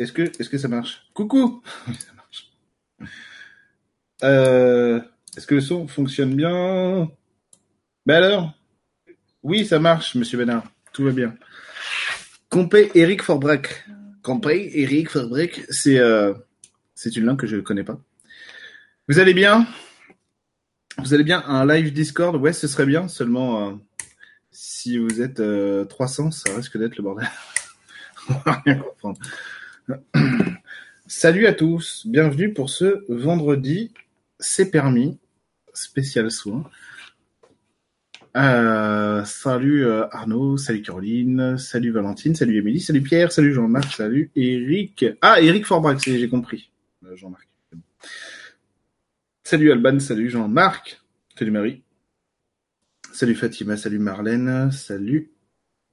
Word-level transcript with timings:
Est-ce 0.00 0.12
que, 0.12 0.22
est-ce 0.22 0.48
que 0.48 0.56
ça 0.56 0.68
marche? 0.68 1.06
Coucou 1.12 1.62
Ça 1.86 2.12
marche. 2.16 2.50
Euh, 4.24 4.98
est-ce 5.36 5.46
que 5.46 5.56
le 5.56 5.60
son 5.60 5.86
fonctionne 5.86 6.34
bien? 6.34 7.10
Ben 8.06 8.14
alors? 8.14 8.54
Oui, 9.42 9.66
ça 9.66 9.78
marche, 9.78 10.14
monsieur 10.14 10.38
Bénard. 10.38 10.64
Tout 10.94 11.04
va 11.04 11.10
bien. 11.10 11.36
Compé 12.48 12.90
Eric 12.94 13.22
Forbrack. 13.22 13.86
Compé 14.22 14.70
Eric 14.72 15.10
Forbrack, 15.10 15.66
c'est 15.68 15.98
euh, 15.98 16.32
c'est 16.94 17.16
une 17.16 17.26
langue 17.26 17.38
que 17.38 17.46
je 17.46 17.56
ne 17.56 17.60
connais 17.60 17.84
pas. 17.84 18.00
Vous 19.06 19.18
allez 19.18 19.34
bien? 19.34 19.66
Vous 20.96 21.12
allez 21.12 21.24
bien? 21.24 21.44
Un 21.46 21.66
live 21.66 21.92
Discord? 21.92 22.36
Ouais, 22.36 22.54
ce 22.54 22.66
serait 22.68 22.86
bien. 22.86 23.06
Seulement, 23.06 23.68
euh, 23.68 23.72
si 24.50 24.96
vous 24.96 25.20
êtes 25.20 25.40
euh, 25.40 25.84
300, 25.84 26.30
ça 26.30 26.56
risque 26.56 26.78
d'être 26.78 26.96
le 26.96 27.02
bordel. 27.02 27.28
On 28.30 28.34
va 28.46 28.62
rien 28.64 28.76
comprendre. 28.76 29.18
Salut 31.06 31.46
à 31.46 31.52
tous, 31.52 32.06
bienvenue 32.06 32.52
pour 32.52 32.70
ce 32.70 33.04
vendredi, 33.08 33.92
c'est 34.38 34.70
permis, 34.70 35.18
spécial 35.74 36.30
soin. 36.30 36.68
Euh, 38.36 39.24
salut 39.24 39.84
euh, 39.86 40.06
Arnaud, 40.12 40.56
salut 40.56 40.82
Caroline, 40.82 41.58
salut 41.58 41.90
Valentine, 41.90 42.34
salut 42.36 42.56
Émilie, 42.58 42.80
salut 42.80 43.02
Pierre, 43.02 43.32
salut 43.32 43.52
Jean-Marc, 43.52 43.92
salut 43.92 44.30
Eric. 44.36 45.04
Ah, 45.20 45.40
Eric 45.40 45.66
Forbrac, 45.66 46.00
c'est- 46.00 46.16
j'ai 46.18 46.28
compris. 46.28 46.70
Euh, 47.04 47.16
Jean-Marc. 47.16 47.48
Salut 49.42 49.72
Alban, 49.72 49.98
salut 49.98 50.30
Jean-Marc, 50.30 51.00
salut 51.36 51.50
Marie, 51.50 51.82
salut 53.12 53.34
Fatima, 53.34 53.76
salut 53.76 53.98
Marlène, 53.98 54.70
salut, 54.70 55.32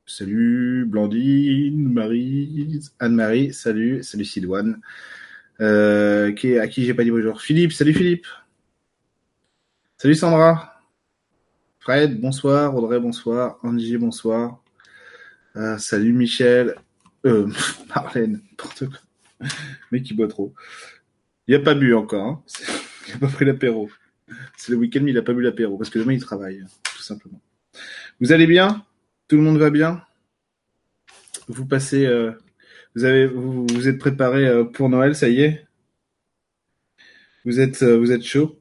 salut 0.08 0.86
Blandine, 0.88 1.92
Marie, 1.92 2.80
Anne-Marie, 3.00 3.54
salut, 3.54 4.02
salut 4.02 4.26
Sidoine, 4.26 4.80
euh, 5.60 6.32
qui, 6.32 6.58
à 6.58 6.68
qui 6.68 6.86
j'ai 6.86 6.94
pas 6.94 7.04
dit 7.04 7.12
bonjour. 7.12 7.42
Philippe, 7.42 7.74
salut 7.74 7.94
Philippe. 7.94 8.26
Salut 9.98 10.16
Sandra. 10.16 10.82
Fred, 11.80 12.20
bonsoir. 12.20 12.76
Audrey, 12.76 13.00
bonsoir. 13.00 13.60
Angie, 13.64 13.98
bonsoir. 13.98 14.64
Euh, 15.56 15.78
salut 15.78 16.14
Michel. 16.14 16.76
Euh, 17.26 17.48
Marlène, 17.96 18.42
n'importe 18.50 18.86
quoi. 18.88 19.48
Mec 19.92 20.04
qui 20.04 20.14
boit 20.14 20.28
trop. 20.28 20.54
Il 21.48 21.56
a 21.56 21.60
pas 21.60 21.76
bu 21.76 21.94
encore. 21.94 22.26
Hein. 22.26 22.44
Il 23.08 23.16
a 23.16 23.18
pas 23.20 23.28
pris 23.28 23.46
l'apéro. 23.46 23.90
C'est 24.58 24.72
le 24.72 24.78
week-end, 24.78 25.02
mais 25.04 25.12
il 25.12 25.18
a 25.18 25.22
pas 25.22 25.34
bu 25.34 25.42
l'apéro 25.42 25.78
parce 25.78 25.90
que 25.90 26.00
demain 26.00 26.14
il 26.14 26.22
travaille, 26.22 26.64
tout 26.96 27.02
simplement. 27.02 27.42
Vous 28.20 28.32
allez 28.32 28.48
bien? 28.48 28.84
Tout 29.28 29.36
le 29.36 29.42
monde 29.42 29.58
va 29.58 29.70
bien? 29.70 30.02
Vous 31.50 31.66
passez, 31.66 32.06
euh, 32.06 32.32
vous 32.96 33.04
avez, 33.04 33.28
vous, 33.28 33.88
êtes 33.88 34.00
préparé 34.00 34.48
euh, 34.48 34.64
pour 34.64 34.90
Noël, 34.90 35.16
ça 35.16 35.28
y 35.28 35.42
est? 35.42 35.66
Vous 37.44 37.60
êtes, 37.60 37.84
euh, 37.84 37.98
vous 37.98 38.12
êtes 38.14 38.24
chaud? 38.24 38.58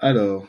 Alors, 0.00 0.48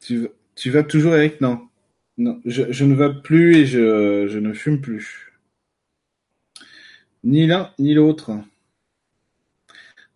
tu, 0.00 0.28
tu 0.54 0.70
vas 0.70 0.84
toujours 0.84 1.14
Eric? 1.14 1.40
Non, 1.42 1.68
non, 2.16 2.40
je, 2.46 2.72
je 2.72 2.84
ne 2.84 2.94
vape 2.94 3.22
plus 3.22 3.56
et 3.56 3.66
je, 3.66 4.26
je 4.28 4.38
ne 4.38 4.54
fume 4.54 4.80
plus. 4.80 5.32
Ni 7.24 7.46
l'un 7.46 7.72
ni 7.78 7.92
l'autre. 7.94 8.32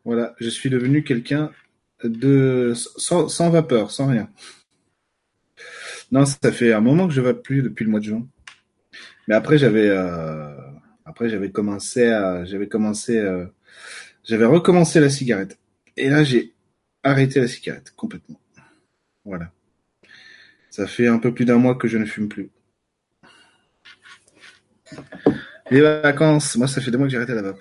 Voilà, 0.05 0.35
je 0.41 0.49
suis 0.49 0.71
devenu 0.71 1.05
quelqu'un 1.05 1.53
de 2.05 2.73
sans, 2.75 3.51
vapeur, 3.51 3.91
sans 3.91 4.09
rien. 4.09 4.29
Non, 6.13 6.25
ça 6.25 6.53
fait 6.53 6.73
un 6.73 6.81
moment 6.81 7.09
que 7.09 7.15
je 7.15 7.21
vape 7.21 7.43
plus 7.43 7.63
depuis 7.63 7.85
le 7.85 7.91
mois 7.91 8.01
de 8.01 8.05
juin. 8.05 8.27
Mais 9.29 9.35
après 9.35 9.59
j'avais 9.59 9.89
euh, 9.89 10.55
après 11.05 11.29
j'avais 11.29 11.51
commencé 11.51 12.07
à 12.07 12.45
j'avais 12.45 12.69
commencé 12.69 13.19
euh, 13.19 13.47
j'avais 14.25 14.45
recommencé 14.45 15.01
la 15.01 15.11
cigarette. 15.11 15.59
Et 15.97 16.09
là 16.09 16.23
j'ai 16.23 16.55
arrêté 17.03 17.41
la 17.41 17.49
cigarette 17.49 17.93
complètement. 17.97 18.41
Voilà. 19.25 19.51
Ça 20.71 20.87
fait 20.87 21.09
un 21.09 21.19
peu 21.19 21.35
plus 21.35 21.45
d'un 21.45 21.59
mois 21.59 21.75
que 21.75 21.89
je 21.89 21.99
ne 21.99 22.05
fume 22.05 22.29
plus. 22.29 22.51
Les 25.71 25.81
vacances, 25.81 26.57
moi 26.57 26.69
ça 26.69 26.81
fait 26.81 26.93
deux 26.93 26.99
mois 26.99 27.09
que 27.09 27.11
j'ai 27.11 27.17
arrêté 27.17 27.35
la 27.35 27.43
vape. 27.43 27.61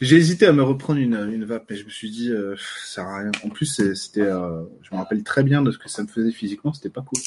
J'ai 0.00 0.16
hésité 0.16 0.46
à 0.46 0.52
me 0.52 0.62
reprendre 0.62 1.00
une, 1.00 1.16
une 1.32 1.44
vape, 1.44 1.64
mais 1.68 1.76
je 1.76 1.84
me 1.84 1.90
suis 1.90 2.08
dit 2.08 2.30
euh, 2.30 2.54
ça 2.56 2.86
sert 2.86 3.04
à 3.06 3.18
rien. 3.18 3.32
En 3.44 3.48
plus 3.48 3.66
c'était, 3.94 4.20
euh, 4.20 4.62
je 4.82 4.94
me 4.94 4.98
rappelle 4.98 5.24
très 5.24 5.42
bien 5.42 5.60
de 5.60 5.72
ce 5.72 5.78
que 5.78 5.88
ça 5.88 6.02
me 6.02 6.08
faisait 6.08 6.30
physiquement, 6.30 6.72
c'était 6.72 6.90
pas 6.90 7.02
cool. 7.02 7.20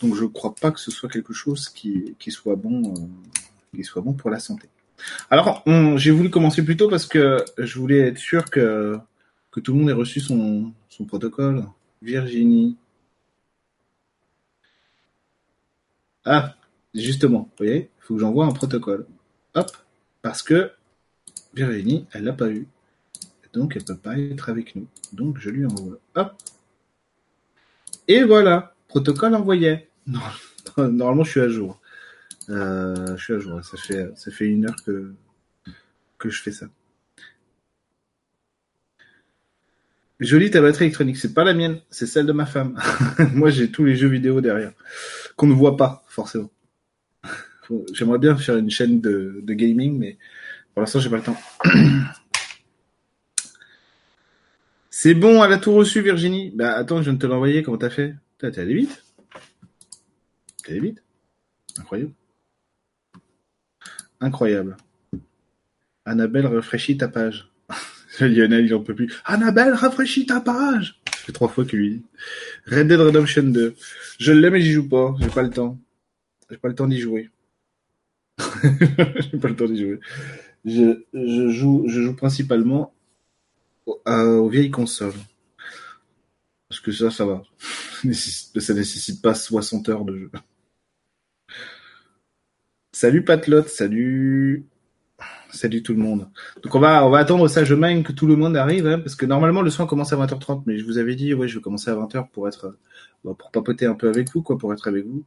Donc 0.00 0.14
je 0.14 0.24
crois 0.24 0.54
pas 0.54 0.70
que 0.70 0.78
ce 0.78 0.92
soit 0.92 1.08
quelque 1.08 1.32
chose 1.32 1.68
qui, 1.68 2.14
qui 2.20 2.30
soit 2.30 2.54
bon, 2.54 2.94
euh, 2.94 3.76
qui 3.76 3.82
soit 3.82 4.00
bon 4.02 4.12
pour 4.12 4.30
la 4.30 4.38
santé. 4.38 4.68
Alors 5.28 5.64
j'ai 5.96 6.12
voulu 6.12 6.30
commencer 6.30 6.64
plus 6.64 6.76
tôt 6.76 6.88
parce 6.88 7.06
que 7.06 7.44
je 7.58 7.78
voulais 7.78 8.08
être 8.08 8.18
sûr 8.18 8.44
que 8.50 8.96
que 9.50 9.60
tout 9.60 9.72
le 9.72 9.80
monde 9.80 9.90
ait 9.90 9.92
reçu 9.92 10.20
son 10.20 10.72
son 10.88 11.04
protocole. 11.04 11.64
Virginie. 12.00 12.76
Ah, 16.24 16.54
justement, 16.94 17.40
vous 17.58 17.64
voyez, 17.66 17.90
il 17.98 18.02
faut 18.04 18.14
que 18.14 18.20
j'envoie 18.20 18.46
un 18.46 18.52
protocole. 18.52 19.06
Hop, 19.58 19.76
parce 20.22 20.44
que 20.44 20.70
Virginie, 21.52 22.06
elle 22.12 22.22
l'a 22.22 22.32
pas 22.32 22.48
eu. 22.48 22.68
Donc, 23.52 23.74
elle 23.74 23.82
peut 23.82 23.96
pas 23.96 24.16
être 24.16 24.50
avec 24.50 24.76
nous. 24.76 24.86
Donc, 25.12 25.38
je 25.38 25.50
lui 25.50 25.66
envoie. 25.66 25.98
Hop. 26.14 26.32
Et 28.06 28.22
voilà, 28.22 28.76
protocole 28.86 29.34
envoyé. 29.34 29.88
Normalement, 30.76 31.24
je 31.24 31.30
suis 31.30 31.40
à 31.40 31.48
jour. 31.48 31.80
Euh, 32.50 33.16
je 33.16 33.24
suis 33.24 33.34
à 33.34 33.40
jour. 33.40 33.64
Ça 33.64 33.76
fait, 33.76 34.12
ça 34.14 34.30
fait 34.30 34.46
une 34.46 34.66
heure 34.66 34.76
que, 34.86 35.12
que 36.18 36.30
je 36.30 36.40
fais 36.40 36.52
ça. 36.52 36.66
Jolie 40.20 40.52
ta 40.52 40.60
batterie 40.60 40.84
électronique. 40.84 41.16
C'est 41.16 41.34
pas 41.34 41.42
la 41.42 41.52
mienne, 41.52 41.80
c'est 41.90 42.06
celle 42.06 42.26
de 42.26 42.32
ma 42.32 42.46
femme. 42.46 42.80
Moi, 43.34 43.50
j'ai 43.50 43.72
tous 43.72 43.84
les 43.84 43.96
jeux 43.96 44.08
vidéo 44.08 44.40
derrière. 44.40 44.72
Qu'on 45.34 45.48
ne 45.48 45.54
voit 45.54 45.76
pas, 45.76 46.04
forcément. 46.06 46.50
J'aimerais 47.92 48.18
bien 48.18 48.36
faire 48.36 48.56
une 48.56 48.70
chaîne 48.70 49.00
de, 49.00 49.40
de 49.42 49.54
gaming, 49.54 49.98
mais 49.98 50.18
pour 50.74 50.82
l'instant, 50.82 51.00
j'ai 51.00 51.10
pas 51.10 51.16
le 51.16 51.22
temps. 51.22 51.36
C'est 55.00 55.14
bon, 55.14 55.44
elle 55.44 55.52
a 55.52 55.58
tout 55.58 55.72
reçu, 55.72 56.00
Virginie. 56.02 56.50
Bah, 56.54 56.74
attends, 56.74 56.98
je 56.98 57.02
viens 57.04 57.12
de 57.12 57.18
te 57.18 57.26
l'envoyer. 57.26 57.62
Comment 57.62 57.78
t'as 57.78 57.90
fait? 57.90 58.16
T'es 58.38 58.58
allé 58.58 58.74
vite. 58.74 59.04
T'es 60.64 60.72
allé 60.72 60.80
vite. 60.80 61.02
Incroyable. 61.78 62.12
Incroyable. 64.20 64.76
Annabelle, 66.04 66.46
rafraîchis 66.46 66.96
ta 66.96 67.06
page. 67.06 67.48
Lionel, 68.20 68.66
il 68.66 68.74
en 68.74 68.82
peut 68.82 68.94
plus. 68.94 69.14
Annabelle, 69.24 69.74
rafraîchis 69.74 70.26
ta 70.26 70.40
page. 70.40 71.00
Ça 71.12 71.18
fait 71.26 71.32
trois 71.32 71.48
fois 71.48 71.64
qu'il 71.64 71.78
lui. 71.78 72.02
Red 72.66 72.88
Dead 72.88 72.98
Redemption 72.98 73.44
2. 73.44 73.76
Je 74.18 74.32
l'aime 74.32 74.56
et 74.56 74.60
j'y 74.60 74.72
joue 74.72 74.88
pas. 74.88 75.14
J'ai 75.20 75.28
pas 75.28 75.42
le 75.42 75.50
temps. 75.50 75.78
J'ai 76.50 76.56
pas 76.56 76.68
le 76.68 76.74
temps 76.74 76.88
d'y 76.88 76.98
jouer. 76.98 77.30
Pas 79.40 79.48
le 79.48 79.56
temps 79.56 79.66
d'y 79.66 79.82
jouer. 79.82 80.00
Je, 80.64 81.48
joue, 81.50 82.14
principalement 82.14 82.94
aux, 83.86 84.48
vieilles 84.48 84.70
consoles. 84.70 85.12
Parce 86.68 86.80
que 86.80 86.92
ça, 86.92 87.10
ça 87.10 87.24
va. 87.24 87.42
Ça 87.62 88.74
nécessite 88.74 89.22
pas 89.22 89.34
60 89.34 89.88
heures 89.88 90.04
de 90.04 90.16
jeu. 90.16 90.30
Salut 92.92 93.24
Patlot, 93.24 93.64
salut. 93.64 94.66
Salut 95.50 95.82
tout 95.82 95.94
le 95.94 96.00
monde. 96.00 96.28
Donc 96.62 96.74
on 96.74 96.78
va, 96.78 97.06
on 97.06 97.10
va 97.10 97.18
attendre 97.18 97.48
ça, 97.48 97.64
je 97.64 97.74
mène 97.74 98.02
que 98.02 98.12
tout 98.12 98.26
le 98.26 98.36
monde 98.36 98.56
arrive, 98.56 98.86
hein, 98.86 98.98
parce 98.98 99.16
que 99.16 99.24
normalement 99.24 99.62
le 99.62 99.70
soin 99.70 99.86
commence 99.86 100.12
à 100.12 100.16
20h30, 100.16 100.64
mais 100.66 100.78
je 100.78 100.84
vous 100.84 100.98
avais 100.98 101.14
dit, 101.14 101.32
ouais, 101.32 101.48
je 101.48 101.56
vais 101.56 101.62
commencer 101.62 101.90
à 101.90 101.94
20h 101.94 102.28
pour 102.30 102.48
être, 102.48 102.66
euh, 102.66 102.78
bah, 103.24 103.32
pour 103.36 103.50
papoter 103.50 103.86
un 103.86 103.94
peu 103.94 104.08
avec 104.08 104.30
vous, 104.32 104.42
quoi, 104.42 104.58
pour 104.58 104.72
être 104.74 104.88
avec 104.88 105.06
vous. 105.06 105.24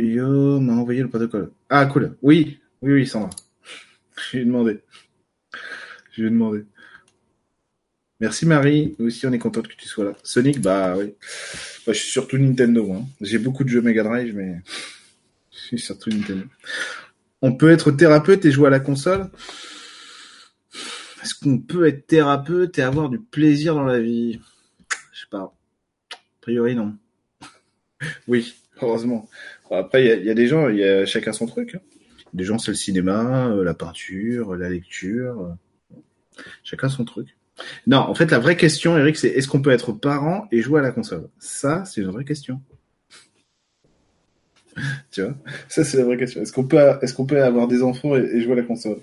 Yo 0.00 0.60
m'a 0.60 0.74
envoyé 0.74 1.02
le 1.02 1.08
protocole. 1.08 1.50
Ah, 1.68 1.86
cool. 1.86 2.16
Oui, 2.22 2.58
oui, 2.82 2.92
oui, 2.92 3.06
Sandra. 3.06 3.30
Je 4.16 4.36
lui 4.36 4.42
ai 4.42 4.46
demandé. 4.46 4.80
Je 6.12 6.22
lui 6.22 6.28
ai 6.28 6.30
demandé. 6.30 6.64
Merci 8.20 8.46
Marie. 8.46 8.94
Nous 8.98 9.06
aussi, 9.06 9.26
on 9.26 9.32
est 9.32 9.38
contente 9.38 9.68
que 9.68 9.74
tu 9.74 9.88
sois 9.88 10.04
là. 10.04 10.12
Sonic, 10.22 10.60
bah 10.60 10.94
oui. 10.96 11.14
Bah, 11.86 11.92
je 11.92 11.98
suis 11.98 12.10
surtout 12.10 12.36
Nintendo. 12.36 12.92
Hein. 12.92 13.06
J'ai 13.20 13.38
beaucoup 13.38 13.64
de 13.64 13.70
jeux 13.70 13.80
Mega 13.80 14.02
Drive, 14.02 14.36
mais 14.36 14.60
je 15.50 15.58
suis 15.58 15.78
surtout 15.78 16.10
Nintendo. 16.10 16.44
On 17.42 17.54
peut 17.54 17.70
être 17.70 17.90
thérapeute 17.90 18.44
et 18.44 18.50
jouer 18.50 18.66
à 18.66 18.70
la 18.70 18.80
console? 18.80 19.30
Est-ce 21.22 21.34
qu'on 21.34 21.58
peut 21.58 21.86
être 21.86 22.06
thérapeute 22.06 22.78
et 22.78 22.82
avoir 22.82 23.08
du 23.08 23.18
plaisir 23.18 23.74
dans 23.74 23.84
la 23.84 23.98
vie? 23.98 24.40
Je 25.12 25.20
sais 25.20 25.26
pas. 25.30 25.54
A 26.12 26.16
priori, 26.40 26.74
non. 26.74 26.96
Oui, 28.28 28.54
heureusement. 28.80 29.28
Après, 29.70 30.04
il 30.04 30.24
y 30.24 30.30
a- 30.30 30.34
des 30.34 30.46
gens, 30.46 30.68
il 30.68 30.78
y 30.78 30.84
a 30.84 31.06
chacun 31.06 31.32
son 31.32 31.46
truc. 31.46 31.74
hein. 31.76 31.80
Des 32.34 32.44
gens, 32.44 32.58
c'est 32.58 32.70
le 32.70 32.76
cinéma, 32.76 33.48
euh, 33.48 33.64
la 33.64 33.74
peinture, 33.74 34.54
la 34.56 34.68
lecture. 34.70 35.40
euh, 35.40 35.96
Chacun 36.62 36.88
son 36.88 37.04
truc. 37.04 37.36
Non, 37.86 37.98
en 37.98 38.14
fait, 38.14 38.30
la 38.30 38.38
vraie 38.38 38.56
question, 38.56 38.96
Eric, 38.96 39.16
c'est 39.16 39.28
est-ce 39.28 39.46
qu'on 39.48 39.60
peut 39.60 39.70
être 39.72 39.92
parent 39.92 40.48
et 40.50 40.62
jouer 40.62 40.80
à 40.80 40.82
la 40.82 40.92
console? 40.92 41.28
Ça, 41.38 41.84
c'est 41.84 42.00
une 42.00 42.10
vraie 42.10 42.24
question. 42.24 42.60
tu 45.10 45.22
vois? 45.22 45.34
Ça, 45.68 45.84
c'est 45.84 45.98
la 45.98 46.04
vraie 46.04 46.16
question. 46.16 46.40
Est-ce 46.40 46.52
qu'on 46.52 46.64
peut, 46.64 46.78
est-ce 47.02 47.12
qu'on 47.14 47.26
peut 47.26 47.42
avoir 47.42 47.68
des 47.68 47.82
enfants 47.82 48.16
et, 48.16 48.40
jouer 48.40 48.52
à 48.52 48.56
la 48.56 48.62
console? 48.62 48.98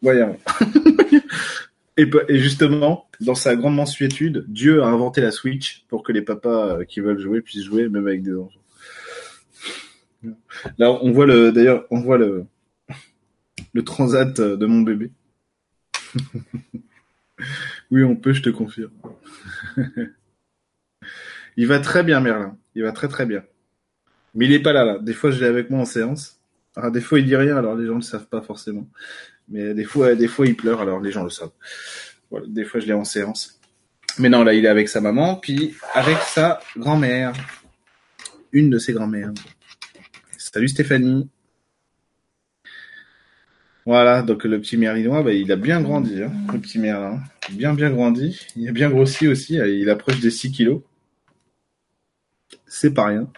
Voyons. 0.00 0.38
et, 1.98 2.08
et 2.28 2.38
justement, 2.38 3.06
dans 3.20 3.34
sa 3.34 3.56
grande 3.56 3.74
mansuétude, 3.74 4.44
Dieu 4.48 4.82
a 4.82 4.86
inventé 4.86 5.20
la 5.20 5.30
Switch 5.30 5.84
pour 5.88 6.02
que 6.02 6.12
les 6.12 6.22
papas 6.22 6.78
euh, 6.78 6.84
qui 6.84 7.00
veulent 7.00 7.18
jouer 7.20 7.42
puissent 7.42 7.64
jouer 7.64 7.88
même 7.88 8.06
avec 8.06 8.22
des 8.22 8.34
enfants. 8.34 8.60
Là, 10.78 10.90
on 10.90 11.12
voit 11.12 11.26
le, 11.26 11.52
d'ailleurs, 11.52 11.86
on 11.90 12.00
voit 12.00 12.18
le, 12.18 12.46
le 13.72 13.84
transat 13.84 14.40
de 14.40 14.66
mon 14.66 14.80
bébé. 14.82 15.10
oui, 17.90 18.02
on 18.04 18.16
peut, 18.16 18.32
je 18.32 18.42
te 18.42 18.50
confirme. 18.50 18.92
il 21.56 21.66
va 21.66 21.78
très 21.80 22.02
bien, 22.02 22.20
Merlin. 22.20 22.56
Il 22.74 22.82
va 22.82 22.92
très 22.92 23.08
très 23.08 23.26
bien. 23.26 23.44
Mais 24.34 24.46
il 24.46 24.52
est 24.52 24.62
pas 24.62 24.72
là, 24.72 24.84
là. 24.84 24.98
Des 24.98 25.14
fois, 25.14 25.30
je 25.30 25.40
l'ai 25.40 25.46
avec 25.46 25.70
moi 25.70 25.80
en 25.80 25.84
séance. 25.84 26.38
Alors, 26.76 26.92
des 26.92 27.00
fois, 27.00 27.18
il 27.18 27.26
dit 27.26 27.36
rien, 27.36 27.56
alors 27.56 27.74
les 27.74 27.86
gens 27.86 27.96
le 27.96 28.02
savent 28.02 28.28
pas 28.28 28.42
forcément. 28.42 28.88
Mais 29.48 29.74
des 29.74 29.84
fois, 29.84 30.14
des 30.14 30.28
fois, 30.28 30.46
il 30.46 30.56
pleure, 30.56 30.80
alors 30.80 31.00
les 31.00 31.10
gens 31.10 31.24
le 31.24 31.30
savent. 31.30 31.50
Voilà, 32.30 32.46
des 32.48 32.64
fois, 32.64 32.80
je 32.80 32.86
l'ai 32.86 32.92
en 32.92 33.04
séance. 33.04 33.60
Mais 34.18 34.28
non, 34.28 34.44
là, 34.44 34.54
il 34.54 34.64
est 34.64 34.68
avec 34.68 34.88
sa 34.88 35.00
maman, 35.00 35.36
puis 35.36 35.74
avec 35.94 36.18
sa 36.18 36.60
grand-mère. 36.76 37.32
Une 38.52 38.70
de 38.70 38.78
ses 38.78 38.92
grand-mères. 38.92 39.32
Salut 40.52 40.66
Stéphanie. 40.66 41.30
Voilà, 43.86 44.22
donc 44.22 44.42
le 44.42 44.60
petit 44.60 44.76
Merlinois, 44.76 45.22
bah, 45.22 45.32
il 45.32 45.52
a 45.52 45.56
bien 45.56 45.80
grandi, 45.80 46.24
hein, 46.24 46.32
le 46.52 46.58
petit 46.58 46.80
Merlin. 46.80 47.22
Bien, 47.52 47.72
bien 47.72 47.88
grandi. 47.88 48.36
Il 48.56 48.68
a 48.68 48.72
bien 48.72 48.90
grossi 48.90 49.28
aussi. 49.28 49.54
Il 49.54 49.88
approche 49.88 50.18
des 50.18 50.32
6 50.32 50.50
kilos. 50.50 50.82
C'est 52.66 52.92
pas 52.92 53.06
rien. 53.06 53.30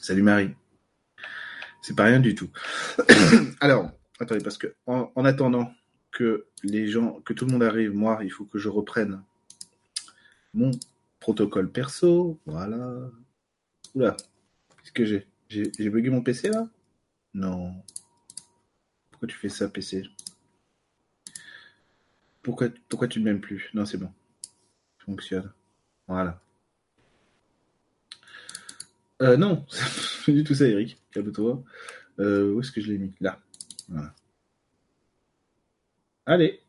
Salut 0.00 0.22
Marie. 0.22 0.54
C'est 1.82 1.94
pas 1.94 2.04
rien 2.04 2.20
du 2.20 2.34
tout. 2.34 2.48
Alors, 3.60 3.90
attendez, 4.20 4.42
parce 4.42 4.56
que 4.56 4.74
en, 4.86 5.12
attendant 5.26 5.70
que 6.12 6.46
les 6.64 6.88
gens, 6.88 7.20
que 7.26 7.34
tout 7.34 7.44
le 7.44 7.52
monde 7.52 7.62
arrive, 7.62 7.92
moi, 7.92 8.20
il 8.22 8.30
faut 8.30 8.46
que 8.46 8.58
je 8.58 8.70
reprenne 8.70 9.22
mon 10.54 10.70
protocole 11.20 11.70
perso. 11.70 12.40
Voilà. 12.46 13.10
Oula, 13.94 14.16
qu'est-ce 14.78 14.92
que 14.92 15.04
j'ai? 15.04 15.26
J'ai 15.48 15.90
bugué 15.90 16.10
mon 16.10 16.22
PC 16.22 16.50
là? 16.50 16.68
Non. 17.34 17.74
Pourquoi 19.10 19.28
tu 19.28 19.36
fais 19.36 19.48
ça, 19.48 19.68
PC 19.68 20.04
pourquoi, 22.48 22.68
pourquoi 22.88 23.08
tu 23.08 23.20
ne 23.20 23.24
m'aimes 23.24 23.42
plus? 23.42 23.68
Non, 23.74 23.84
c'est 23.84 23.98
bon. 23.98 24.10
fonctionne. 25.04 25.52
Voilà. 26.06 26.40
Euh, 29.20 29.36
non, 29.36 29.66
c'est 30.24 30.32
du 30.32 30.44
tout 30.44 30.54
ça, 30.54 30.66
Eric. 30.66 30.96
Calme-toi. 31.12 31.62
Euh, 32.20 32.54
où 32.54 32.60
est-ce 32.60 32.72
que 32.72 32.80
je 32.80 32.90
l'ai 32.90 32.96
mis? 32.96 33.12
Là. 33.20 33.38
Voilà. 33.88 34.14
Allez, 36.24 36.62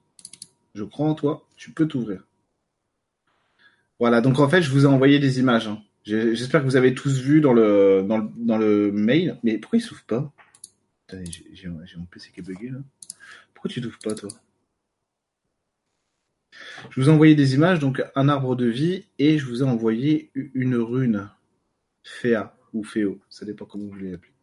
je 0.76 0.84
crois 0.84 1.08
en 1.08 1.16
toi. 1.16 1.48
Tu 1.56 1.72
peux 1.72 1.88
t'ouvrir. 1.88 2.26
Voilà, 4.00 4.20
donc 4.20 4.40
en 4.40 4.50
fait, 4.50 4.62
je 4.62 4.72
vous 4.72 4.84
ai 4.84 4.88
envoyé 4.88 5.20
des 5.20 5.40
images. 5.40 5.68
Hein. 5.68 5.82
J'espère 6.04 6.62
que 6.62 6.66
vous 6.66 6.76
avez 6.76 6.94
tous 6.94 7.20
vu 7.20 7.42
dans 7.42 7.54
le, 7.54 8.92
mail. 8.92 9.38
Mais 9.44 9.58
pourquoi 9.58 9.78
il 9.78 9.82
s'ouvre 9.82 10.04
pas? 10.04 10.32
J'ai 11.54 11.68
mon 11.68 12.06
PC 12.06 12.32
qui 12.32 12.40
est 12.40 12.44
bugué 12.44 12.70
là. 12.70 12.80
Pourquoi 13.54 13.70
tu 13.70 13.82
t'ouvres 13.82 14.00
pas 14.00 14.16
toi? 14.16 14.30
Je 16.90 17.02
vous 17.02 17.10
ai 17.10 17.12
envoyé 17.12 17.36
des 17.36 17.56
images, 17.56 17.80
donc 17.80 18.02
un 18.16 18.30
arbre 18.30 18.56
de 18.56 18.66
vie, 18.66 19.06
et 19.18 19.38
je 19.38 19.46
vous 19.46 19.62
ai 19.62 19.66
envoyé 19.66 20.32
une 20.54 20.76
rune. 20.76 21.30
Féa 22.04 22.56
ou 22.74 22.84
Féo, 22.84 23.20
ça 23.30 23.46
dépend 23.46 23.66
comment 23.66 23.86
vous 23.86 23.92
voulez 23.92 24.12
l'appeler. 24.12 24.34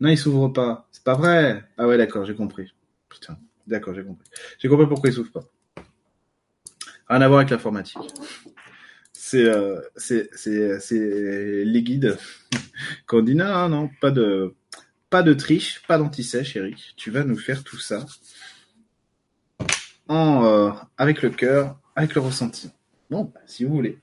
Non, 0.00 0.08
il 0.10 0.18
s'ouvre 0.18 0.48
pas. 0.48 0.88
C'est 0.92 1.02
pas 1.02 1.14
vrai. 1.14 1.64
Ah 1.76 1.86
ouais, 1.86 1.98
d'accord, 1.98 2.24
j'ai 2.24 2.34
compris. 2.34 2.72
Putain, 3.08 3.38
d'accord, 3.66 3.94
j'ai 3.94 4.04
compris. 4.04 4.28
J'ai 4.58 4.68
compris 4.68 4.86
pourquoi 4.86 5.10
il 5.10 5.12
s'ouvre 5.12 5.32
pas. 5.32 5.44
Rien 7.08 7.20
à 7.22 7.28
voir 7.28 7.40
avec 7.40 7.50
l'informatique. 7.50 7.98
C'est 9.30 9.44
euh, 9.44 9.78
c'est 9.96 11.64
les 11.64 11.82
guides 11.82 12.16
qu'on 13.06 13.20
dit 13.20 13.34
non, 13.34 13.68
non, 13.68 13.90
pas 14.00 14.10
de 14.10 14.54
pas 15.10 15.22
de 15.22 15.34
triche, 15.34 15.82
pas 15.86 15.98
d'anti-sèche, 15.98 16.56
Eric. 16.56 16.94
Tu 16.96 17.10
vas 17.10 17.24
nous 17.24 17.36
faire 17.36 17.62
tout 17.62 17.78
ça 17.78 18.06
en, 20.08 20.46
euh, 20.46 20.70
avec 20.96 21.20
le 21.20 21.28
cœur, 21.28 21.78
avec 21.94 22.14
le 22.14 22.22
ressenti. 22.22 22.70
Bon, 23.10 23.24
bah, 23.24 23.40
si 23.44 23.64
vous 23.64 23.74
voulez. 23.74 23.98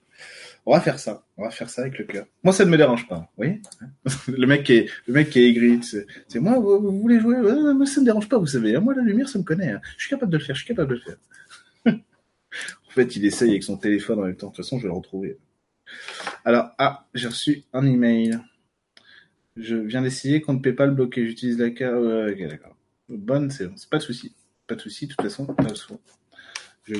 On 0.67 0.73
va 0.73 0.81
faire 0.81 0.99
ça. 0.99 1.23
On 1.37 1.43
va 1.43 1.49
faire 1.49 1.71
ça 1.71 1.81
avec 1.81 1.97
le 1.97 2.05
cœur. 2.05 2.27
Moi, 2.43 2.53
ça 2.53 2.63
ne 2.63 2.69
me 2.69 2.77
dérange 2.77 3.07
pas. 3.07 3.17
Vous 3.17 3.43
voyez 3.43 3.61
Le 4.27 4.45
mec 4.45 4.63
qui 4.63 4.73
est, 4.73 4.89
le 5.07 5.13
mec 5.15 5.31
qui 5.31 5.39
est 5.39 5.49
aigri. 5.49 5.79
C'est 5.83 6.39
moi. 6.39 6.59
Vous, 6.59 7.01
voulez 7.01 7.19
jouer? 7.19 7.37
Moi, 7.73 7.87
ça 7.87 7.99
me 7.99 8.05
dérange 8.05 8.29
pas. 8.29 8.37
Vous 8.37 8.45
savez. 8.45 8.77
Moi, 8.77 8.93
la 8.93 9.01
lumière, 9.01 9.27
ça 9.27 9.39
me 9.39 9.43
connaît. 9.43 9.71
Hein. 9.71 9.81
Je 9.97 10.03
suis 10.03 10.09
capable 10.11 10.31
de 10.31 10.37
le 10.37 10.43
faire. 10.43 10.55
Je 10.55 10.63
suis 10.63 10.67
capable 10.67 10.89
de 10.89 10.95
le 10.95 11.01
faire. 11.01 11.97
en 12.87 12.91
fait, 12.91 13.15
il 13.15 13.25
essaye 13.25 13.51
avec 13.51 13.63
son 13.63 13.77
téléphone 13.77 14.19
en 14.19 14.23
même 14.23 14.35
temps. 14.35 14.47
De 14.47 14.55
toute 14.55 14.63
façon, 14.63 14.77
je 14.77 14.83
vais 14.83 14.89
le 14.89 14.95
retrouver. 14.95 15.37
Alors, 16.43 16.71
ah, 16.77 17.07
j'ai 17.13 17.27
reçu 17.27 17.63
un 17.73 17.85
email. 17.85 18.39
Je 19.57 19.75
viens 19.75 20.01
d'essayer 20.01 20.41
compte 20.41 20.61
PayPal 20.63 20.91
bloqué. 20.91 21.25
J'utilise 21.25 21.57
la 21.57 21.69
carte. 21.71 21.95
ok, 21.95 22.47
d'accord. 22.47 22.75
Bonne, 23.09 23.51
c'est 23.51 23.67
bon. 23.67 23.75
pas 23.89 23.97
de 23.97 24.03
souci. 24.03 24.35
Pas 24.67 24.75
de 24.75 24.81
souci. 24.81 25.07
De 25.07 25.13
toute 25.13 25.21
façon, 25.21 25.45
de 25.45 25.75
Je... 26.85 26.95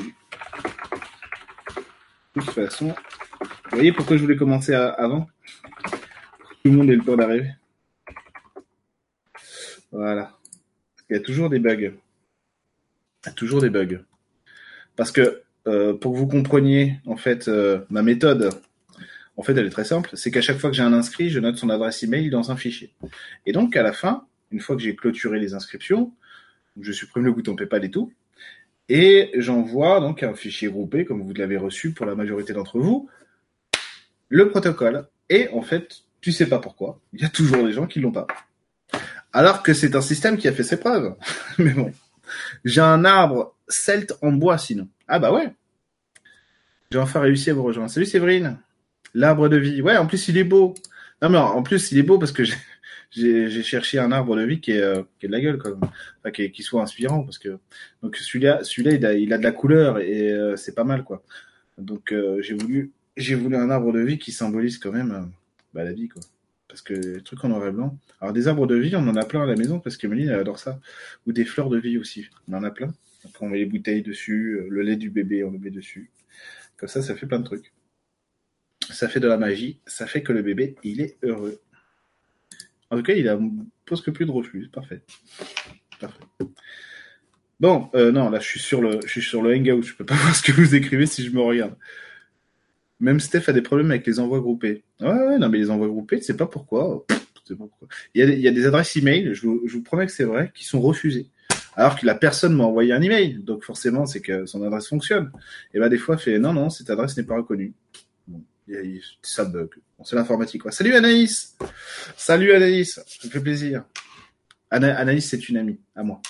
De 2.36 2.42
toute 2.42 2.50
façon, 2.51 2.94
vous 3.40 3.72
voyez 3.72 3.94
pourquoi 3.94 4.18
je 4.18 4.22
voulais 4.22 4.36
commencer 4.36 4.74
avant? 4.74 5.28
Tout 6.63 6.72
le 6.72 6.72
monde 6.72 6.90
ait 6.90 6.96
le 6.96 7.04
temps 7.04 7.16
d'arriver. 7.16 7.51
Voilà. 9.92 10.38
Il 11.10 11.13
y 11.13 11.16
a 11.16 11.22
toujours 11.22 11.50
des 11.50 11.60
bugs. 11.60 11.80
Il 11.80 11.94
y 13.25 13.30
a 13.30 13.31
toujours 13.31 13.62
des 13.62 13.69
bugs. 13.69 14.04
Parce 14.96 15.12
que 15.12 15.22
euh, 15.22 15.45
pour 15.66 16.14
que 16.14 16.18
vous 16.18 16.28
compreniez 16.28 17.00
en 17.06 17.18
fait 17.18 17.48
euh, 17.48 17.80
ma 17.90 18.04
méthode 18.04 18.52
en 19.38 19.44
fait, 19.44 19.52
elle 19.58 19.66
est 19.66 19.72
très 19.72 19.84
simple. 19.84 20.12
C'est 20.14 20.32
qu'à 20.32 20.42
chaque 20.42 20.58
fois 20.58 20.70
que 20.70 20.76
j'ai 20.76 20.84
un 20.84 20.94
inscrit, 20.94 21.30
je 21.30 21.40
note 21.40 21.58
son 21.58 21.70
adresse 21.70 22.04
email 22.04 22.30
dans 22.30 22.52
un 22.52 22.56
fichier. 22.56 22.94
Et 23.46 23.52
donc, 23.52 23.76
à 23.76 23.84
la 23.84 23.92
fin, 23.92 24.26
une 24.52 24.62
fois 24.62 24.76
que 24.76 24.82
j'ai 24.82 24.96
clôturé 24.96 25.40
les 25.40 25.54
inscriptions, 25.54 26.14
je 26.80 26.92
supprime 26.92 27.26
le 27.26 27.34
bouton 27.34 27.56
PayPal 27.56 27.84
et 27.84 27.92
tout, 27.92 28.14
et 28.88 29.32
j'envoie 29.36 30.00
donc 30.00 30.24
un 30.24 30.36
fichier 30.36 30.70
groupé, 30.70 31.06
comme 31.06 31.22
vous 31.22 31.34
l'avez 31.34 31.58
reçu 31.58 31.92
pour 31.92 32.06
la 32.06 32.16
majorité 32.16 32.54
d'entre 32.54 32.80
vous, 32.80 33.10
le 34.30 34.50
protocole. 34.50 35.08
Et 35.30 35.50
en 35.50 35.62
fait, 35.62 36.04
tu 36.22 36.32
sais 36.32 36.48
pas 36.48 36.60
pourquoi, 36.60 37.00
il 37.13 37.22
y 37.22 37.25
a 37.25 37.30
toujours 37.30 37.66
des 37.66 37.72
gens 37.72 37.88
qui 37.88 38.00
l'ont 38.00 38.12
pas. 38.12 38.28
Alors 39.34 39.63
que 39.63 39.74
c'est 39.74 39.96
un 39.96 40.01
système 40.01 40.38
qui 40.38 40.48
a 40.48 40.54
fait 40.54 40.63
ses 40.63 40.80
preuves. 40.80 41.16
Mais 41.58 41.74
bon. 41.74 41.92
J'ai 42.63 42.82
un 42.82 43.06
arbre 43.06 43.56
celte 43.68 44.13
en 44.22 44.32
bois 44.32 44.58
sinon. 44.58 44.88
Ah 45.08 45.20
bah 45.20 45.32
ouais. 45.34 45.54
J'ai 46.92 47.00
enfin 47.00 47.20
réussi 47.20 47.50
à 47.50 47.54
vous 47.54 47.63
rejoindre. 47.63 47.89
Salut 47.89 48.06
Séverine. 48.06 48.60
L'arbre 49.13 49.50
de 49.50 49.58
vie. 49.58 49.82
Ouais, 49.82 49.98
en 49.98 50.06
plus, 50.06 50.27
il 50.27 50.38
est 50.38 50.44
beau. 50.44 50.75
Non, 51.22 51.30
mais 51.30 51.38
en 51.38 51.63
plus, 51.63 51.92
il 51.92 51.98
est 51.98 52.04
beau 52.04 52.20
parce 52.20 52.32
que 52.32 52.44
j'ai 53.12 53.50
cherché 53.63 53.98
un 53.98 54.12
arbre 54.12 54.36
de 54.36 54.44
vie 54.44 54.62
qui 54.62 54.72
est, 54.72 54.82
euh, 54.82 55.01
qui 55.20 55.25
est 55.25 55.30
de 55.30 55.34
la 55.34 55.42
gueule, 55.42 55.58
quand 55.58 55.75
Enfin, 55.82 56.32
qui, 56.32 56.51
qui, 56.51 56.63
soit 56.63 56.82
inspirant 56.82 57.24
parce 57.24 57.39
que, 57.39 57.58
donc, 58.04 58.18
celui-là, 58.18 58.63
celui-là, 58.63 58.92
il 58.92 59.06
a, 59.06 59.13
il 59.13 59.34
a 59.34 59.38
de 59.38 59.44
la 59.44 59.51
couleur 59.51 60.00
et 60.00 60.32
euh, 60.32 60.56
c'est 60.56 60.75
pas 60.75 60.84
mal, 60.84 61.04
quoi. 61.04 61.24
Donc, 61.77 62.12
euh, 62.12 62.42
j'ai 62.42 62.54
voulu, 62.54 62.92
j'ai 63.18 63.36
voulu 63.36 63.56
un 63.56 63.70
arbre 63.70 63.92
de 63.92 64.00
vie 64.01 64.20
qui 64.20 64.32
symbolise 64.32 64.77
quand 64.77 64.92
même, 64.92 65.32
bah, 65.74 65.84
la 65.84 65.94
vie, 65.94 66.08
quoi. 66.08 66.22
Parce 66.68 66.82
que 66.82 66.94
les 66.94 67.22
trucs 67.24 67.44
en 67.46 67.50
noir 67.50 67.65
et 67.68 67.72
blanc. 67.72 67.98
Alors, 68.22 68.34
des 68.34 68.48
arbres 68.48 68.68
de 68.68 68.75
vie, 68.75 68.96
on 68.96 69.08
en 69.08 69.15
a 69.15 69.25
plein 69.25 69.44
à 69.44 69.46
la 69.46 69.56
maison 69.56 69.80
parce 69.80 69.98
que 69.98 70.08
Méline, 70.08 70.30
elle 70.30 70.39
adore 70.39 70.60
ça. 70.60 70.80
Ou 71.25 71.32
des 71.32 71.46
fleurs 71.46 71.70
de 71.70 71.77
vie 71.77 71.98
aussi. 71.98 72.27
On 72.50 72.54
en 72.54 72.63
a 72.63 72.72
plein. 72.72 72.94
Après, 73.24 73.46
on 73.46 73.50
met 73.50 73.60
les 73.60 73.65
bouteilles 73.65 74.01
dessus, 74.01 74.62
le 74.70 74.82
lait 74.82 74.98
du 74.98 75.10
bébé, 75.10 75.44
on 75.44 75.51
le 75.51 75.58
met 75.58 75.72
dessus. 75.72 76.12
Comme 76.77 76.89
ça, 76.89 77.01
ça 77.01 77.15
fait 77.15 77.25
plein 77.25 77.39
de 77.39 77.46
trucs 77.46 77.74
ça 78.91 79.08
fait 79.08 79.20
de 79.20 79.27
la 79.27 79.38
magie, 79.38 79.79
ça 79.86 80.08
fait 80.08 80.22
que 80.22 80.32
le 80.32 80.41
bébé, 80.41 80.75
il 80.84 81.01
est 81.01 81.17
heureux. 81.24 81.60
En 82.89 82.98
tout 82.98 83.03
cas, 83.03 83.13
il 83.13 83.27
a 83.27 83.39
presque 83.86 84.12
plus 84.12 84.25
de 84.25 84.32
reflux, 84.32 84.70
parfait. 84.70 85.01
Parfait. 86.00 86.24
Bon, 87.60 87.89
euh, 87.96 88.12
non, 88.12 88.29
là, 88.29 88.39
je 88.39 88.48
suis 88.48 88.60
sur 88.60 88.82
le, 88.82 89.00
je 89.03 89.10
suis 89.10 89.22
sur 89.22 89.41
le 89.41 89.55
Hangout, 89.55 89.82
je 89.84 89.96
peux 89.96 90.05
pas 90.05 90.15
voir 90.15 90.36
ce 90.36 90.44
que 90.44 90.51
vous 90.51 90.75
écrivez 90.75 91.05
si 91.05 91.24
je 91.24 91.32
me 91.32 91.41
regarde. 91.41 91.75
Même 93.00 93.20
Steph 93.20 93.44
a 93.48 93.53
des 93.53 93.62
problèmes 93.62 93.91
avec 93.91 94.05
les 94.05 94.20
envois 94.20 94.39
groupés. 94.39 94.84
Ouais, 95.01 95.08
ouais, 95.08 95.38
non, 95.38 95.50
mais 95.50 95.58
les 95.58 95.70
envois 95.70 95.88
groupés, 95.88 96.20
tu 96.20 96.25
sais 96.25 96.38
pas 96.38 96.48
pourquoi. 96.48 97.05
pourquoi. 97.58 97.88
Il, 98.13 98.39
y 98.39 98.48
a, 98.48 98.51
des 98.51 98.65
adresses 98.65 98.96
email, 98.96 99.34
je 99.34 99.48
vous 99.48 99.84
promets 99.84 100.05
que 100.05 100.12
c'est 100.12 100.24
vrai, 100.24 100.51
qui 100.53 100.63
sont 100.63 100.82
refusées. 100.82 101.27
Alors 101.75 102.00
que 102.00 102.05
la 102.05 102.15
personne 102.15 102.55
m'a 102.55 102.63
envoyé 102.63 102.94
un 102.94 103.01
email, 103.01 103.39
donc 103.39 103.63
forcément, 103.63 104.05
c'est 104.05 104.22
que 104.22 104.46
son 104.46 104.63
adresse 104.63 104.88
fonctionne. 104.88 105.32
Et 105.74 105.79
bah, 105.79 105.89
des 105.89 105.98
fois, 105.98 106.17
fait 106.17 106.39
non, 106.39 106.53
non, 106.53 106.70
cette 106.70 106.89
adresse 106.89 107.17
n'est 107.17 107.24
pas 107.24 107.36
reconnue 107.36 107.74
ça 109.22 109.46
bug. 109.46 109.70
c'est 110.03 110.15
l'informatique. 110.15 110.63
Salut 110.72 110.94
Anaïs! 110.96 111.55
Salut 112.17 112.53
Anaïs! 112.53 112.96
Ça 112.96 113.27
me 113.27 113.29
fait 113.29 113.39
plaisir. 113.39 113.86
Anaïs, 114.72 115.29
c'est 115.29 115.50
une 115.50 115.58
amie 115.58 115.79
à 115.96 116.03
moi. 116.03 116.22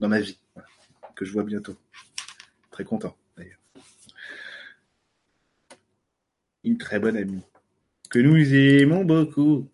Dans 0.00 0.08
ma 0.08 0.20
vie. 0.20 0.38
Que 1.16 1.24
je 1.24 1.32
vois 1.32 1.44
bientôt. 1.44 1.76
Très 2.70 2.84
content, 2.84 3.16
d'ailleurs. 3.36 3.58
Une 6.64 6.78
très 6.78 6.98
bonne 6.98 7.16
amie. 7.16 7.42
Que 8.10 8.18
nous 8.18 8.54
aimons 8.54 9.04
beaucoup. 9.04 9.68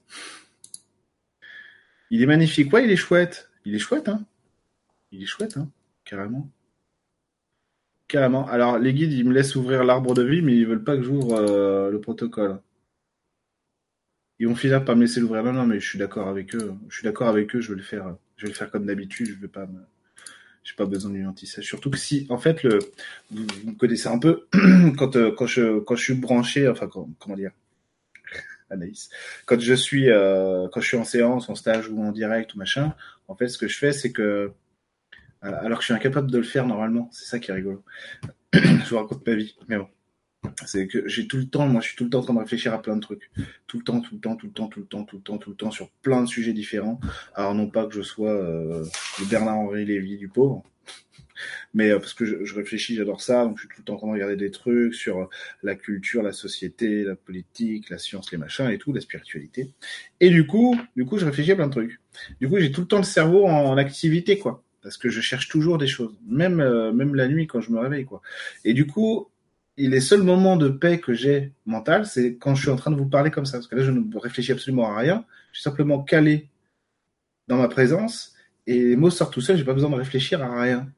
Il 2.10 2.22
est 2.22 2.26
magnifique. 2.26 2.72
Ouais, 2.72 2.84
il 2.84 2.90
est 2.90 2.96
chouette. 2.96 3.50
Il 3.64 3.74
est 3.74 3.78
chouette, 3.78 4.08
hein. 4.08 4.24
Il 5.12 5.22
est 5.22 5.26
chouette, 5.26 5.56
hein. 5.56 5.68
Carrément. 6.04 6.48
Carrément. 8.08 8.48
Alors, 8.48 8.78
les 8.78 8.92
guides, 8.92 9.12
ils 9.12 9.24
me 9.24 9.32
laissent 9.32 9.54
ouvrir 9.54 9.84
l'arbre 9.84 10.14
de 10.14 10.22
vie, 10.22 10.42
mais 10.42 10.56
ils 10.56 10.66
veulent 10.66 10.82
pas 10.82 10.96
que 10.96 11.02
j'ouvre 11.02 11.34
euh, 11.34 11.90
le 11.90 12.00
protocole. 12.00 12.60
Ils 14.40 14.48
vont 14.48 14.56
finir 14.56 14.84
par 14.84 14.96
me 14.96 15.02
laisser 15.02 15.20
l'ouvrir. 15.20 15.44
Non, 15.44 15.52
non, 15.52 15.66
mais 15.66 15.78
je 15.78 15.88
suis 15.88 15.98
d'accord 15.98 16.28
avec 16.28 16.54
eux. 16.54 16.74
Je 16.88 16.96
suis 16.96 17.04
d'accord 17.04 17.28
avec 17.28 17.54
eux. 17.54 17.60
Je 17.60 17.68
vais 17.68 17.76
le 17.76 17.82
faire. 17.82 18.16
Je 18.36 18.46
vais 18.46 18.48
le 18.48 18.54
faire 18.54 18.70
comme 18.70 18.86
d'habitude. 18.86 19.28
Je 19.28 19.34
vais 19.34 19.48
pas 19.48 19.66
me... 19.66 19.80
J'ai 20.64 20.74
pas 20.74 20.86
besoin 20.86 21.12
d'une 21.12 21.26
anti-sèche. 21.26 21.66
Surtout 21.66 21.90
que 21.90 21.98
si, 21.98 22.26
en 22.30 22.38
fait, 22.38 22.62
le, 22.62 22.78
vous, 23.30 23.46
me 23.64 23.76
connaissez 23.76 24.08
un 24.08 24.18
peu 24.18 24.46
quand 24.98 25.16
euh, 25.16 25.32
quand 25.32 25.46
je 25.46 25.78
quand 25.80 25.96
je 25.96 26.04
suis 26.04 26.14
branché, 26.14 26.68
enfin 26.68 26.88
comment 27.18 27.36
dire, 27.36 27.52
Anaïs, 28.70 29.08
quand 29.46 29.58
je 29.58 29.74
suis 29.74 30.10
euh, 30.10 30.68
quand 30.68 30.80
je 30.80 30.88
suis 30.88 30.96
en 30.98 31.04
séance, 31.04 31.48
en 31.48 31.54
stage 31.54 31.88
ou 31.88 32.02
en 32.02 32.12
direct 32.12 32.54
ou 32.54 32.58
machin, 32.58 32.94
en 33.28 33.36
fait, 33.36 33.48
ce 33.48 33.56
que 33.56 33.68
je 33.68 33.78
fais, 33.78 33.92
c'est 33.92 34.12
que 34.12 34.52
alors 35.42 35.78
que 35.78 35.82
je 35.82 35.86
suis 35.86 35.94
incapable 35.94 36.30
de 36.30 36.38
le 36.38 36.44
faire 36.44 36.66
normalement, 36.66 37.08
c'est 37.12 37.24
ça 37.24 37.38
qui 37.38 37.50
est 37.50 37.54
rigolo. 37.54 37.84
je 38.52 38.88
vous 38.90 38.96
raconte 38.96 39.26
ma 39.26 39.34
vie, 39.34 39.56
mais 39.68 39.78
bon. 39.78 39.88
C'est 40.66 40.86
que 40.86 41.06
j'ai 41.06 41.26
tout 41.26 41.36
le 41.36 41.46
temps, 41.46 41.68
moi 41.68 41.80
je 41.82 41.88
suis 41.88 41.96
tout 41.96 42.04
le 42.04 42.10
temps 42.10 42.20
en 42.20 42.22
train 42.22 42.34
de 42.34 42.38
réfléchir 42.38 42.72
à 42.72 42.80
plein 42.80 42.96
de 42.96 43.00
trucs. 43.00 43.30
Tout 43.66 43.78
le 43.78 43.84
temps, 43.84 44.00
tout 44.00 44.14
le 44.14 44.20
temps, 44.20 44.36
tout 44.36 44.46
le 44.46 44.52
temps, 44.52 44.68
tout 44.68 44.80
le 44.80 44.86
temps, 44.86 45.04
tout 45.04 45.16
le 45.16 45.22
temps, 45.22 45.38
tout 45.38 45.50
le 45.50 45.56
temps, 45.56 45.70
sur 45.70 45.90
plein 46.02 46.22
de 46.22 46.26
sujets 46.26 46.54
différents. 46.54 46.98
Alors 47.34 47.54
non 47.54 47.68
pas 47.68 47.86
que 47.86 47.94
je 47.94 48.02
sois 48.02 48.30
euh, 48.30 48.84
le 49.18 49.26
Bernard-Henri 49.26 49.84
Lévy 49.84 50.16
du 50.16 50.28
pauvre, 50.28 50.64
mais 51.74 51.90
euh, 51.90 51.98
parce 51.98 52.14
que 52.14 52.24
je, 52.24 52.54
réfléchis, 52.54 52.94
j'adore 52.96 53.20
ça, 53.20 53.44
donc 53.44 53.58
je 53.58 53.62
suis 53.62 53.68
tout 53.68 53.80
le 53.80 53.84
temps 53.84 53.94
en 53.94 53.98
train 53.98 54.06
de 54.08 54.12
regarder 54.14 54.36
des 54.36 54.50
trucs 54.50 54.94
sur 54.94 55.18
euh, 55.18 55.28
la 55.62 55.74
culture, 55.74 56.22
la 56.22 56.32
société, 56.32 57.04
la 57.04 57.16
politique, 57.16 57.90
la 57.90 57.98
science, 57.98 58.32
les 58.32 58.38
machins 58.38 58.70
et 58.70 58.78
tout, 58.78 58.94
la 58.94 59.02
spiritualité. 59.02 59.72
Et 60.20 60.30
du 60.30 60.46
coup, 60.46 60.74
du 60.96 61.04
coup, 61.04 61.18
je 61.18 61.26
réfléchis 61.26 61.52
à 61.52 61.56
plein 61.56 61.66
de 61.66 61.72
trucs. 61.72 62.00
Du 62.40 62.48
coup, 62.48 62.58
j'ai 62.58 62.72
tout 62.72 62.80
le 62.80 62.86
temps 62.86 62.98
le 62.98 63.04
cerveau 63.04 63.46
en 63.46 63.76
activité, 63.76 64.38
quoi 64.38 64.64
parce 64.82 64.96
que 64.96 65.08
je 65.08 65.20
cherche 65.20 65.48
toujours 65.48 65.78
des 65.78 65.86
choses, 65.86 66.14
même 66.26 66.60
euh, 66.60 66.92
même 66.92 67.14
la 67.14 67.28
nuit 67.28 67.46
quand 67.46 67.60
je 67.60 67.70
me 67.70 67.78
réveille 67.78 68.04
quoi. 68.04 68.22
Et 68.64 68.72
du 68.72 68.86
coup, 68.86 69.28
les 69.76 70.00
seuls 70.00 70.22
moments 70.22 70.56
de 70.56 70.68
paix 70.68 70.98
que 70.98 71.14
j'ai 71.14 71.52
mental, 71.66 72.06
c'est 72.06 72.36
quand 72.36 72.54
je 72.54 72.62
suis 72.62 72.70
en 72.70 72.76
train 72.76 72.90
de 72.90 72.96
vous 72.96 73.08
parler 73.08 73.30
comme 73.30 73.46
ça, 73.46 73.58
parce 73.58 73.66
que 73.66 73.76
là 73.76 73.82
je 73.82 73.90
ne 73.90 74.18
réfléchis 74.18 74.52
absolument 74.52 74.90
à 74.90 74.98
rien, 74.98 75.24
je 75.52 75.60
suis 75.60 75.64
simplement 75.64 76.02
calé 76.02 76.48
dans 77.48 77.56
ma 77.56 77.68
présence 77.68 78.34
et 78.66 78.82
les 78.84 78.96
mots 78.96 79.10
sortent 79.10 79.32
tout 79.32 79.40
seuls, 79.40 79.56
j'ai 79.56 79.64
pas 79.64 79.74
besoin 79.74 79.90
de 79.90 79.96
réfléchir 79.96 80.42
à 80.42 80.60
rien. 80.60 80.88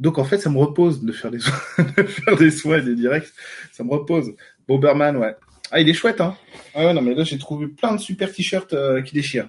Donc 0.00 0.18
en 0.18 0.24
fait, 0.24 0.38
ça 0.38 0.50
me 0.50 0.58
repose 0.58 1.04
de 1.04 1.12
faire 1.12 1.30
des 1.30 1.38
de 1.96 2.02
faire 2.02 2.36
des 2.36 2.50
soins 2.50 2.80
des 2.80 2.94
directs, 2.94 3.32
ça 3.72 3.84
me 3.84 3.90
repose. 3.90 4.34
Boberman, 4.66 5.16
ouais. 5.16 5.36
Ah, 5.76 5.80
il 5.80 5.88
est 5.88 5.92
chouette, 5.92 6.20
hein. 6.20 6.36
Ah 6.76 6.86
ouais, 6.86 6.94
non, 6.94 7.02
mais 7.02 7.16
là 7.16 7.24
j'ai 7.24 7.36
trouvé 7.36 7.66
plein 7.66 7.96
de 7.96 8.00
super 8.00 8.30
t-shirts 8.30 8.72
euh, 8.74 9.02
qui 9.02 9.12
déchirent. 9.12 9.48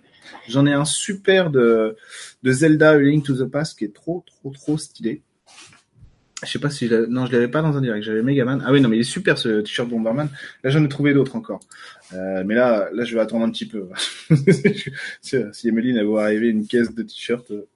J'en 0.50 0.66
ai 0.66 0.74
un 0.74 0.84
super 0.84 1.52
de, 1.52 1.96
de 2.42 2.52
Zelda 2.52 2.98
Link 2.98 3.24
to 3.24 3.36
the 3.36 3.48
Past 3.48 3.78
qui 3.78 3.86
est 3.86 3.94
trop, 3.94 4.24
trop, 4.26 4.50
trop 4.50 4.76
stylé. 4.80 5.22
Je 6.44 6.50
sais 6.50 6.58
pas 6.58 6.72
si 6.72 6.88
je 6.88 7.06
non, 7.06 7.28
je 7.28 7.32
l'avais 7.32 7.48
pas 7.48 7.62
dans 7.62 7.78
un 7.78 7.82
direct. 7.82 8.04
J'avais 8.04 8.24
Megaman. 8.24 8.64
Ah 8.66 8.72
oui, 8.72 8.82
non, 8.82 8.90
mais 8.90 8.98
il 8.98 9.02
est 9.02 9.04
super 9.04 9.38
ce 9.38 9.62
t-shirt 9.62 9.88
Bomberman. 9.88 10.30
Là, 10.64 10.72
j'en 10.72 10.84
ai 10.84 10.90
trouvé 10.90 11.14
d'autres 11.14 11.36
encore. 11.36 11.60
Euh, 12.14 12.44
mais 12.44 12.56
là, 12.56 12.90
là, 12.92 13.04
je 13.04 13.14
vais 13.14 13.22
attendre 13.22 13.46
un 13.46 13.52
petit 13.52 13.68
peu. 13.68 13.88
si 15.22 15.68
Emeline 15.68 15.98
elle 15.98 16.06
voit 16.06 16.24
arriver 16.24 16.48
une 16.48 16.66
caisse 16.66 16.92
de 16.96 17.04
t-shirts, 17.04 17.52
euh, 17.52 17.68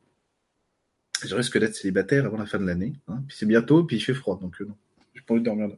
je 1.23 1.35
risque 1.35 1.59
d'être 1.59 1.75
célibataire 1.75 2.25
avant 2.25 2.37
la 2.37 2.47
fin 2.47 2.57
de 2.57 2.65
l'année. 2.65 2.93
Hein. 3.09 3.21
Puis 3.27 3.37
c'est 3.39 3.45
bientôt, 3.45 3.83
puis 3.83 3.97
il 3.97 3.99
fait 3.99 4.15
froid, 4.15 4.39
donc 4.41 4.59
euh, 4.59 4.65
non, 4.65 4.75
j'ai 5.13 5.21
pas 5.21 5.35
envie 5.35 5.41
de 5.41 5.45
dormir 5.45 5.67
là. 5.67 5.75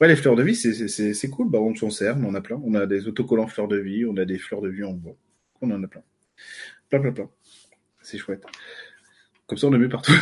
Ouais, 0.00 0.08
les 0.08 0.16
fleurs 0.16 0.36
de 0.36 0.42
vie, 0.42 0.56
c'est 0.56 1.30
cool. 1.30 1.50
Bah, 1.50 1.60
on 1.60 1.74
s'en 1.74 1.90
sert, 1.90 2.16
mais 2.16 2.26
on 2.28 2.34
a 2.34 2.40
plein. 2.40 2.60
On 2.64 2.74
a 2.74 2.86
des 2.86 3.06
autocollants 3.06 3.46
fleurs 3.46 3.68
de 3.68 3.76
vie, 3.76 4.04
on 4.04 4.16
a 4.16 4.24
des 4.24 4.38
fleurs 4.38 4.60
de 4.60 4.68
vie 4.68 4.84
en 4.84 4.92
bois. 4.92 5.16
On 5.60 5.70
en 5.70 5.82
a 5.82 5.86
plein. 5.86 6.02
Plein, 6.90 7.00
plein, 7.00 7.12
plein. 7.12 7.30
C'est 8.02 8.18
chouette. 8.18 8.44
Comme 9.46 9.58
ça, 9.58 9.66
on 9.68 9.72
a 9.72 9.78
mis 9.78 9.88
partout. 9.90 10.12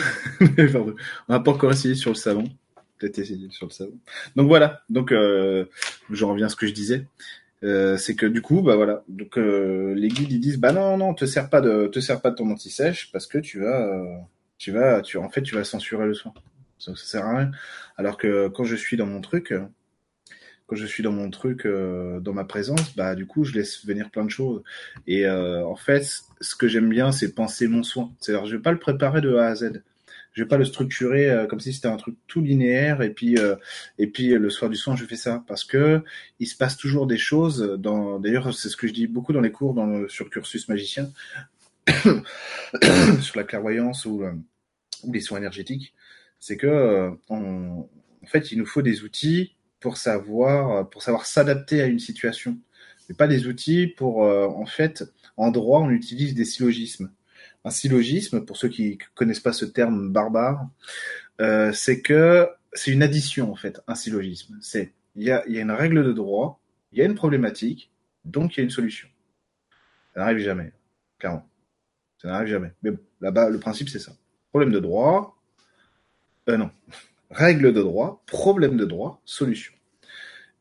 on 0.40 1.32
n'a 1.32 1.40
pas 1.40 1.50
encore 1.50 1.72
essayé 1.72 1.94
sur 1.94 2.10
le 2.10 2.16
savon. 2.16 2.44
Peut-être 2.98 3.18
essayer 3.18 3.50
sur 3.50 3.66
le 3.66 3.72
savon. 3.72 3.98
Donc 4.36 4.48
voilà. 4.48 4.82
Donc, 4.90 5.10
euh, 5.10 5.64
je 6.10 6.24
reviens 6.24 6.46
à 6.46 6.48
ce 6.48 6.56
que 6.56 6.66
je 6.66 6.72
disais. 6.72 7.06
Euh, 7.64 7.96
c'est 7.96 8.16
que 8.16 8.26
du 8.26 8.42
coup, 8.42 8.62
bah 8.62 8.76
voilà. 8.76 9.04
Donc 9.08 9.38
euh, 9.38 9.94
les 9.94 10.08
guides 10.08 10.32
ils 10.32 10.40
disent, 10.40 10.58
bah 10.58 10.72
non, 10.72 10.96
non, 10.96 11.14
te 11.14 11.26
sers 11.26 11.48
pas 11.48 11.60
de, 11.60 11.86
te 11.86 12.00
sers 12.00 12.20
pas 12.20 12.30
de 12.30 12.36
ton 12.36 12.50
anti-sèche 12.50 13.12
parce 13.12 13.26
que 13.26 13.38
tu 13.38 13.60
vas, 13.60 13.86
euh, 13.86 14.16
tu 14.58 14.72
vas, 14.72 15.00
tu, 15.00 15.16
en 15.18 15.28
fait, 15.28 15.42
tu 15.42 15.54
vas 15.54 15.64
censurer 15.64 16.06
le 16.06 16.14
soin. 16.14 16.32
Ça, 16.82 16.96
ça 16.96 17.04
sert 17.04 17.26
à 17.26 17.38
rien. 17.38 17.50
Alors 17.96 18.16
que 18.16 18.48
quand 18.48 18.64
je 18.64 18.76
suis 18.76 18.96
dans 18.96 19.06
mon 19.06 19.20
truc, 19.20 19.54
quand 20.72 20.76
je 20.76 20.86
suis 20.86 21.02
dans 21.02 21.12
mon 21.12 21.28
truc, 21.30 21.66
euh, 21.66 22.18
dans 22.20 22.32
ma 22.32 22.44
présence, 22.44 22.96
bah 22.96 23.14
du 23.14 23.26
coup 23.26 23.44
je 23.44 23.52
laisse 23.52 23.84
venir 23.84 24.10
plein 24.10 24.24
de 24.24 24.30
choses. 24.30 24.62
Et 25.06 25.26
euh, 25.26 25.66
en 25.66 25.76
fait, 25.76 26.06
ce 26.40 26.54
que 26.54 26.66
j'aime 26.66 26.88
bien, 26.88 27.12
c'est 27.12 27.34
penser 27.34 27.68
mon 27.68 27.82
soin. 27.82 28.10
C'est-à-dire, 28.20 28.46
je 28.46 28.56
vais 28.56 28.62
pas 28.62 28.72
le 28.72 28.78
préparer 28.78 29.20
de 29.20 29.34
A 29.34 29.48
à 29.48 29.54
Z. 29.54 29.82
Je 30.32 30.42
vais 30.42 30.48
pas 30.48 30.56
le 30.56 30.64
structurer 30.64 31.30
euh, 31.30 31.46
comme 31.46 31.60
si 31.60 31.74
c'était 31.74 31.88
un 31.88 31.98
truc 31.98 32.16
tout 32.26 32.40
linéaire 32.40 33.02
et 33.02 33.10
puis 33.10 33.36
et 33.98 34.06
puis 34.06 34.28
le 34.28 34.48
soir 34.48 34.70
du 34.70 34.76
soin 34.78 34.96
je 34.96 35.04
fais 35.04 35.16
ça 35.16 35.44
parce 35.46 35.62
que 35.62 36.02
il 36.40 36.46
se 36.46 36.56
passe 36.56 36.78
toujours 36.78 37.06
des 37.06 37.18
choses. 37.18 37.78
D'ailleurs 37.78 38.54
c'est 38.54 38.70
ce 38.70 38.76
que 38.78 38.86
je 38.86 38.94
dis 38.94 39.06
beaucoup 39.06 39.34
dans 39.34 39.42
les 39.42 39.52
cours 39.52 39.76
sur 40.08 40.30
cursus 40.30 40.68
magicien 40.68 41.10
sur 43.20 43.36
la 43.36 43.44
clairvoyance 43.44 44.06
ou 44.06 44.24
les 45.12 45.20
soins 45.20 45.38
énergétiques, 45.38 45.92
c'est 46.42 46.56
que 46.56 47.12
on, 47.28 47.88
en 48.20 48.26
fait 48.26 48.50
il 48.50 48.58
nous 48.58 48.66
faut 48.66 48.82
des 48.82 49.04
outils 49.04 49.54
pour 49.78 49.96
savoir 49.96 50.90
pour 50.90 51.00
savoir 51.00 51.24
s'adapter 51.24 51.80
à 51.80 51.86
une 51.86 52.00
situation. 52.00 52.58
Mais 53.08 53.14
pas 53.14 53.28
des 53.28 53.46
outils 53.46 53.86
pour 53.86 54.24
euh, 54.24 54.48
en 54.48 54.66
fait 54.66 55.04
en 55.36 55.52
droit 55.52 55.78
on 55.80 55.90
utilise 55.90 56.34
des 56.34 56.44
syllogismes. 56.44 57.12
Un 57.64 57.70
syllogisme 57.70 58.44
pour 58.44 58.56
ceux 58.56 58.68
qui 58.68 58.98
connaissent 59.14 59.38
pas 59.38 59.52
ce 59.52 59.64
terme 59.64 60.10
barbare, 60.10 60.68
euh, 61.40 61.72
c'est 61.72 62.02
que 62.02 62.48
c'est 62.72 62.90
une 62.90 63.04
addition 63.04 63.52
en 63.52 63.56
fait 63.56 63.80
un 63.86 63.94
syllogisme. 63.94 64.58
C'est 64.60 64.92
il 65.14 65.22
y 65.22 65.30
a, 65.30 65.48
y 65.48 65.58
a 65.58 65.60
une 65.60 65.70
règle 65.70 66.02
de 66.02 66.12
droit, 66.12 66.60
il 66.90 66.98
y 66.98 67.02
a 67.02 67.04
une 67.04 67.14
problématique, 67.14 67.92
donc 68.24 68.56
il 68.56 68.60
y 68.60 68.62
a 68.62 68.64
une 68.64 68.70
solution. 68.70 69.06
Ça 70.14 70.20
n'arrive 70.20 70.38
jamais, 70.38 70.72
clairement. 71.20 71.48
Ça 72.20 72.28
n'arrive 72.28 72.48
jamais. 72.48 72.72
Mais 72.82 72.90
bon, 72.90 72.98
là-bas, 73.20 73.48
le 73.48 73.60
principe, 73.60 73.88
c'est 73.88 74.00
ça. 74.00 74.12
Problème 74.50 74.72
de 74.72 74.80
droit, 74.80 75.41
euh, 76.48 76.56
non. 76.56 76.70
Règle 77.30 77.72
de 77.72 77.82
droit, 77.82 78.22
problème 78.26 78.76
de 78.76 78.84
droit, 78.84 79.20
solution. 79.24 79.72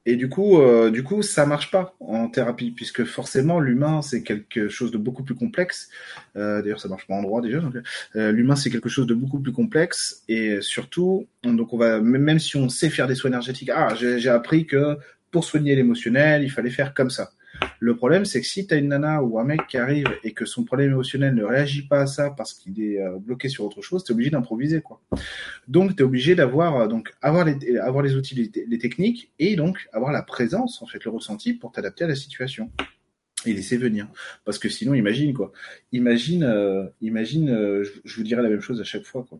Et 0.05 0.15
du 0.15 0.29
coup, 0.29 0.59
euh, 0.59 0.89
du 0.89 1.03
coup, 1.03 1.21
ça 1.21 1.45
marche 1.45 1.69
pas 1.69 1.95
en 2.00 2.27
thérapie 2.27 2.71
puisque 2.71 3.03
forcément 3.05 3.59
l'humain 3.59 4.01
c'est 4.01 4.23
quelque 4.23 4.67
chose 4.67 4.91
de 4.91 4.97
beaucoup 4.97 5.23
plus 5.23 5.35
complexe. 5.35 5.89
Euh, 6.35 6.61
D'ailleurs, 6.61 6.79
ça 6.79 6.89
marche 6.89 7.05
pas 7.05 7.13
en 7.13 7.21
droit 7.21 7.41
déjà. 7.41 7.61
Euh, 8.15 8.31
l'humain 8.31 8.55
c'est 8.55 8.71
quelque 8.71 8.89
chose 8.89 9.05
de 9.05 9.13
beaucoup 9.13 9.39
plus 9.39 9.51
complexe 9.51 10.23
et 10.27 10.59
surtout, 10.61 11.27
donc 11.43 11.71
on 11.73 11.77
va 11.77 12.01
même 12.01 12.39
si 12.39 12.55
on 12.57 12.67
sait 12.67 12.89
faire 12.89 13.07
des 13.07 13.13
soins 13.13 13.29
énergétiques, 13.29 13.69
ah 13.69 13.93
j'ai 13.95 14.29
appris 14.29 14.65
que 14.65 14.97
pour 15.29 15.43
soigner 15.43 15.75
l'émotionnel, 15.75 16.43
il 16.43 16.50
fallait 16.50 16.71
faire 16.71 16.93
comme 16.95 17.11
ça. 17.11 17.31
Le 17.83 17.95
problème, 17.95 18.25
c'est 18.25 18.41
que 18.41 18.47
si 18.47 18.67
tu 18.67 18.75
as 18.75 18.77
une 18.77 18.89
nana 18.89 19.23
ou 19.23 19.39
un 19.39 19.43
mec 19.43 19.65
qui 19.67 19.77
arrive 19.77 20.05
et 20.23 20.33
que 20.33 20.45
son 20.45 20.63
problème 20.63 20.91
émotionnel 20.91 21.33
ne 21.33 21.43
réagit 21.43 21.87
pas 21.87 22.01
à 22.01 22.05
ça 22.05 22.29
parce 22.29 22.53
qu'il 22.53 22.79
est 22.79 23.01
euh, 23.01 23.17
bloqué 23.17 23.49
sur 23.49 23.65
autre 23.65 23.81
chose, 23.81 24.03
tu 24.03 24.11
es 24.11 24.13
obligé 24.13 24.29
d'improviser 24.29 24.81
quoi. 24.81 25.01
Donc 25.67 25.95
tu 25.95 26.03
es 26.03 26.05
obligé 26.05 26.35
d'avoir 26.35 26.75
euh, 26.77 26.87
donc 26.87 27.11
avoir 27.23 27.43
les 27.43 27.77
avoir 27.77 28.03
les 28.03 28.15
outils 28.15 28.35
les, 28.35 28.77
techniques 28.77 29.31
et 29.39 29.55
donc 29.55 29.89
avoir 29.93 30.11
la 30.11 30.21
présence 30.21 30.81
en 30.83 30.85
fait 30.85 31.03
le 31.03 31.09
ressenti 31.09 31.53
pour 31.53 31.71
t'adapter 31.71 32.03
à 32.03 32.07
la 32.07 32.15
situation 32.15 32.71
et 33.47 33.53
laisser 33.53 33.77
venir 33.77 34.07
parce 34.45 34.59
que 34.59 34.69
sinon 34.69 34.93
imagine 34.93 35.33
quoi. 35.33 35.51
Imagine 35.91 36.43
euh, 36.43 36.85
imagine 37.01 37.47
je, 37.83 38.15
vous 38.15 38.23
dirais 38.23 38.43
la 38.43 38.49
même 38.49 38.61
chose 38.61 38.79
à 38.79 38.83
chaque 38.83 39.05
fois 39.05 39.25
quoi. 39.27 39.39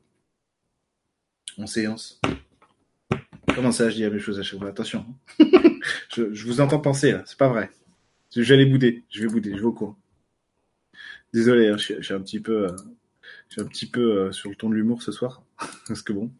En 1.60 1.68
séance. 1.68 2.20
Comment 3.54 3.72
ça, 3.72 3.90
je 3.90 3.96
dis 3.96 4.02
la 4.02 4.10
même 4.10 4.20
chose 4.20 4.40
à 4.40 4.44
chaque 4.44 4.60
fois? 4.60 4.70
Attention. 4.70 5.06
Hein. 5.40 5.46
je, 6.16 6.34
je, 6.34 6.48
vous 6.48 6.62
entends 6.62 6.80
penser 6.80 7.12
là, 7.12 7.22
c'est 7.26 7.38
pas 7.38 7.50
vrai. 7.50 7.70
J'allais 8.34 8.66
bouder, 8.66 9.04
je 9.10 9.22
vais 9.22 9.28
bouder, 9.28 9.52
je 9.52 9.58
vais 9.58 9.66
au 9.66 9.74
coin. 9.74 9.98
Désolé, 11.34 11.68
hein, 11.68 11.78
je, 11.78 12.02
suis, 12.02 12.14
un 12.14 12.22
petit 12.22 12.40
peu, 12.40 12.68
euh, 12.68 12.76
je 13.50 13.54
suis 13.54 13.62
un 13.62 13.66
petit 13.66 13.86
peu 13.86 14.20
euh, 14.20 14.32
sur 14.32 14.50
le 14.50 14.56
ton 14.56 14.70
de 14.70 14.76
l'humour 14.76 15.02
ce 15.02 15.12
soir, 15.12 15.44
parce 15.88 16.02
que 16.02 16.14
bon, 16.14 16.32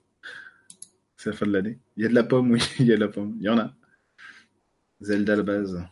c'est 1.18 1.32
la 1.32 1.36
fin 1.36 1.46
de 1.46 1.52
l'année. 1.52 1.80
Il 1.98 2.04
y 2.04 2.06
a 2.06 2.10
de 2.10 2.16
la 2.16 2.24
pomme, 2.24 2.52
oui, 2.52 2.62
il 2.80 2.88
y 2.88 2.94
a 2.94 2.96
de 2.96 3.02
la 3.02 3.10
pomme, 3.10 3.36
il 3.40 3.44
y 3.44 3.50
en 3.50 3.58
a. 3.58 3.74
Zelda 5.02 5.36
la 5.36 5.44
base. 5.44 5.84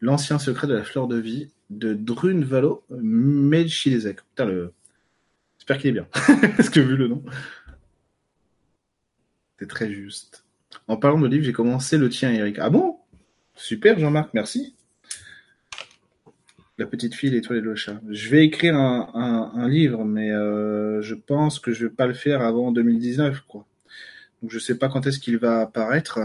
L'ancien 0.00 0.38
secret 0.38 0.66
de 0.66 0.74
la 0.74 0.84
fleur 0.84 1.08
de 1.08 1.16
vie 1.16 1.50
de 1.70 1.94
Drunvalo 1.94 2.84
Melchizedek. 2.90 4.22
Putain, 4.22 4.44
le... 4.46 4.72
J'espère 5.58 5.78
qu'il 5.78 5.90
est 5.90 5.92
bien. 5.92 6.08
Est-ce 6.58 6.70
que 6.70 6.80
vu 6.80 6.96
le 6.96 7.08
nom 7.08 7.22
C'est 9.58 9.68
très 9.68 9.92
juste. 9.92 10.44
En 10.86 10.96
parlant 10.96 11.20
de 11.20 11.26
livre, 11.26 11.44
j'ai 11.44 11.52
commencé 11.52 11.98
le 11.98 12.08
tien, 12.08 12.32
Eric. 12.32 12.58
Ah 12.58 12.70
bon? 12.70 12.97
Super, 13.58 13.98
Jean-Marc, 13.98 14.34
merci. 14.34 14.76
La 16.78 16.86
petite 16.86 17.16
fille, 17.16 17.30
l'étoile 17.30 17.58
et 17.58 17.60
le 17.60 17.74
chat. 17.74 18.00
Je 18.08 18.28
vais 18.28 18.44
écrire 18.44 18.76
un, 18.76 19.68
livre, 19.68 20.04
mais 20.04 20.30
euh, 20.30 21.02
je 21.02 21.16
pense 21.16 21.58
que 21.58 21.72
je 21.72 21.86
vais 21.86 21.92
pas 21.92 22.06
le 22.06 22.14
faire 22.14 22.40
avant 22.40 22.70
2019, 22.70 23.40
quoi. 23.48 23.66
Donc 24.40 24.52
je 24.52 24.60
sais 24.60 24.78
pas 24.78 24.88
quand 24.88 25.08
est-ce 25.08 25.18
qu'il 25.18 25.38
va 25.38 25.62
apparaître. 25.62 26.20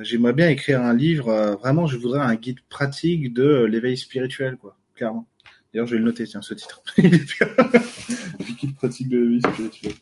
J'aimerais 0.00 0.32
bien 0.32 0.48
écrire 0.48 0.82
un 0.82 0.94
livre. 0.94 1.56
vraiment, 1.60 1.86
je 1.86 1.96
voudrais 1.96 2.20
un 2.20 2.34
guide 2.34 2.58
pratique 2.68 3.32
de 3.32 3.64
l'éveil 3.64 3.96
spirituel, 3.96 4.56
quoi. 4.56 4.76
Clairement. 4.96 5.28
D'ailleurs, 5.72 5.86
je 5.86 5.92
vais 5.92 5.98
le 5.98 6.06
noter, 6.06 6.24
tiens, 6.24 6.42
ce 6.42 6.54
titre. 6.54 6.82
guide 6.98 8.74
pratique 8.74 9.08
de 9.08 9.18
l'éveil 9.18 9.40
spirituel. 9.40 9.92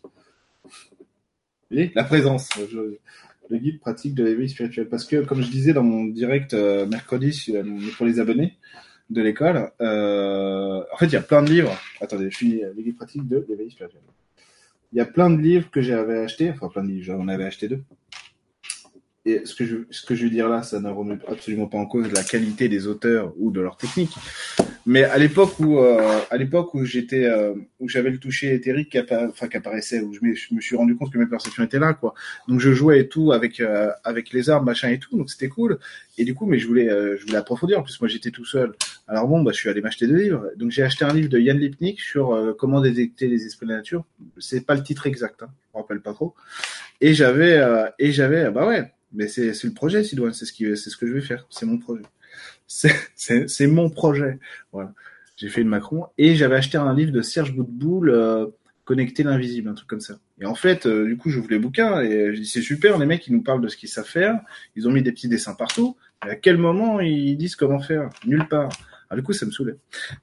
Et 1.70 1.92
la 1.94 2.04
présence. 2.04 2.48
Le 3.50 3.58
guide 3.58 3.80
pratique 3.80 4.14
de 4.14 4.24
l'éveil 4.24 4.48
spirituel. 4.48 4.88
Parce 4.88 5.04
que, 5.04 5.24
comme 5.24 5.42
je 5.42 5.50
disais 5.50 5.72
dans 5.72 5.82
mon 5.82 6.04
direct 6.04 6.54
mercredi 6.54 7.52
pour 7.96 8.06
les 8.06 8.20
abonnés, 8.20 8.58
de 9.10 9.22
l'école. 9.22 9.70
Euh, 9.80 10.82
en 10.92 10.96
fait, 10.96 11.06
il 11.06 11.12
y 11.12 11.16
a 11.16 11.22
plein 11.22 11.42
de 11.42 11.50
livres. 11.50 11.76
Attendez, 12.00 12.30
je 12.30 12.36
finis 12.36 12.62
les 12.76 12.82
guides 12.82 12.96
pratiques 12.96 13.26
de 13.28 13.44
l'éveil 13.48 13.70
spirituel. 13.70 14.02
Il 14.92 14.98
y 14.98 15.00
a 15.00 15.06
plein 15.06 15.30
de 15.30 15.40
livres 15.40 15.70
que 15.70 15.80
j'avais 15.80 16.18
achetés, 16.18 16.50
enfin 16.50 16.68
plein 16.68 16.84
de 16.84 16.88
livres, 16.88 17.06
j'en 17.06 17.26
avais 17.28 17.44
acheté 17.44 17.68
deux. 17.68 17.82
Et 19.26 19.42
ce 19.46 19.54
que 19.54 19.64
je, 19.64 19.76
ce 19.90 20.04
que 20.04 20.14
je 20.14 20.24
veux 20.24 20.30
dire 20.30 20.50
là, 20.50 20.62
ça 20.62 20.80
ne 20.80 20.90
remet 20.90 21.18
absolument 21.26 21.66
pas 21.66 21.78
en 21.78 21.86
cause 21.86 22.12
la 22.12 22.22
qualité 22.22 22.68
des 22.68 22.86
auteurs 22.86 23.32
ou 23.38 23.50
de 23.50 23.60
leur 23.60 23.78
technique. 23.78 24.12
Mais 24.84 25.04
à 25.04 25.16
l'époque 25.16 25.58
où, 25.60 25.78
euh, 25.78 26.20
à 26.30 26.36
l'époque 26.36 26.74
où 26.74 26.84
j'étais, 26.84 27.24
euh, 27.24 27.54
où 27.80 27.88
j'avais 27.88 28.10
le 28.10 28.18
toucher 28.18 28.52
éthérique 28.52 28.90
qui, 28.90 29.00
enfin, 29.00 29.48
qui 29.48 29.56
apparaissait, 29.56 30.00
où 30.00 30.12
je, 30.12 30.20
me 30.22 30.60
suis 30.60 30.76
rendu 30.76 30.94
compte 30.94 31.10
que 31.10 31.16
mes 31.16 31.26
perceptions 31.26 31.64
étaient 31.64 31.78
là, 31.78 31.94
quoi. 31.94 32.12
Donc 32.48 32.60
je 32.60 32.72
jouais 32.74 33.00
et 33.00 33.08
tout 33.08 33.32
avec 33.32 33.60
euh, 33.60 33.90
avec 34.04 34.30
les 34.32 34.50
arbres, 34.50 34.66
machin 34.66 34.90
et 34.90 34.98
tout, 34.98 35.16
donc 35.16 35.30
c'était 35.30 35.48
cool. 35.48 35.78
Et 36.18 36.24
du 36.24 36.34
coup, 36.34 36.44
mais 36.44 36.58
je 36.58 36.66
voulais, 36.66 36.88
je 36.88 37.22
voulais 37.24 37.38
approfondir. 37.38 37.78
En 37.78 37.82
plus, 37.82 37.98
moi, 38.00 38.08
j'étais 38.08 38.30
tout 38.30 38.44
seul. 38.44 38.74
Alors 39.08 39.26
bon, 39.26 39.42
bah, 39.42 39.52
je 39.52 39.56
suis 39.56 39.70
allé 39.70 39.80
m'acheter 39.80 40.06
des 40.06 40.22
livres. 40.22 40.50
Donc 40.56 40.70
j'ai 40.70 40.82
acheté 40.82 41.06
un 41.06 41.14
livre 41.14 41.30
de 41.30 41.38
Yann 41.38 41.58
Lipnik 41.58 41.98
sur 41.98 42.54
comment 42.58 42.82
détecter 42.82 43.26
les 43.26 43.46
esprits 43.46 43.66
de 43.66 43.72
la 43.72 43.78
nature. 43.78 44.04
C'est 44.38 44.66
pas 44.66 44.74
le 44.74 44.82
titre 44.82 45.06
exact, 45.06 45.42
hein, 45.42 45.48
je 45.72 45.78
me 45.78 45.82
rappelle 45.82 46.00
pas 46.00 46.12
trop. 46.12 46.34
Et 47.00 47.14
j'avais, 47.14 47.60
et 47.98 48.12
j'avais, 48.12 48.50
bah 48.50 48.66
ouais, 48.66 48.92
mais 49.14 49.28
c'est 49.28 49.64
le 49.64 49.72
projet, 49.72 50.04
Sidoine. 50.04 50.32
C'est 50.32 50.44
ce 50.44 50.74
ce 50.74 50.96
que 50.96 51.06
je 51.06 51.12
vais 51.12 51.20
faire. 51.20 51.46
C'est 51.50 51.66
mon 51.66 51.78
projet 51.78 52.02
c'est 52.66 53.66
mon 53.66 53.90
projet. 53.90 54.38
Voilà. 54.72 54.92
J'ai 55.36 55.48
fait 55.48 55.62
une 55.62 55.68
Macron 55.68 56.06
et 56.16 56.36
j'avais 56.36 56.56
acheté 56.56 56.78
un 56.78 56.94
livre 56.94 57.12
de 57.12 57.22
Serge 57.22 57.54
Boutboul, 57.54 58.10
euh, 58.10 58.46
Connecter 58.84 59.22
l'invisible, 59.22 59.70
un 59.70 59.74
truc 59.74 59.88
comme 59.88 60.00
ça. 60.00 60.18
Et 60.40 60.44
en 60.44 60.54
fait, 60.54 60.84
euh, 60.86 61.06
du 61.06 61.16
coup, 61.16 61.30
je 61.30 61.40
voulais 61.40 61.58
bouquin 61.58 62.02
et 62.02 62.34
je 62.34 62.40
dis 62.40 62.46
c'est 62.46 62.60
super, 62.60 62.98
les 62.98 63.06
mecs 63.06 63.26
ils 63.26 63.32
nous 63.32 63.42
parlent 63.42 63.62
de 63.62 63.68
ce 63.68 63.76
qu'ils 63.78 63.88
savent 63.88 64.06
faire. 64.06 64.40
Ils 64.76 64.86
ont 64.86 64.92
mis 64.92 65.02
des 65.02 65.10
petits 65.10 65.28
dessins 65.28 65.54
partout. 65.54 65.96
Mais 66.24 66.32
à 66.32 66.36
quel 66.36 66.58
moment 66.58 67.00
ils 67.00 67.36
disent 67.36 67.56
comment 67.56 67.80
faire? 67.80 68.10
Nulle 68.26 68.46
part. 68.46 68.70
Alors, 69.08 69.22
du 69.22 69.22
coup, 69.22 69.32
ça 69.32 69.46
me 69.46 69.50
saoulait. 69.50 69.76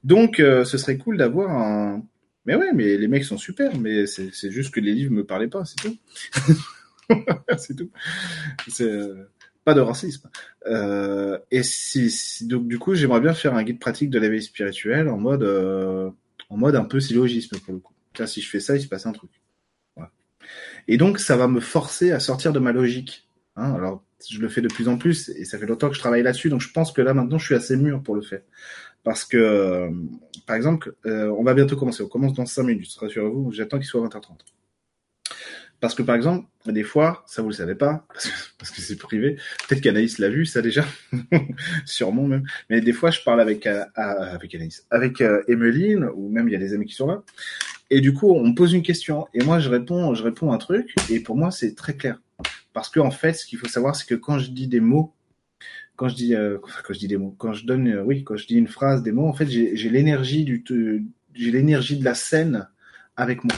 Donc, 0.03 0.39
euh, 0.39 0.63
ce 0.63 0.77
serait 0.77 0.97
cool 0.97 1.17
d'avoir 1.17 1.49
un. 1.49 2.03
Mais 2.45 2.55
ouais, 2.55 2.71
mais 2.73 2.97
les 2.97 3.07
mecs 3.07 3.23
sont 3.23 3.37
super, 3.37 3.75
mais 3.77 4.05
c'est 4.07 4.51
juste 4.51 4.73
que 4.73 4.79
les 4.79 4.93
livres 4.93 5.11
me 5.11 5.23
parlaient 5.23 5.47
pas, 5.47 5.63
c'est 5.65 5.75
tout. 5.75 5.97
c'est 7.57 7.75
tout. 7.75 7.89
C'est 8.67 8.83
euh, 8.83 9.29
pas 9.63 9.73
de 9.73 9.81
racisme. 9.81 10.29
Euh, 10.67 11.37
et 11.51 11.63
si, 11.63 12.47
donc 12.47 12.67
du 12.67 12.79
coup, 12.79 12.93
j'aimerais 12.95 13.21
bien 13.21 13.33
faire 13.33 13.55
un 13.55 13.63
guide 13.63 13.79
pratique 13.79 14.09
de 14.09 14.19
l'éveil 14.19 14.41
spirituel 14.41 15.09
en 15.09 15.17
mode, 15.17 15.43
euh, 15.43 16.09
en 16.49 16.57
mode 16.57 16.75
un 16.75 16.85
peu 16.85 16.99
syllogisme 16.99 17.57
pour 17.59 17.73
le 17.73 17.79
coup. 17.79 17.93
Tiens, 18.13 18.27
si 18.27 18.41
je 18.41 18.49
fais 18.49 18.59
ça, 18.59 18.75
il 18.75 18.81
se 18.81 18.87
passe 18.87 19.05
un 19.05 19.13
truc. 19.13 19.31
Et 20.87 20.97
donc, 20.97 21.19
ça 21.19 21.37
va 21.37 21.47
me 21.47 21.59
forcer 21.59 22.11
à 22.11 22.19
sortir 22.19 22.51
de 22.51 22.59
ma 22.59 22.71
logique. 22.71 23.27
Hein 23.55 23.73
Alors, 23.75 24.03
je 24.27 24.39
le 24.39 24.49
fais 24.49 24.61
de 24.61 24.67
plus 24.67 24.87
en 24.87 24.97
plus 24.97 25.29
et 25.29 25.45
ça 25.45 25.57
fait 25.57 25.65
longtemps 25.65 25.89
que 25.89 25.95
je 25.95 25.99
travaille 25.99 26.23
là-dessus, 26.23 26.49
donc 26.49 26.61
je 26.61 26.71
pense 26.71 26.91
que 26.91 27.01
là 27.01 27.13
maintenant, 27.13 27.37
je 27.37 27.45
suis 27.45 27.55
assez 27.55 27.77
mûr 27.77 28.01
pour 28.01 28.15
le 28.15 28.21
faire. 28.21 28.41
Parce 29.03 29.23
que, 29.23 29.89
par 30.45 30.55
exemple, 30.55 30.95
on 31.05 31.43
va 31.43 31.53
bientôt 31.53 31.75
commencer. 31.75 32.03
On 32.03 32.07
commence 32.07 32.33
dans 32.33 32.45
5 32.45 32.63
minutes. 32.63 32.95
Rassurez-vous, 32.99 33.51
j'attends 33.51 33.77
qu'il 33.77 33.87
soit 33.87 34.01
20h30. 34.01 34.39
Parce 35.81 35.95
que 35.95 36.03
par 36.03 36.15
exemple, 36.15 36.47
des 36.67 36.83
fois, 36.83 37.23
ça 37.27 37.41
vous 37.41 37.49
le 37.49 37.55
savez 37.55 37.75
pas, 37.75 38.05
parce 38.57 38.71
que 38.71 38.79
c'est 38.79 38.95
privé. 38.95 39.37
Peut-être 39.67 39.81
qu'Anaïs 39.81 40.19
l'a 40.19 40.29
vu, 40.29 40.45
ça 40.45 40.61
déjà, 40.61 40.85
sûrement 41.85 42.25
même. 42.27 42.43
Mais 42.69 42.79
des 42.79 42.93
fois, 42.93 43.11
je 43.11 43.19
parle 43.21 43.41
avec 43.41 43.67
euh, 43.67 43.83
Anaïs, 43.95 44.85
avec 44.91 45.19
euh, 45.19 45.43
Emeline, 45.49 46.07
ou 46.15 46.29
même 46.29 46.47
il 46.47 46.51
y 46.53 46.55
a 46.55 46.59
des 46.59 46.73
amis 46.73 46.85
qui 46.85 46.95
sont 46.95 47.07
là. 47.07 47.23
Et 47.89 47.99
du 47.99 48.13
coup, 48.13 48.31
on 48.31 48.47
me 48.47 48.55
pose 48.55 48.71
une 48.71 48.83
question, 48.83 49.27
et 49.33 49.43
moi 49.43 49.59
je 49.59 49.69
réponds, 49.69 50.15
je 50.15 50.23
réponds 50.23 50.53
un 50.53 50.57
truc, 50.57 50.95
et 51.09 51.19
pour 51.19 51.35
moi 51.35 51.51
c'est 51.51 51.75
très 51.75 51.97
clair. 51.97 52.21
Parce 52.71 52.89
que 52.89 53.01
en 53.01 53.11
fait, 53.11 53.33
ce 53.33 53.45
qu'il 53.45 53.59
faut 53.59 53.67
savoir, 53.67 53.97
c'est 53.97 54.07
que 54.07 54.15
quand 54.15 54.39
je 54.39 54.49
dis 54.51 54.67
des 54.67 54.79
mots, 54.79 55.13
quand 55.97 56.07
je 56.07 56.15
dis, 56.15 56.35
euh, 56.35 56.57
quand 56.61 56.93
je 56.93 56.99
dis 56.99 57.07
des 57.07 57.17
mots, 57.17 57.35
quand 57.37 57.53
je 57.53 57.65
donne, 57.65 57.87
euh, 57.89 58.03
oui, 58.03 58.23
quand 58.23 58.37
je 58.37 58.47
dis 58.47 58.55
une 58.55 58.67
phrase, 58.67 59.03
des 59.03 59.11
mots, 59.11 59.27
en 59.27 59.33
fait, 59.33 59.47
j'ai 59.47 59.89
l'énergie 59.89 60.45
du, 60.45 60.63
j'ai 61.33 61.51
l'énergie 61.51 61.97
de 61.97 62.05
la 62.05 62.15
scène 62.15 62.67
avec 63.17 63.43
moi. 63.43 63.55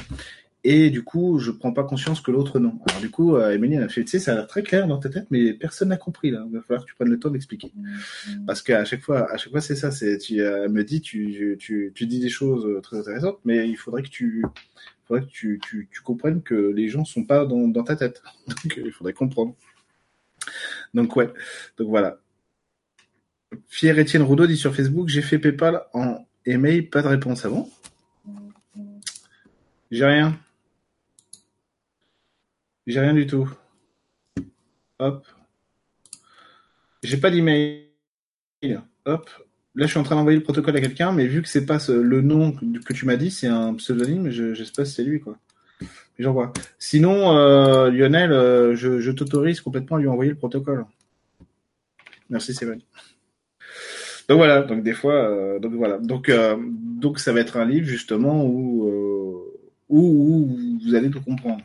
Et 0.66 0.90
du 0.90 1.04
coup, 1.04 1.40
je 1.40 1.52
prends 1.52 1.74
pas 1.74 1.84
conscience 1.84 2.22
que 2.22 2.32
l'autre 2.32 2.58
non. 2.58 2.80
Alors 2.88 3.02
du 3.02 3.10
coup, 3.10 3.36
euh, 3.36 3.52
Emily 3.52 3.76
a 3.78 3.90
fait, 3.90 4.04
tu 4.06 4.12
sais, 4.12 4.20
ça 4.20 4.32
a 4.32 4.36
l'air 4.36 4.48
très 4.48 4.64
clair 4.64 4.88
dans 4.88 4.98
ta 4.98 5.10
tête, 5.10 5.28
mais 5.30 5.54
personne 5.54 5.90
n'a 5.90 5.98
compris 5.98 6.32
là. 6.32 6.46
Il 6.48 6.56
va 6.56 6.62
falloir 6.62 6.86
que 6.86 6.90
tu 6.90 6.96
prennes 6.96 7.10
le 7.10 7.20
temps 7.20 7.30
d'expliquer. 7.30 7.74
Mm-hmm. 7.78 8.46
Parce 8.46 8.62
qu'à 8.62 8.86
chaque 8.86 9.02
fois, 9.02 9.30
à 9.30 9.36
chaque 9.36 9.52
fois, 9.52 9.60
c'est 9.60 9.76
ça. 9.76 9.92
C'est, 9.92 10.18
tu 10.20 10.40
euh, 10.40 10.70
me 10.70 10.86
dis, 10.86 11.02
tu, 11.02 11.58
tu, 11.60 11.92
tu 11.94 12.06
dis 12.06 12.20
des 12.20 12.30
choses 12.30 12.66
euh, 12.66 12.80
très 12.80 12.98
intéressantes, 12.98 13.40
mais 13.44 13.68
il 13.68 13.76
faudrait 13.76 14.04
que 14.04 14.10
tu, 14.10 14.46
faudrait 15.06 15.26
que 15.26 15.32
tu, 15.32 15.60
tu, 15.62 15.90
tu 15.92 16.02
comprennes 16.02 16.42
que 16.42 16.56
les 16.56 16.88
gens 16.88 17.04
sont 17.04 17.26
pas 17.26 17.46
dans, 17.46 17.68
dans 17.68 17.84
ta 17.84 17.98
tête. 17.98 18.22
Donc 18.48 18.78
il 18.78 18.92
faudrait 18.94 19.14
comprendre. 19.14 19.56
Donc 20.94 21.14
ouais. 21.18 21.30
Donc 21.78 21.90
voilà. 21.90 22.20
Pierre 23.70 24.00
Étienne 24.00 24.24
Roudot 24.24 24.48
dit 24.48 24.58
sur 24.58 24.74
Facebook, 24.74 25.10
j'ai 25.10 25.22
fait 25.22 25.40
PayPal 25.40 25.82
en 25.94 26.26
email, 26.46 26.84
pas 26.84 27.02
de 27.02 27.08
réponse 27.08 27.46
avant. 27.46 27.70
J'ai 29.92 30.06
rien. 30.06 30.40
J'ai 32.88 33.00
rien 33.00 33.14
du 33.14 33.28
tout. 33.28 33.50
Hop. 35.00 35.26
J'ai 37.02 37.18
pas 37.18 37.30
d'email. 37.32 37.88
Hop. 39.06 39.30
Là, 39.76 39.86
je 39.86 39.92
suis 39.92 40.00
en 40.00 40.04
train 40.04 40.16
d'envoyer 40.16 40.38
le 40.38 40.44
protocole 40.44 40.78
à 40.78 40.82
quelqu'un, 40.82 41.12
mais 41.12 41.26
vu 41.26 41.42
que 41.42 41.48
c'est 41.48 41.66
pas 41.66 41.80
le 41.90 42.22
nom 42.22 42.52
que 42.52 42.94
tu 42.94 43.06
m'as 43.06 43.16
dit, 43.16 43.32
c'est 43.32 43.48
un 43.48 43.74
pseudonyme, 43.74 44.30
je, 44.30 44.54
je 44.54 44.64
sais 44.64 44.72
pas 44.72 44.86
si 44.86 44.94
c'est 44.94 45.04
lui, 45.04 45.20
quoi. 45.20 45.38
J'envoie. 46.20 46.54
Sinon, 46.78 47.36
euh, 47.36 47.90
Lionel, 47.90 48.32
euh, 48.32 48.76
je, 48.76 49.12
t'autorise 49.12 49.62
complètement 49.62 49.98
à 49.98 50.00
lui 50.00 50.08
envoyer 50.08 50.32
le 50.32 50.38
protocole. 50.38 50.86
Merci, 52.30 52.54
Sébastien. 52.54 52.86
Donc 54.30 54.38
voilà, 54.38 54.62
donc 54.62 54.84
des 54.84 54.94
fois, 54.94 55.16
euh, 55.16 55.60
donc 55.60 55.74
voilà, 55.74 55.98
donc 55.98 56.32
donc 56.72 57.20
ça 57.20 57.34
va 57.34 57.42
être 57.42 57.58
un 57.58 57.66
livre 57.66 57.86
justement 57.86 58.46
où 58.46 58.90
où, 59.90 60.00
où 60.00 60.80
vous 60.82 60.96
allez 60.96 61.10
tout 61.10 61.20
comprendre. 61.20 61.62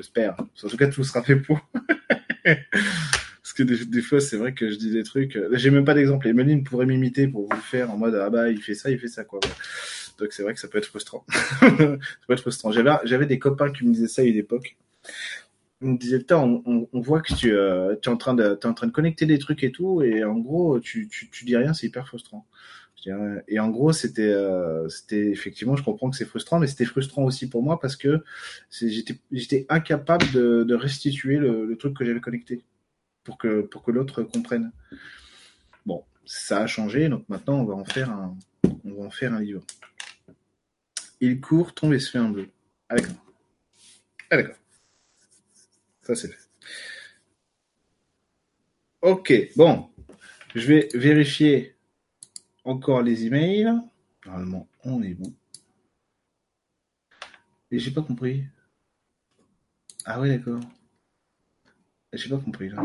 J'espère. 0.00 0.34
En 0.64 0.68
tout 0.68 0.78
cas, 0.78 0.88
tout 0.88 1.04
sera 1.04 1.22
fait 1.22 1.36
pour. 1.36 1.60
Parce 2.44 3.52
que 3.54 3.62
des, 3.62 4.00
fois, 4.00 4.18
c'est 4.18 4.38
vrai 4.38 4.54
que 4.54 4.70
je 4.70 4.76
dis 4.76 4.90
des 4.90 5.02
trucs. 5.02 5.38
J'ai 5.52 5.70
même 5.70 5.84
pas 5.84 5.92
d'exemple. 5.92 6.26
Emeline 6.26 6.64
pourrait 6.64 6.86
m'imiter 6.86 7.28
pour 7.28 7.42
vous 7.42 7.52
le 7.52 7.60
faire 7.60 7.90
en 7.90 7.98
mode 7.98 8.14
ah 8.14 8.30
bah 8.30 8.48
il 8.48 8.62
fait 8.62 8.74
ça, 8.74 8.90
il 8.90 8.98
fait 8.98 9.08
ça 9.08 9.24
quoi. 9.24 9.40
Donc 10.18 10.32
c'est 10.32 10.42
vrai 10.42 10.54
que 10.54 10.60
ça 10.60 10.68
peut 10.68 10.78
être 10.78 10.86
frustrant. 10.86 11.26
ça 11.60 11.70
peut 11.70 11.98
être 12.32 12.40
frustrant. 12.40 12.72
J'avais 12.72 13.26
des 13.26 13.38
copains 13.38 13.70
qui 13.70 13.86
me 13.86 13.92
disaient 13.92 14.08
ça 14.08 14.22
à 14.22 14.24
une 14.24 14.36
époque. 14.36 14.78
Ils 15.82 15.88
me 15.88 15.98
disaient 15.98 16.20
putain, 16.20 16.38
on, 16.38 16.88
on, 16.90 17.00
voit 17.00 17.20
que 17.20 17.34
tu, 17.34 17.52
euh, 17.52 17.94
es 17.94 18.08
en 18.08 18.16
train 18.16 18.32
de 18.32 18.58
es 18.58 18.66
en 18.66 18.72
train 18.72 18.86
de 18.86 18.92
connecter 18.92 19.26
des 19.26 19.38
trucs 19.38 19.62
et 19.64 19.72
tout, 19.72 20.00
et 20.00 20.24
en 20.24 20.38
gros 20.38 20.80
tu 20.80 21.08
tu, 21.08 21.28
tu 21.28 21.44
dis 21.44 21.56
rien, 21.58 21.74
c'est 21.74 21.86
hyper 21.86 22.06
frustrant. 22.06 22.46
Et 23.06 23.58
en 23.58 23.68
gros, 23.70 23.92
c'était, 23.92 24.22
euh, 24.22 24.88
c'était 24.88 25.30
effectivement, 25.30 25.76
je 25.76 25.82
comprends 25.82 26.10
que 26.10 26.16
c'est 26.16 26.26
frustrant, 26.26 26.58
mais 26.58 26.66
c'était 26.66 26.84
frustrant 26.84 27.24
aussi 27.24 27.48
pour 27.48 27.62
moi 27.62 27.80
parce 27.80 27.96
que 27.96 28.22
j'étais, 28.70 29.66
incapable 29.68 30.30
de, 30.32 30.74
restituer 30.74 31.36
le, 31.36 31.74
truc 31.76 31.96
que 31.96 32.04
j'avais 32.04 32.20
connecté 32.20 32.62
pour 33.24 33.38
que 33.38 33.62
pour 33.62 33.82
que 33.82 33.90
l'autre 33.90 34.22
comprenne. 34.22 34.72
Bon, 35.86 36.04
ça 36.26 36.60
a 36.62 36.66
changé, 36.66 37.08
donc 37.08 37.26
maintenant 37.28 37.60
on 37.60 37.64
va 37.64 37.74
en 37.74 37.84
faire 37.84 38.10
un, 38.10 38.36
on 38.84 38.94
va 38.94 39.04
en 39.06 39.10
faire 39.10 39.32
un 39.32 39.40
livre. 39.40 39.62
Il 41.20 41.40
court, 41.40 41.74
tombe 41.74 41.94
et 41.94 42.00
se 42.00 42.10
fait 42.10 42.18
un 42.18 42.30
bleu. 42.30 42.48
Ah 42.88 42.96
d'accord. 42.96 43.14
Ah 44.30 44.36
d'accord. 44.36 44.56
Ça 46.02 46.14
c'est 46.14 46.28
fait. 46.28 46.38
Ok, 49.00 49.32
bon, 49.56 49.88
je 50.54 50.66
vais 50.66 50.88
vérifier 50.92 51.76
encore 52.70 53.02
les 53.02 53.26
emails. 53.26 53.70
Normalement, 54.24 54.68
on 54.84 55.02
est 55.02 55.14
bon. 55.14 55.32
Et 57.70 57.78
j'ai 57.78 57.90
pas 57.90 58.02
compris. 58.02 58.44
Ah 60.04 60.20
ouais, 60.20 60.28
d'accord. 60.28 60.60
J'ai 62.12 62.28
pas 62.28 62.38
compris 62.38 62.68
là. 62.70 62.82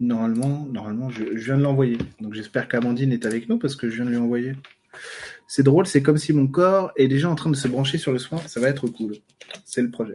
Normalement, 0.00 0.66
normalement, 0.66 1.10
je, 1.10 1.24
viens 1.24 1.56
de 1.56 1.62
l'envoyer. 1.62 1.98
Donc 2.20 2.34
j'espère 2.34 2.68
qu'Amandine 2.68 3.12
est 3.12 3.26
avec 3.26 3.48
nous 3.48 3.58
parce 3.58 3.74
que 3.76 3.88
je 3.88 3.96
viens 3.96 4.04
de 4.04 4.10
lui 4.10 4.16
envoyer. 4.16 4.54
C'est 5.48 5.62
drôle, 5.62 5.86
c'est 5.86 6.02
comme 6.02 6.18
si 6.18 6.32
mon 6.32 6.46
corps 6.46 6.92
est 6.96 7.08
déjà 7.08 7.28
en 7.28 7.34
train 7.34 7.50
de 7.50 7.56
se 7.56 7.68
brancher 7.68 7.98
sur 7.98 8.12
le 8.12 8.18
soin. 8.18 8.38
Ça 8.46 8.60
va 8.60 8.68
être 8.68 8.86
cool. 8.88 9.16
C'est 9.64 9.82
le 9.82 9.90
projet. 9.90 10.14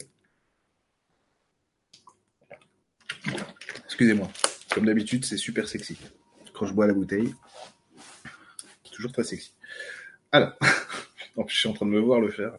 Excusez-moi. 3.86 4.30
Comme 4.72 4.86
d'habitude, 4.86 5.26
c'est 5.26 5.38
super 5.38 5.68
sexy. 5.68 5.98
Quand 6.54 6.66
je 6.66 6.74
bois 6.74 6.88
la 6.88 6.94
bouteille, 6.94 7.34
c'est 8.84 8.92
toujours 8.92 9.12
très 9.12 9.24
sexy. 9.24 9.54
Alors, 10.32 10.54
je 11.48 11.56
suis 11.56 11.68
en 11.70 11.74
train 11.74 11.86
de 11.86 11.92
me 11.92 12.00
voir 12.00 12.20
le 12.20 12.30
faire. 12.30 12.58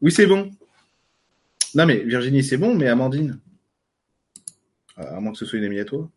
Oui, 0.00 0.12
c'est 0.12 0.26
bon. 0.26 0.50
Non 1.74 1.86
mais 1.86 1.98
Virginie, 2.04 2.44
c'est 2.44 2.56
bon, 2.56 2.74
mais 2.74 2.86
Amandine 2.86 3.40
À 4.96 5.18
moins 5.18 5.32
que 5.32 5.38
ce 5.38 5.44
soit 5.44 5.58
une 5.58 5.64
amie 5.64 5.80
à 5.80 5.84
toi. 5.84 6.08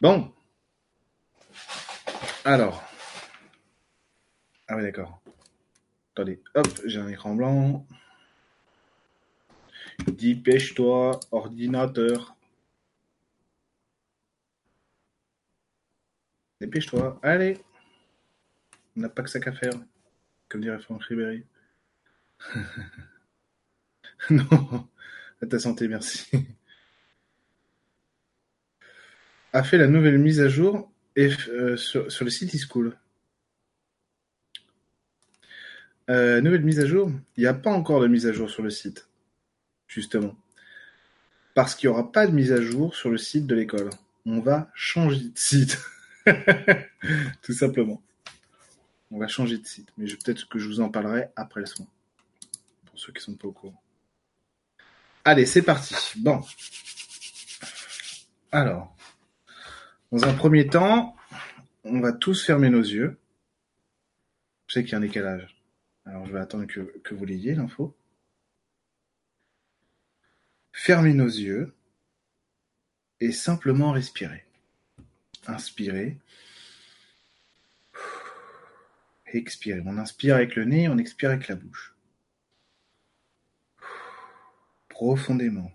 Bon. 0.00 0.32
Alors. 2.44 2.82
Ah 4.68 4.76
oui, 4.76 4.82
d'accord. 4.82 5.22
Attendez, 6.14 6.42
hop, 6.54 6.66
j'ai 6.84 6.98
un 6.98 7.08
écran 7.08 7.34
blanc. 7.34 7.86
Dépêche-toi, 10.06 11.20
ordinateur. 11.30 12.36
Dépêche-toi, 16.60 17.18
allez. 17.22 17.58
On 18.96 19.00
n'a 19.00 19.08
pas 19.08 19.22
que 19.22 19.30
ça 19.30 19.40
qu'à 19.40 19.52
faire, 19.52 19.72
comme 20.48 20.60
dirait 20.60 20.78
Franck 20.78 21.02
Ribéry. 21.04 21.44
non, 24.30 24.88
à 25.42 25.46
ta 25.46 25.58
santé, 25.58 25.88
merci. 25.88 26.30
A 29.52 29.64
fait 29.64 29.78
la 29.78 29.88
nouvelle 29.88 30.18
mise 30.18 30.40
à 30.40 30.48
jour 30.48 30.92
et, 31.16 31.28
euh, 31.48 31.76
sur, 31.76 32.12
sur, 32.12 32.24
le 32.24 32.30
site 32.30 32.54
eSchool. 32.54 32.96
Euh, 36.08 36.40
nouvelle 36.40 36.62
mise 36.62 36.78
à 36.78 36.86
jour 36.86 37.10
Il 37.36 37.40
n'y 37.40 37.46
a 37.46 37.54
pas 37.54 37.72
encore 37.72 38.00
de 38.00 38.06
mise 38.06 38.26
à 38.28 38.32
jour 38.32 38.48
sur 38.48 38.62
le 38.62 38.70
site, 38.70 39.09
justement. 39.90 40.36
Parce 41.54 41.74
qu'il 41.74 41.90
n'y 41.90 41.94
aura 41.94 42.10
pas 42.10 42.26
de 42.26 42.32
mise 42.32 42.52
à 42.52 42.62
jour 42.62 42.94
sur 42.94 43.10
le 43.10 43.18
site 43.18 43.46
de 43.46 43.54
l'école. 43.54 43.90
On 44.24 44.40
va 44.40 44.70
changer 44.74 45.28
de 45.28 45.38
site. 45.38 45.78
Tout 47.42 47.52
simplement. 47.52 48.00
On 49.10 49.18
va 49.18 49.26
changer 49.26 49.58
de 49.58 49.66
site. 49.66 49.88
Mais 49.98 50.06
peut-être 50.06 50.48
que 50.48 50.58
je 50.58 50.68
vous 50.68 50.80
en 50.80 50.88
parlerai 50.88 51.28
après 51.36 51.60
le 51.60 51.66
son. 51.66 51.86
Pour 52.86 52.98
ceux 52.98 53.12
qui 53.12 53.18
ne 53.18 53.24
sont 53.24 53.34
pas 53.34 53.48
au 53.48 53.52
courant. 53.52 53.82
Allez, 55.24 55.44
c'est 55.44 55.62
parti. 55.62 55.94
Bon. 56.16 56.40
Alors. 58.52 58.96
Dans 60.12 60.24
un 60.24 60.34
premier 60.34 60.68
temps, 60.68 61.16
on 61.84 62.00
va 62.00 62.12
tous 62.12 62.44
fermer 62.44 62.70
nos 62.70 62.80
yeux. 62.80 63.18
Je 64.66 64.74
sais 64.74 64.82
qu'il 64.84 64.92
y 64.92 64.94
a 64.94 64.98
un 64.98 65.02
décalage. 65.02 65.56
Alors 66.04 66.26
je 66.26 66.32
vais 66.32 66.40
attendre 66.40 66.66
que 66.66 67.14
vous 67.14 67.24
l'ayez, 67.24 67.54
l'info. 67.54 67.94
Fermez 70.72 71.14
nos 71.14 71.26
yeux 71.26 71.74
et 73.20 73.32
simplement 73.32 73.92
respirer. 73.92 74.44
Inspirez. 75.46 76.18
Expirez. 79.26 79.82
On 79.84 79.98
inspire 79.98 80.36
avec 80.36 80.56
le 80.56 80.64
nez, 80.64 80.88
on 80.88 80.98
expire 80.98 81.30
avec 81.30 81.48
la 81.48 81.54
bouche. 81.54 81.94
Profondément. 84.88 85.72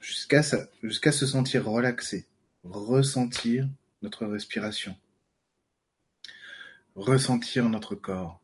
Jusqu'à 0.00 0.42
jusqu'à 0.82 1.12
se 1.12 1.26
sentir 1.26 1.66
relaxé. 1.66 2.26
Ressentir 2.64 3.68
notre 4.02 4.26
respiration. 4.26 4.96
Ressentir 6.94 7.68
notre 7.68 7.94
corps. 7.94 8.40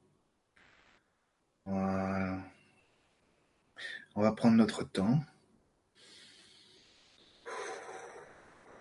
Voilà. 1.64 2.53
On 4.16 4.22
va 4.22 4.32
prendre 4.32 4.56
notre 4.56 4.84
temps. 4.84 5.24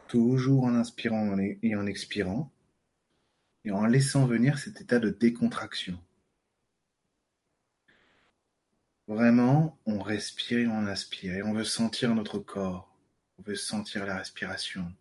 Toujours 0.08 0.66
en 0.66 0.76
inspirant 0.76 1.36
et 1.40 1.76
en 1.76 1.88
expirant. 1.88 2.52
Et 3.66 3.72
en 3.72 3.86
laissant 3.86 4.26
venir 4.26 4.60
cet 4.60 4.82
état 4.82 5.00
de 5.00 5.10
décontraction. 5.10 5.98
Vraiment, 9.08 9.80
on 9.86 10.00
respire 10.00 10.60
et 10.60 10.68
on 10.68 10.86
inspire. 10.86 11.36
Et 11.36 11.44
on 11.44 11.54
veut 11.54 11.64
sentir 11.64 12.14
notre 12.14 12.38
corps. 12.38 12.96
On 13.40 13.42
veut 13.42 13.56
sentir 13.56 14.06
la 14.06 14.18
respiration. 14.18 14.94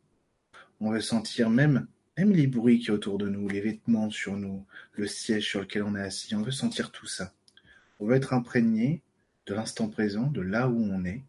On 0.81 0.91
veut 0.91 1.03
sentir 1.03 1.51
même, 1.51 1.87
même 2.17 2.33
les 2.33 2.47
bruits 2.47 2.79
qui 2.79 2.87
y 2.87 2.91
autour 2.91 3.19
de 3.19 3.29
nous, 3.29 3.49
les 3.49 3.61
vêtements 3.61 4.11
sur 4.11 4.37
nous, 4.37 4.67
le 4.93 5.07
siège 5.07 5.49
sur 5.49 5.61
lequel 5.61 5.83
on 5.83 5.95
est 5.95 6.01
assis. 6.03 6.35
On 6.35 6.43
veut 6.43 6.51
sentir 6.51 6.91
tout 6.91 7.07
ça. 7.07 7.33
On 8.01 8.07
veut 8.07 8.17
être 8.17 8.33
imprégné 8.33 9.03
de 9.47 9.55
l'instant 9.55 9.89
présent, 9.89 10.27
de 10.27 10.41
là 10.41 10.69
où 10.69 10.79
on 10.79 11.05
est, 11.05 11.23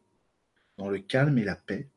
dans 0.78 0.89
le 0.89 0.99
calme 0.99 1.38
et 1.38 1.43
la 1.43 1.56
paix, 1.56 1.88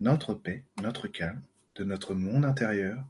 notre 0.00 0.34
paix, 0.34 0.64
notre 0.82 1.08
calme, 1.08 1.42
de 1.74 1.84
notre 1.84 2.14
monde 2.14 2.44
intérieur 2.44 3.04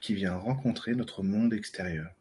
qui 0.00 0.14
vient 0.14 0.36
rencontrer 0.36 0.94
notre 0.94 1.22
monde 1.22 1.52
extérieur. 1.52 2.12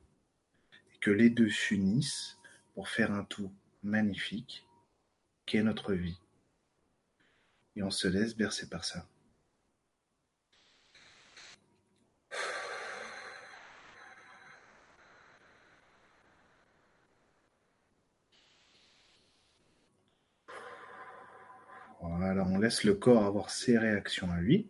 Et 0.94 0.98
que 1.00 1.12
les 1.12 1.30
deux 1.30 1.50
s'unissent 1.50 2.38
pour 2.74 2.90
faire 2.90 3.12
un 3.12 3.24
tout 3.26 3.52
magnifique 3.84 4.66
qu'est 5.46 5.64
notre 5.64 5.94
vie. 5.94 6.20
Et 7.76 7.84
on 7.84 7.92
se 7.92 8.08
laisse 8.08 8.36
bercer 8.36 8.70
par 8.70 8.86
ça. 8.86 9.06
Voilà, 22.02 22.43
on 22.54 22.60
laisse 22.60 22.84
le 22.84 22.94
corps 22.94 23.26
avoir 23.26 23.50
ses 23.50 23.80
réactions 23.80 24.32
à 24.32 24.40
lui. 24.40 24.70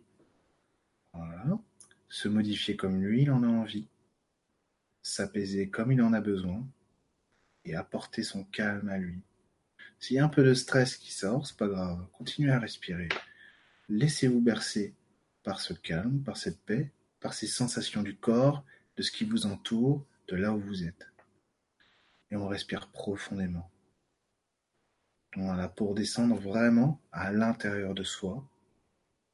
Se 2.08 2.28
modifier 2.28 2.76
comme 2.76 3.02
lui, 3.02 3.22
il 3.22 3.30
en 3.30 3.42
a 3.42 3.46
envie. 3.46 3.86
S'apaiser 5.02 5.68
comme 5.68 5.92
il 5.92 6.00
en 6.00 6.14
a 6.14 6.22
besoin. 6.22 6.66
Et 7.66 7.74
apporter 7.74 8.22
son 8.22 8.44
calme 8.44 8.88
à 8.88 8.96
lui. 8.96 9.20
S'il 10.00 10.16
y 10.16 10.18
a 10.18 10.24
un 10.24 10.28
peu 10.28 10.42
de 10.42 10.54
stress 10.54 10.96
qui 10.96 11.12
sort, 11.12 11.46
c'est 11.46 11.58
pas 11.58 11.68
grave. 11.68 12.06
Continuez 12.12 12.52
à 12.52 12.58
respirer. 12.58 13.08
Laissez-vous 13.90 14.40
bercer 14.40 14.94
par 15.42 15.60
ce 15.60 15.74
calme, 15.74 16.22
par 16.22 16.38
cette 16.38 16.60
paix, 16.60 16.90
par 17.20 17.34
ces 17.34 17.46
sensations 17.46 18.02
du 18.02 18.16
corps, 18.16 18.64
de 18.96 19.02
ce 19.02 19.10
qui 19.10 19.24
vous 19.24 19.44
entoure, 19.44 20.06
de 20.28 20.36
là 20.36 20.52
où 20.52 20.60
vous 20.60 20.84
êtes. 20.84 21.06
Et 22.30 22.36
on 22.36 22.48
respire 22.48 22.88
profondément. 22.88 23.70
Voilà, 25.36 25.68
pour 25.68 25.94
descendre 25.94 26.36
vraiment 26.36 27.00
à 27.10 27.32
l'intérieur 27.32 27.94
de 27.94 28.04
soi, 28.04 28.46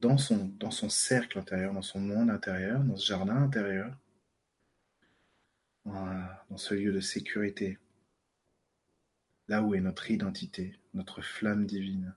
dans 0.01 0.17
son, 0.17 0.89
cercle 0.89 1.39
intérieur, 1.39 1.75
dans 1.75 1.83
son 1.83 2.01
monde 2.01 2.31
intérieur, 2.31 2.83
dans 2.83 2.97
ce 2.97 3.07
jardin 3.07 3.37
intérieur, 3.37 3.95
dans 5.85 6.57
ce 6.57 6.75
lieu 6.75 6.93
de 6.93 7.01
sécurité, 7.01 7.79
là 9.49 9.63
où 9.63 9.75
est 9.75 9.81
notre 9.81 10.11
identité, 10.11 10.79
notre 10.95 11.21
flamme 11.21 11.67
divine, 11.67 12.15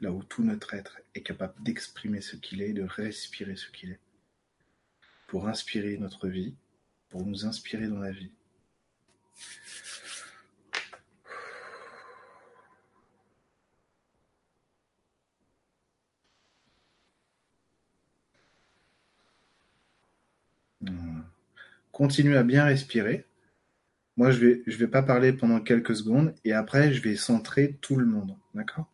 là 0.00 0.12
où 0.12 0.22
tout 0.22 0.42
notre 0.42 0.74
être 0.74 1.00
est 1.14 1.22
capable 1.22 1.62
d'exprimer 1.62 2.20
ce 2.20 2.36
qu'il 2.36 2.60
est, 2.60 2.74
de 2.74 2.82
respirer 2.82 3.56
ce 3.56 3.70
qu'il 3.70 3.92
est, 3.92 4.00
pour 5.26 5.48
inspirer 5.48 5.96
notre 5.96 6.28
vie, 6.28 6.54
pour 7.08 7.24
nous 7.24 7.46
inspirer 7.46 7.88
dans 7.88 8.00
la 8.00 8.12
vie. 8.12 8.32
Continuez 21.92 22.36
à 22.36 22.42
bien 22.42 22.64
respirer. 22.64 23.24
Moi, 24.16 24.30
je 24.30 24.38
vais, 24.44 24.62
je 24.66 24.76
vais 24.76 24.88
pas 24.88 25.02
parler 25.02 25.32
pendant 25.32 25.60
quelques 25.60 25.96
secondes 25.96 26.34
et 26.44 26.52
après, 26.52 26.92
je 26.92 27.02
vais 27.02 27.16
centrer 27.16 27.78
tout 27.80 27.96
le 27.96 28.06
monde. 28.06 28.36
D'accord? 28.54 28.90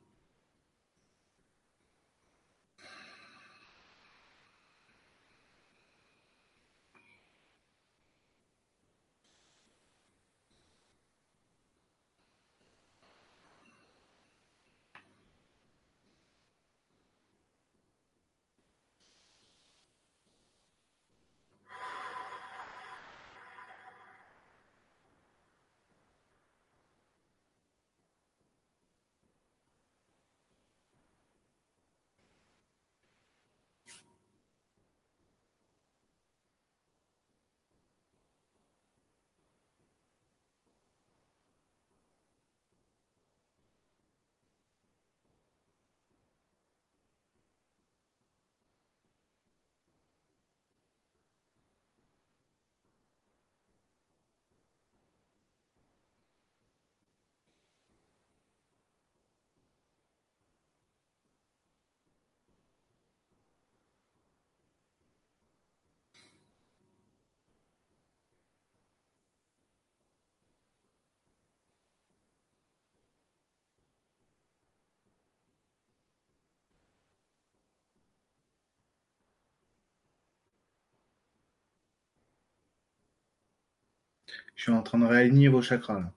Je 84.55 84.63
suis 84.63 84.73
en 84.73 84.83
train 84.83 84.99
de 84.99 85.07
réaligner 85.07 85.49
vos 85.49 85.63
chakras 85.63 86.01
là. 86.01 86.13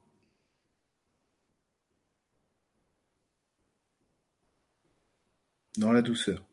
Dans 5.78 5.92
la 5.92 6.02
douceur. 6.02 6.47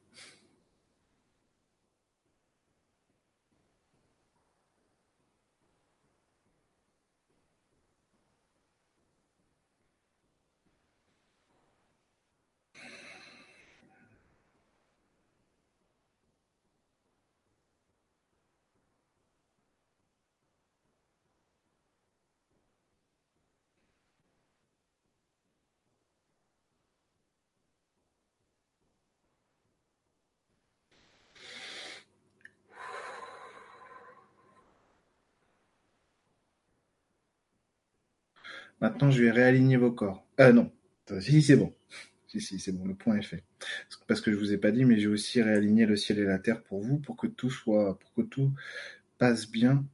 Maintenant, 38.85 39.11
je 39.11 39.23
vais 39.23 39.31
réaligner 39.31 39.79
vos 39.79 39.93
corps. 39.93 40.27
Euh, 40.41 40.53
non. 40.53 40.71
Si, 41.19 41.41
c'est 41.41 41.57
bon. 41.57 41.75
Si, 42.29 42.41
si, 42.43 42.59
c'est 42.59 42.73
bon. 42.73 42.85
Le 42.85 42.95
point 42.95 43.17
est 43.17 43.23
fait. 43.23 43.43
Parce 44.07 44.21
que 44.21 44.31
je 44.31 44.37
vous 44.37 44.53
ai 44.53 44.59
pas 44.59 44.73
dit, 44.73 44.85
mais 44.85 44.99
j'ai 44.99 45.07
aussi 45.07 45.41
réaligné 45.41 45.87
le 45.87 45.97
ciel 45.97 46.19
et 46.19 46.25
la 46.25 46.39
terre 46.39 46.63
pour 46.63 46.83
vous, 46.83 46.99
pour 46.99 47.17
que 47.17 47.27
tout 47.27 47.49
soit, 47.49 47.99
pour 47.99 48.13
que 48.13 48.21
tout 48.21 48.53
passe 49.17 49.51
bien 49.51 49.87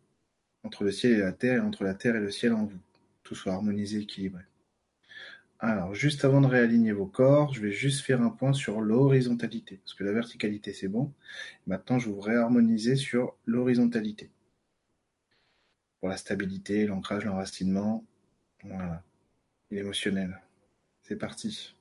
entre 0.65 0.83
le 0.83 0.91
ciel 0.91 1.13
et 1.13 1.19
la 1.19 1.31
terre, 1.31 1.59
et 1.59 1.61
entre 1.61 1.85
la 1.85 1.95
terre 1.95 2.17
et 2.17 2.21
le 2.21 2.33
ciel 2.33 2.53
en 2.53 2.65
vous. 2.65 2.81
Tout 3.23 3.37
soit 3.37 3.53
harmonisé, 3.53 4.01
équilibré. 4.01 4.43
Alors, 5.61 5.95
juste 5.95 6.25
avant 6.25 6.41
de 6.41 6.49
réaligner 6.49 6.91
vos 6.91 7.07
corps, 7.07 7.55
je 7.55 7.61
vais 7.61 7.71
juste 7.71 8.01
faire 8.01 8.21
un 8.21 8.31
point 8.31 8.55
sur 8.55 8.81
l'horizontalité. 8.81 9.77
Parce 9.85 9.95
que 9.95 10.03
la 10.03 10.13
verticalité, 10.13 10.73
c'est 10.73 10.89
bon. 10.89 11.13
Maintenant, 11.69 12.01
je 12.01 12.09
vous 12.09 12.21
réharmoniser 12.21 12.97
sur 12.97 13.37
l'horizontalité. 13.47 14.31
Pour 16.01 16.09
la 16.09 16.17
stabilité, 16.17 16.87
l'ancrage, 16.87 17.25
l'enracinement, 17.25 18.05
voilà. 18.65 19.03
L'émotionnel. 19.71 20.41
C'est 21.03 21.17
parti. 21.17 21.75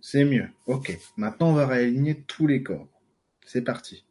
C'est 0.00 0.24
mieux. 0.24 0.48
Ok. 0.66 0.98
Maintenant, 1.16 1.50
on 1.50 1.54
va 1.54 1.66
réaligner 1.66 2.22
tous 2.22 2.46
les 2.46 2.62
corps. 2.62 2.88
C'est 3.46 3.62
parti. 3.62 4.04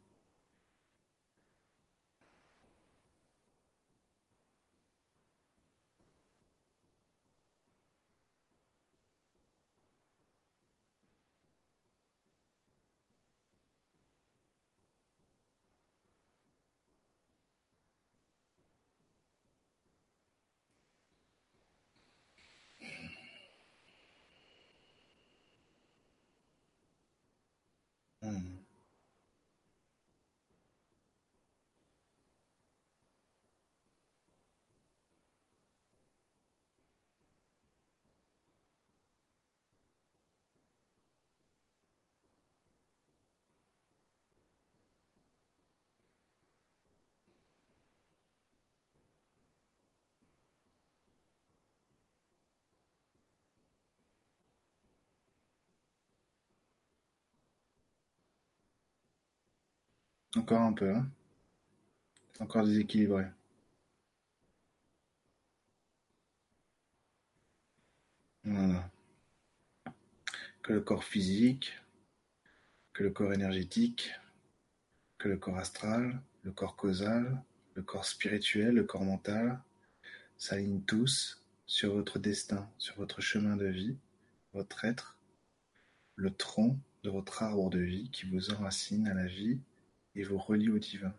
Encore 60.35 60.61
un 60.61 60.73
peu. 60.73 60.95
Hein. 60.95 61.09
Encore 62.39 62.65
déséquilibré. 62.65 63.25
Voilà. 68.43 68.89
Que 70.63 70.73
le 70.73 70.81
corps 70.81 71.03
physique, 71.03 71.77
que 72.93 73.03
le 73.03 73.11
corps 73.11 73.33
énergétique, 73.33 74.11
que 75.17 75.27
le 75.27 75.37
corps 75.37 75.57
astral, 75.57 76.21
le 76.43 76.51
corps 76.51 76.75
causal, 76.75 77.43
le 77.75 77.81
corps 77.81 78.05
spirituel, 78.05 78.75
le 78.75 78.83
corps 78.83 79.03
mental 79.03 79.61
s'alignent 80.37 80.81
tous 80.81 81.43
sur 81.65 81.93
votre 81.93 82.19
destin, 82.19 82.69
sur 82.77 82.95
votre 82.95 83.21
chemin 83.21 83.57
de 83.57 83.67
vie, 83.67 83.97
votre 84.53 84.85
être, 84.85 85.17
le 86.15 86.31
tronc 86.31 86.79
de 87.03 87.09
votre 87.09 87.43
arbre 87.43 87.69
de 87.69 87.79
vie 87.79 88.09
qui 88.11 88.25
vous 88.25 88.51
enracine 88.51 89.07
à 89.07 89.13
la 89.13 89.25
vie 89.25 89.59
et 90.15 90.23
vous 90.23 90.37
relie 90.37 90.69
au 90.69 90.79
divin. 90.79 91.13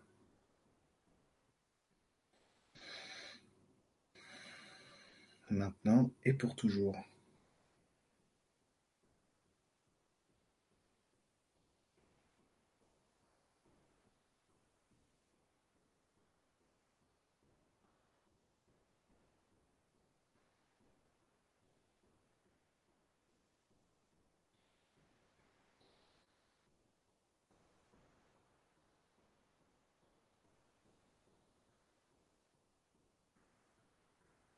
Maintenant 5.49 6.11
et 6.25 6.33
pour 6.33 6.55
toujours. 6.55 6.97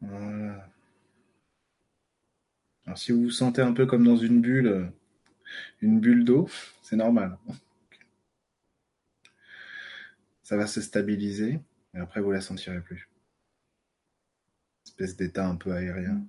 Voilà. 0.01 0.69
Si 2.95 3.11
vous 3.11 3.23
vous 3.23 3.29
sentez 3.31 3.61
un 3.61 3.73
peu 3.73 3.85
comme 3.85 4.03
dans 4.03 4.17
une 4.17 4.41
bulle, 4.41 4.67
euh, 4.67 4.85
une 5.81 5.99
bulle 5.99 6.25
d'eau, 6.25 6.49
c'est 6.83 6.95
normal. 6.95 7.37
Ça 10.43 10.55
va 10.55 10.65
se 10.65 10.79
stabiliser 10.79 11.59
et 11.93 11.97
après 11.97 12.21
vous 12.21 12.31
la 12.31 12.39
sentirez 12.39 12.79
plus. 12.79 13.09
Espèce 14.85 15.17
d'état 15.17 15.45
un 15.47 15.57
peu 15.57 15.73
aérien. 15.73 16.25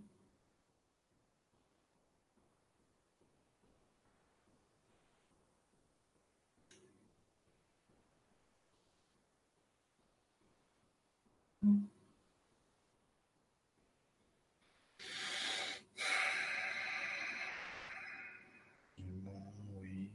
Bon, 18.98 19.42
oui, 19.80 20.10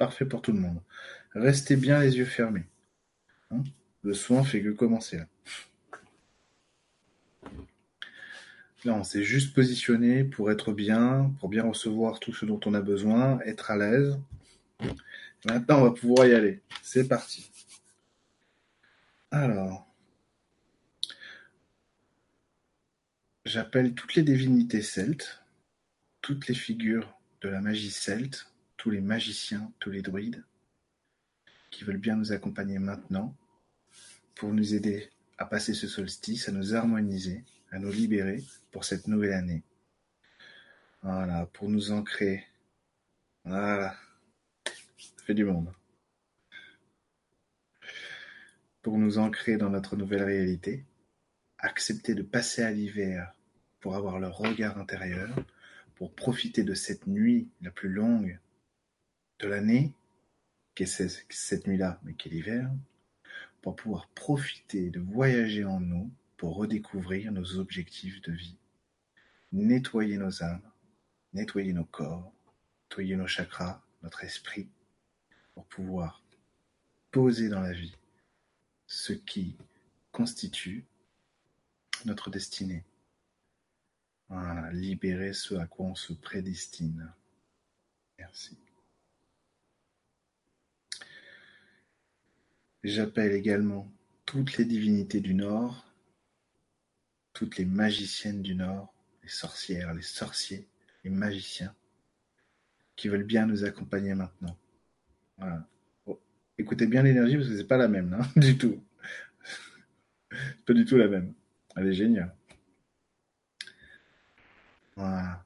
parfait. 0.00 0.24
Pour 0.24 0.42
tout 0.42 0.52
le 0.52 0.58
monde. 0.58 0.80
Restez 1.34 1.76
bien 1.76 2.00
les 2.00 2.16
yeux 2.16 2.24
fermés. 2.24 2.66
Hein? 3.52 3.62
le 4.02 4.14
soin 4.14 4.44
fait 4.44 4.62
que 4.62 4.70
commencer 4.70 5.18
là. 5.18 5.26
Là, 8.84 8.94
on 8.94 9.04
s'est 9.04 9.24
juste 9.24 9.54
positionné 9.54 10.24
pour 10.24 10.50
être 10.50 10.72
bien, 10.72 11.34
pour 11.38 11.50
bien 11.50 11.64
recevoir 11.64 12.18
tout 12.18 12.32
ce 12.32 12.46
dont 12.46 12.60
on 12.64 12.72
a 12.72 12.80
besoin, 12.80 13.38
être 13.40 13.70
à 13.70 13.76
l'aise. 13.76 14.18
Maintenant, 15.44 15.80
on 15.80 15.84
va 15.84 15.90
pouvoir 15.90 16.26
y 16.26 16.32
aller. 16.32 16.62
C'est 16.82 17.06
parti. 17.06 17.50
Alors, 19.30 19.86
j'appelle 23.44 23.94
toutes 23.94 24.14
les 24.14 24.22
divinités 24.22 24.80
celtes, 24.80 25.42
toutes 26.22 26.48
les 26.48 26.54
figures 26.54 27.18
de 27.42 27.50
la 27.50 27.60
magie 27.60 27.90
celte, 27.90 28.50
tous 28.80 28.88
les 28.88 29.02
magiciens, 29.02 29.70
tous 29.78 29.90
les 29.90 30.00
druides, 30.00 30.42
qui 31.70 31.84
veulent 31.84 31.98
bien 31.98 32.16
nous 32.16 32.32
accompagner 32.32 32.78
maintenant 32.78 33.36
pour 34.34 34.54
nous 34.54 34.74
aider 34.74 35.10
à 35.36 35.44
passer 35.44 35.74
ce 35.74 35.86
solstice, 35.86 36.48
à 36.48 36.52
nous 36.52 36.74
harmoniser, 36.74 37.44
à 37.72 37.78
nous 37.78 37.92
libérer 37.92 38.42
pour 38.70 38.86
cette 38.86 39.06
nouvelle 39.06 39.34
année. 39.34 39.62
Voilà, 41.02 41.44
pour 41.52 41.68
nous 41.68 41.92
ancrer. 41.92 42.46
Voilà. 43.44 43.94
Ça 44.64 45.24
fait 45.26 45.34
du 45.34 45.44
monde. 45.44 45.70
Pour 48.80 48.96
nous 48.96 49.18
ancrer 49.18 49.58
dans 49.58 49.68
notre 49.68 49.94
nouvelle 49.94 50.22
réalité, 50.22 50.86
accepter 51.58 52.14
de 52.14 52.22
passer 52.22 52.62
à 52.62 52.70
l'hiver 52.70 53.34
pour 53.80 53.94
avoir 53.94 54.18
le 54.18 54.28
regard 54.28 54.78
intérieur, 54.78 55.36
pour 55.96 56.14
profiter 56.14 56.64
de 56.64 56.72
cette 56.72 57.06
nuit 57.06 57.50
la 57.60 57.70
plus 57.70 57.90
longue 57.90 58.40
de 59.40 59.48
l'année, 59.48 59.92
qui 60.74 60.84
est 60.84 61.10
cette 61.28 61.66
nuit-là, 61.66 62.00
mais 62.04 62.14
qui 62.14 62.28
est 62.28 62.32
l'hiver, 62.32 62.70
pour 63.62 63.76
pouvoir 63.76 64.08
profiter 64.08 64.90
de 64.90 65.00
voyager 65.00 65.64
en 65.64 65.80
nous 65.80 66.10
pour 66.36 66.56
redécouvrir 66.56 67.32
nos 67.32 67.58
objectifs 67.58 68.22
de 68.22 68.32
vie, 68.32 68.56
nettoyer 69.52 70.16
nos 70.16 70.42
âmes, 70.42 70.62
nettoyer 71.32 71.72
nos 71.72 71.84
corps, 71.84 72.32
nettoyer 72.84 73.16
nos 73.16 73.26
chakras, 73.26 73.82
notre 74.02 74.24
esprit, 74.24 74.68
pour 75.54 75.66
pouvoir 75.66 76.22
poser 77.10 77.48
dans 77.48 77.60
la 77.60 77.72
vie 77.72 77.96
ce 78.86 79.12
qui 79.12 79.56
constitue 80.12 80.84
notre 82.04 82.30
destinée. 82.30 82.84
Voilà, 84.28 84.72
libérer 84.72 85.32
ce 85.32 85.54
à 85.56 85.66
quoi 85.66 85.86
on 85.86 85.94
se 85.94 86.12
prédestine. 86.12 87.12
Merci. 88.18 88.56
J'appelle 92.82 93.32
également 93.32 93.90
toutes 94.24 94.56
les 94.56 94.64
divinités 94.64 95.20
du 95.20 95.34
Nord 95.34 95.90
toutes 97.32 97.56
les 97.56 97.64
magiciennes 97.64 98.42
du 98.42 98.54
Nord, 98.54 98.92
les 99.22 99.28
sorcières, 99.28 99.94
les 99.94 100.02
sorciers, 100.02 100.68
les 101.04 101.10
magiciens, 101.10 101.74
qui 102.96 103.08
veulent 103.08 103.24
bien 103.24 103.46
nous 103.46 103.64
accompagner 103.64 104.14
maintenant. 104.14 104.56
Voilà. 105.38 105.66
écoutez 106.58 106.86
bien 106.86 107.02
l'énergie 107.02 107.36
parce 107.36 107.48
que 107.48 107.56
c'est 107.56 107.64
pas 107.66 107.78
la 107.78 107.88
même, 107.88 108.12
hein, 108.12 108.28
du 108.40 108.58
tout. 108.58 108.82
pas 110.66 110.74
du 110.74 110.84
tout 110.84 110.96
la 110.96 111.08
même. 111.08 111.32
Elle 111.76 111.88
est 111.88 111.94
géniale. 111.94 112.34
Voilà. 114.96 115.42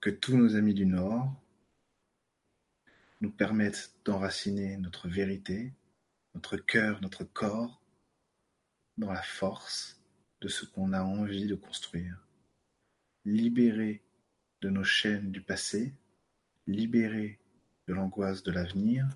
Que 0.00 0.10
tous 0.10 0.36
nos 0.36 0.56
amis 0.56 0.74
du 0.74 0.86
Nord 0.86 1.30
nous 3.20 3.30
permettent 3.30 3.92
d'enraciner 4.04 4.76
notre 4.78 5.08
vérité, 5.08 5.72
notre 6.34 6.56
cœur, 6.56 7.00
notre 7.00 7.24
corps 7.24 7.80
dans 8.98 9.12
la 9.12 9.22
force 9.22 10.00
de 10.40 10.48
ce 10.48 10.64
qu'on 10.64 10.92
a 10.92 11.02
envie 11.02 11.46
de 11.46 11.54
construire. 11.54 12.18
Libéré 13.24 14.02
de 14.60 14.68
nos 14.68 14.84
chaînes 14.84 15.30
du 15.30 15.40
passé, 15.40 15.94
libéré 16.66 17.38
de 17.88 17.94
l'angoisse 17.94 18.42
de 18.42 18.52
l'avenir, 18.52 19.06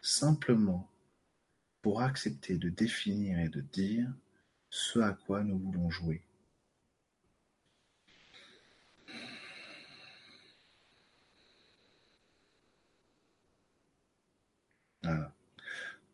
simplement 0.00 0.90
pour 1.82 2.02
accepter 2.02 2.56
de 2.56 2.68
définir 2.68 3.38
et 3.38 3.48
de 3.48 3.60
dire 3.60 4.12
ce 4.70 5.00
à 5.00 5.12
quoi 5.12 5.42
nous 5.42 5.58
voulons 5.58 5.90
jouer. 5.90 6.22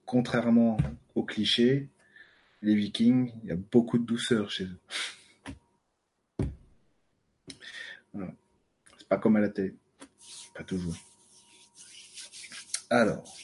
Contrairement 0.08 0.78
aux 1.14 1.22
clichés, 1.22 1.90
les 2.62 2.74
Vikings, 2.74 3.30
il 3.42 3.50
y 3.50 3.52
a 3.52 3.56
beaucoup 3.56 3.98
de 3.98 4.06
douceur 4.06 4.50
chez 4.50 4.64
eux. 4.64 4.80
C'est 8.96 9.06
pas 9.06 9.18
comme 9.18 9.36
à 9.36 9.40
la 9.40 9.50
télé. 9.50 9.74
Pas 10.54 10.64
toujours. 10.64 10.96
Alors. 12.88 13.36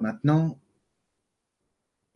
Maintenant, 0.00 0.58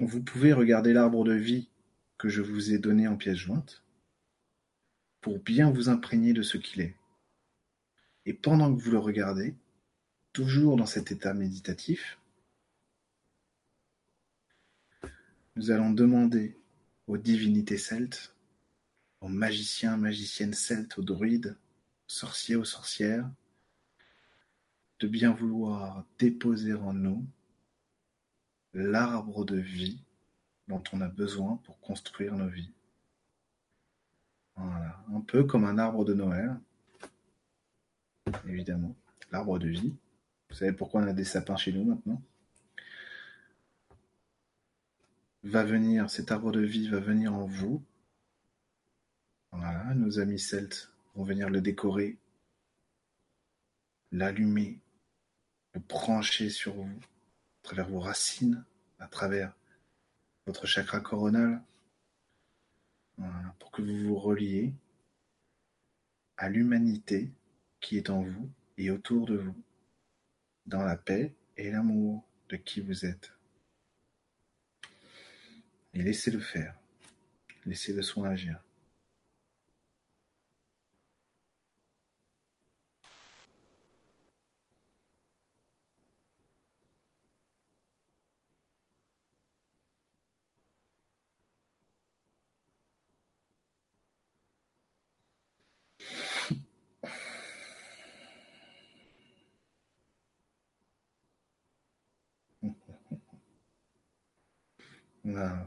vous 0.01 0.21
pouvez 0.21 0.53
regarder 0.53 0.93
l'arbre 0.93 1.23
de 1.23 1.35
vie 1.35 1.71
que 2.19 2.29
je 2.29 2.43
vous 2.43 2.73
ai 2.73 2.79
donné 2.81 3.07
en 3.07 3.17
pièces 3.17 3.37
jointes 3.37 3.85
pour 5.21 5.39
bien 5.39 5.71
vous 5.71 5.89
imprégner 5.89 6.33
de 6.33 6.43
ce 6.43 6.59
qu'il 6.59 6.81
est. 6.81 6.97
Et 8.27 8.35
pendant 8.35 8.75
que 8.75 8.83
vous 8.83 8.91
le 8.91 8.99
regardez, 8.99 9.55
toujours 10.39 10.77
dans 10.77 10.87
cet 10.87 11.11
état 11.11 11.35
méditatif, 11.35 12.21
Nous 15.57 15.73
allons 15.73 15.91
demander 15.91 16.57
aux 17.09 17.19
divinités 17.19 17.79
celtes, 17.79 18.33
aux 19.21 19.27
magiciens, 19.27 19.97
magiciennes 19.97 20.55
celtes, 20.55 20.97
aux 20.97 21.03
druides, 21.03 21.57
sorciers, 22.07 22.55
aux 22.55 22.65
sorcières, 22.65 23.29
de 25.01 25.09
bien 25.09 25.33
vouloir 25.33 26.05
déposer 26.21 26.75
en 26.75 26.93
nous 26.93 27.27
l'arbre 28.73 29.45
de 29.45 29.57
vie 29.57 30.01
dont 30.69 30.85
on 30.93 31.01
a 31.01 31.09
besoin 31.09 31.57
pour 31.65 31.81
construire 31.81 32.37
nos 32.37 32.49
vies. 32.49 32.73
Voilà, 34.55 35.05
un 35.13 35.21
peu 35.21 35.43
comme 35.43 35.65
un 35.65 35.79
arbre 35.79 36.05
de 36.05 36.15
Noël, 36.15 36.57
évidemment, 38.47 38.95
l'arbre 39.33 39.59
de 39.59 39.67
vie. 39.67 39.97
Vous 40.51 40.57
savez 40.57 40.73
pourquoi 40.73 41.03
on 41.03 41.07
a 41.07 41.13
des 41.13 41.25
sapins 41.25 41.57
chez 41.57 41.73
nous 41.73 41.85
maintenant 41.85 42.23
va 45.43 45.65
venir, 45.65 46.11
cet 46.11 46.31
arbre 46.31 46.53
de 46.53 46.61
vie 46.61 46.89
va 46.89 47.01
venir 47.01 47.35
en 47.35 47.47
vous. 47.47 47.83
Voilà, 49.53 49.95
nos 49.95 50.19
amis 50.19 50.39
celtes 50.39 50.93
vont 51.15 51.25
venir 51.25 51.49
le 51.49 51.61
décorer, 51.61 52.19
l'allumer, 54.13 54.79
le 55.75 55.81
brancher 55.81 56.51
sur 56.51 56.75
vous, 56.75 57.01
à 57.63 57.63
travers 57.63 57.89
vos 57.89 58.01
racines, 58.01 58.65
à 58.99 59.07
travers 59.07 59.55
votre 60.47 60.67
chakra 60.67 61.01
coronal, 61.01 61.63
pour 63.59 63.71
que 63.71 63.83
vous 63.83 63.99
vous 63.99 64.19
reliez 64.19 64.73
à 66.37 66.49
l'humanité 66.49 67.31
qui 67.81 67.97
est 67.97 68.11
en 68.11 68.23
vous 68.23 68.51
et 68.77 68.91
autour 68.91 69.27
de 69.27 69.37
vous, 69.37 69.57
dans 70.69 70.83
la 70.83 70.97
paix 70.97 71.35
et 71.57 71.71
l'amour 71.71 72.23
de 72.51 72.57
qui 72.57 72.81
vous 72.81 73.07
êtes. 73.07 73.33
Et 75.95 76.03
laissez-le 76.03 76.39
faire. 76.39 76.75
Laissez 77.65 77.93
le 77.93 78.03
soin 78.03 78.31
agir. 78.31 78.63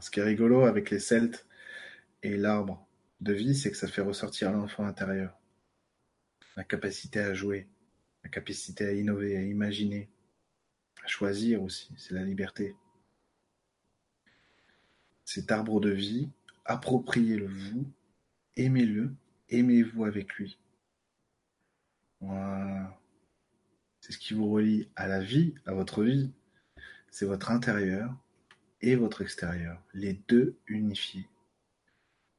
Ce 0.00 0.10
qui 0.10 0.20
est 0.20 0.24
rigolo 0.24 0.64
avec 0.64 0.90
les 0.90 0.98
Celtes 0.98 1.46
et 2.22 2.36
l'arbre 2.36 2.86
de 3.20 3.32
vie, 3.32 3.54
c'est 3.54 3.70
que 3.70 3.76
ça 3.76 3.88
fait 3.88 4.02
ressortir 4.02 4.50
l'enfant 4.52 4.84
intérieur. 4.84 5.38
La 6.56 6.64
capacité 6.64 7.20
à 7.20 7.34
jouer, 7.34 7.68
la 8.24 8.30
capacité 8.30 8.86
à 8.86 8.92
innover, 8.92 9.36
à 9.36 9.42
imaginer, 9.42 10.08
à 11.04 11.06
choisir 11.06 11.62
aussi, 11.62 11.92
c'est 11.96 12.14
la 12.14 12.24
liberté. 12.24 12.74
Cet 15.24 15.50
arbre 15.52 15.80
de 15.80 15.90
vie, 15.90 16.28
appropriez-le 16.64 17.46
vous, 17.46 17.86
aimez-le, 18.56 19.14
aimez-vous 19.48 20.04
avec 20.04 20.34
lui. 20.34 20.58
C'est 24.00 24.12
ce 24.12 24.18
qui 24.18 24.34
vous 24.34 24.50
relie 24.50 24.88
à 24.96 25.06
la 25.06 25.20
vie, 25.20 25.54
à 25.66 25.72
votre 25.72 26.02
vie. 26.02 26.32
C'est 27.10 27.26
votre 27.26 27.50
intérieur 27.50 28.14
et 28.82 28.96
votre 28.96 29.22
extérieur. 29.22 29.80
Les 29.94 30.14
deux 30.28 30.56
unifiés. 30.66 31.28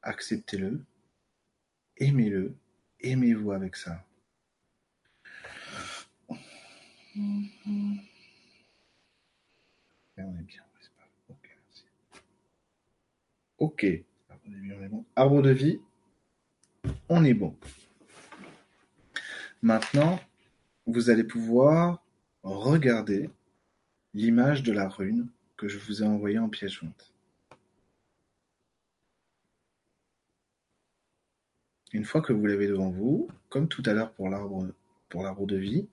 Acceptez-le, 0.02 0.84
aimez-le, 1.96 2.54
aimez-vous 3.00 3.52
avec 3.52 3.76
ça. 3.76 4.04
on 10.16 10.36
est 10.36 10.42
bien. 10.42 10.62
Ok, 11.28 11.50
merci. 11.66 11.84
Ok. 13.58 13.86
Arbre 15.16 15.42
de 15.42 15.50
vie, 15.50 15.80
on 17.08 17.24
est 17.24 17.34
bon. 17.34 17.56
Maintenant, 19.62 20.20
vous 20.86 21.08
allez 21.08 21.24
pouvoir 21.24 22.04
regarder 22.42 23.30
l'image 24.12 24.62
de 24.62 24.72
la 24.72 24.88
rune 24.88 25.28
que 25.56 25.68
je 25.68 25.78
vous 25.78 26.02
ai 26.02 26.06
envoyée 26.06 26.38
en 26.38 26.48
pièce 26.48 26.72
jointe. 26.72 27.12
Une 31.92 32.04
fois 32.04 32.22
que 32.22 32.32
vous 32.32 32.46
l'avez 32.46 32.66
devant 32.66 32.90
vous, 32.90 33.28
comme 33.48 33.68
tout 33.68 33.82
à 33.86 33.92
l'heure 33.92 34.12
pour 34.12 34.28
l'arbre 34.28 34.68
pour 35.08 35.22
l'arbre 35.22 35.46
de 35.46 35.56
vie, 35.56 35.86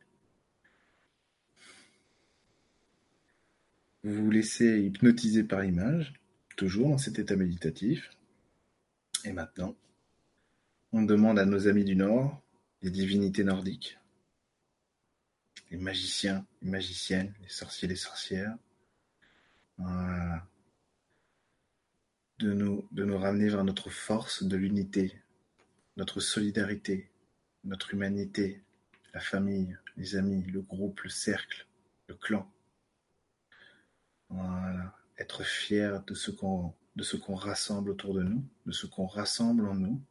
vous 4.03 4.25
vous 4.25 4.31
laissez 4.31 4.79
hypnotiser 4.81 5.43
par 5.43 5.61
l'image, 5.61 6.13
toujours 6.57 6.89
dans 6.89 6.97
cet 6.97 7.19
état 7.19 7.35
méditatif. 7.35 8.09
Et 9.25 9.31
maintenant, 9.31 9.75
on 10.91 11.03
demande 11.03 11.37
à 11.37 11.45
nos 11.45 11.67
amis 11.67 11.85
du 11.85 11.95
Nord, 11.95 12.41
les 12.81 12.89
divinités 12.89 13.43
nordiques, 13.43 13.99
les 15.69 15.77
magiciens, 15.77 16.45
les 16.63 16.69
magiciennes, 16.69 17.31
les 17.43 17.49
sorciers, 17.49 17.87
les 17.87 17.95
sorcières, 17.95 18.57
de, 22.39 22.53
nous, 22.53 22.87
de 22.91 23.05
nous 23.05 23.17
ramener 23.17 23.49
vers 23.49 23.63
notre 23.63 23.89
force 23.89 24.43
de 24.43 24.57
l'unité, 24.57 25.21
notre 25.97 26.19
solidarité, 26.19 27.11
notre 27.63 27.93
humanité, 27.93 28.63
la 29.13 29.19
famille, 29.19 29.77
les 29.97 30.15
amis, 30.15 30.43
le 30.43 30.61
groupe, 30.61 31.01
le 31.01 31.09
cercle, 31.09 31.67
le 32.07 32.15
clan. 32.15 32.51
Voilà. 34.29 34.95
Être 35.17 35.43
fier 35.43 36.03
de 36.03 36.13
ce 36.15 36.31
qu'on 36.31 36.73
rassemble 37.35 37.91
autour 37.91 38.13
de 38.13 38.23
nous, 38.23 38.43
de 38.65 38.71
ce 38.71 38.87
qu'on 38.87 39.05
rassemble 39.05 39.67
en 39.67 39.75
nous, 39.75 40.01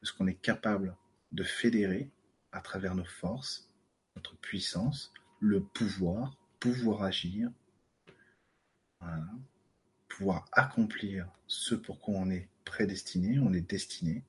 de 0.00 0.06
ce 0.06 0.12
qu'on 0.12 0.26
est 0.26 0.40
capable 0.40 0.96
de 1.32 1.42
fédérer 1.42 2.10
à 2.52 2.60
travers 2.60 2.94
nos 2.94 3.04
forces, 3.04 3.70
notre 4.14 4.36
puissance, 4.36 5.12
le 5.40 5.62
pouvoir, 5.62 6.38
pouvoir 6.60 7.02
agir, 7.02 7.50
pouvoir 10.08 10.46
accomplir 10.52 11.28
ce 11.46 11.74
pour 11.74 12.00
quoi 12.00 12.14
on 12.14 12.30
est 12.30 12.48
prédestiné, 12.64 13.38
on 13.38 13.52
est 13.52 13.68
destiné. 13.68 14.24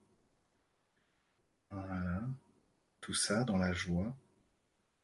Tout 3.01 3.13
ça 3.13 3.43
dans 3.43 3.57
la 3.57 3.73
joie 3.73 4.15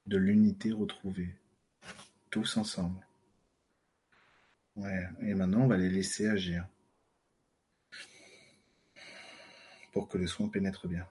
de 0.06 0.18
l'unité 0.18 0.72
retrouvée, 0.72 1.36
tous 2.30 2.58
ensemble. 2.58 3.06
Ouais, 4.76 5.08
et 5.22 5.34
maintenant 5.36 5.62
on 5.62 5.68
va 5.68 5.78
les 5.78 5.90
laisser 5.90 6.28
agir 6.28 6.68
pour 9.92 10.10
que 10.10 10.18
le 10.18 10.28
soin 10.28 10.50
pénètre 10.50 10.88
bien. 10.88 11.08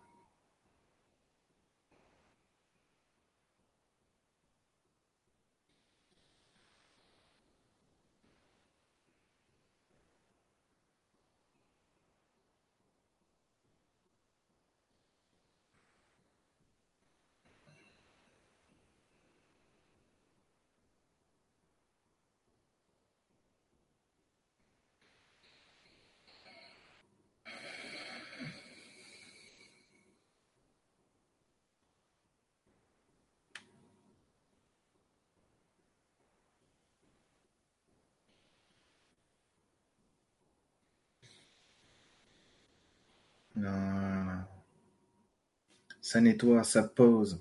Ça 46.13 46.21
nettoie, 46.21 46.63
ça 46.63 46.83
pose. 46.83 47.39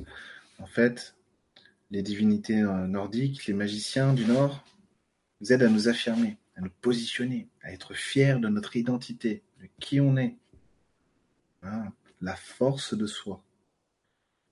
En 0.57 0.65
fait, 0.65 1.13
les 1.89 2.01
divinités 2.01 2.61
euh, 2.61 2.87
nordiques, 2.87 3.45
les 3.47 3.53
magiciens 3.53 4.13
du 4.13 4.23
Nord, 4.23 4.63
nous 5.41 5.51
aident 5.51 5.63
à 5.63 5.67
nous 5.69 5.89
affirmer, 5.89 6.37
à 6.55 6.61
nous 6.61 6.69
positionner, 6.79 7.49
à 7.63 7.73
être 7.73 7.93
fiers 7.93 8.39
de 8.39 8.47
notre 8.47 8.77
identité, 8.77 9.43
de 9.59 9.67
qui 9.81 9.99
on 9.99 10.15
est. 10.15 10.37
Hein, 11.63 11.91
la 12.21 12.37
force 12.37 12.93
de 12.93 13.05
soi. 13.07 13.43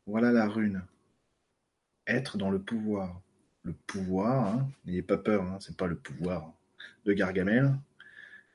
Voilà 0.05 0.33
la 0.33 0.49
rune. 0.49 0.83
Être 2.05 2.37
dans 2.37 2.51
le 2.51 2.59
pouvoir. 2.59 3.21
Le 3.63 3.71
pouvoir, 3.71 4.47
hein, 4.47 4.69
n'ayez 4.83 5.01
pas 5.01 5.17
peur, 5.17 5.43
hein, 5.43 5.59
c'est 5.61 5.77
pas 5.77 5.87
le 5.87 5.97
pouvoir 5.97 6.51
de 7.05 7.13
Gargamel, 7.13 7.73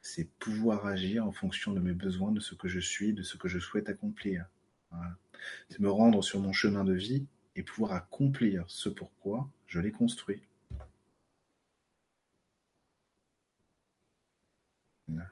c'est 0.03 0.29
pouvoir 0.39 0.85
agir 0.85 1.27
en 1.27 1.33
fonction 1.33 1.73
de 1.73 1.81
mes 1.81 1.95
besoins, 1.95 2.33
de 2.33 2.41
ce 2.41 2.55
que 2.55 2.69
je 2.69 2.81
suis, 2.81 3.15
de 3.15 3.23
ce 3.23 3.39
que 3.39 3.49
je 3.49 3.59
souhaite 3.59 3.89
accomplir. 3.89 4.45
C'est 5.69 5.81
me 5.81 5.91
rendre 5.91 6.23
sur 6.23 6.41
mon 6.41 6.53
chemin 6.53 6.85
de 6.85 6.95
vie 6.95 7.27
et 7.57 7.63
pouvoir 7.63 7.93
accomplir 7.93 8.65
ce 8.69 8.89
pourquoi 8.89 9.49
je 9.67 9.81
l'ai 9.81 9.93
construit. 9.93 10.43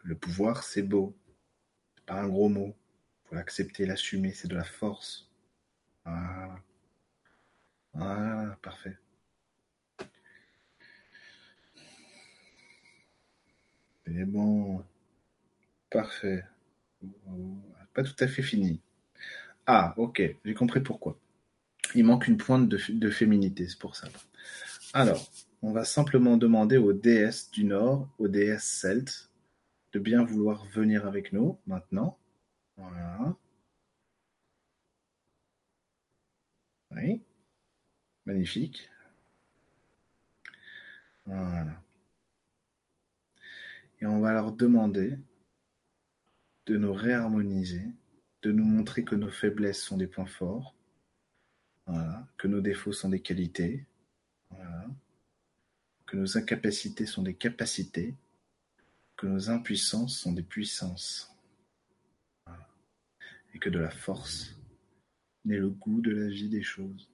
Le 0.03 0.15
pouvoir, 0.15 0.63
c'est 0.63 0.83
beau. 0.83 1.17
C'est 1.95 2.05
pas 2.05 2.21
un 2.21 2.29
gros 2.29 2.49
mot. 2.49 2.77
Il 3.25 3.29
faut 3.29 3.35
l'accepter, 3.35 3.87
l'assumer. 3.87 4.33
C'est 4.33 4.49
de 4.49 4.57
la 4.57 4.65
force. 4.65 5.31
Voilà. 6.05 6.63
Voilà, 7.95 8.59
parfait. 8.63 8.99
C'est 14.05 14.25
bon. 14.25 14.85
Parfait. 15.91 16.45
Pas 17.95 18.03
tout 18.03 18.17
à 18.19 18.27
fait 18.27 18.43
fini. 18.43 18.81
Ah, 19.67 19.95
ok, 19.97 20.23
j'ai 20.45 20.55
compris 20.55 20.81
pourquoi. 20.81 21.17
Il 21.95 22.05
manque 22.05 22.27
une 22.29 22.37
pointe 22.37 22.69
de, 22.69 23.11
féminité, 23.11 23.69
c'est 23.69 23.79
pour 23.79 23.97
ça. 23.97 24.09
Alors, 24.93 25.31
on 25.63 25.73
va 25.73 25.85
simplement 25.85 26.37
demander 26.37 26.77
aux 26.77 26.93
déesses 26.93 27.51
du 27.51 27.65
Nord, 27.65 28.09
aux 28.19 28.29
déesses 28.29 28.65
celtes, 28.65 29.31
de 29.93 29.99
bien 29.99 30.25
vouloir 30.25 30.65
venir 30.67 31.07
avec 31.07 31.33
nous 31.33 31.59
maintenant. 31.67 32.19
Voilà. 32.77 33.37
Oui. 36.93 37.23
Magnifique. 38.27 38.89
Voilà. 41.27 41.83
Et 44.01 44.07
on 44.07 44.21
va 44.21 44.33
leur 44.33 44.53
demander 44.53 45.17
de 46.67 46.77
nous 46.77 46.93
réharmoniser, 46.93 47.83
de 48.43 48.51
nous 48.51 48.65
montrer 48.65 49.05
que 49.05 49.15
nos 49.15 49.31
faiblesses 49.31 49.83
sont 49.83 49.97
des 49.97 50.07
points 50.07 50.27
forts, 50.27 50.75
que 52.37 52.49
nos 52.49 52.61
défauts 52.61 52.93
sont 52.93 53.09
des 53.09 53.21
qualités, 53.21 53.87
que 56.07 56.17
nos 56.17 56.37
incapacités 56.37 57.07
sont 57.07 57.23
des 57.23 57.35
capacités, 57.35 58.15
que 59.17 59.27
nos 59.27 59.51
impuissances 59.51 60.19
sont 60.19 60.33
des 60.33 60.43
puissances, 60.43 61.35
et 63.55 63.59
que 63.59 63.71
de 63.71 63.79
la 63.79 63.91
force 63.91 64.57
naît 65.45 65.59
le 65.59 65.71
goût 65.71 66.01
de 66.01 66.11
la 66.11 66.29
vie 66.29 66.49
des 66.49 66.63
choses. 66.63 67.09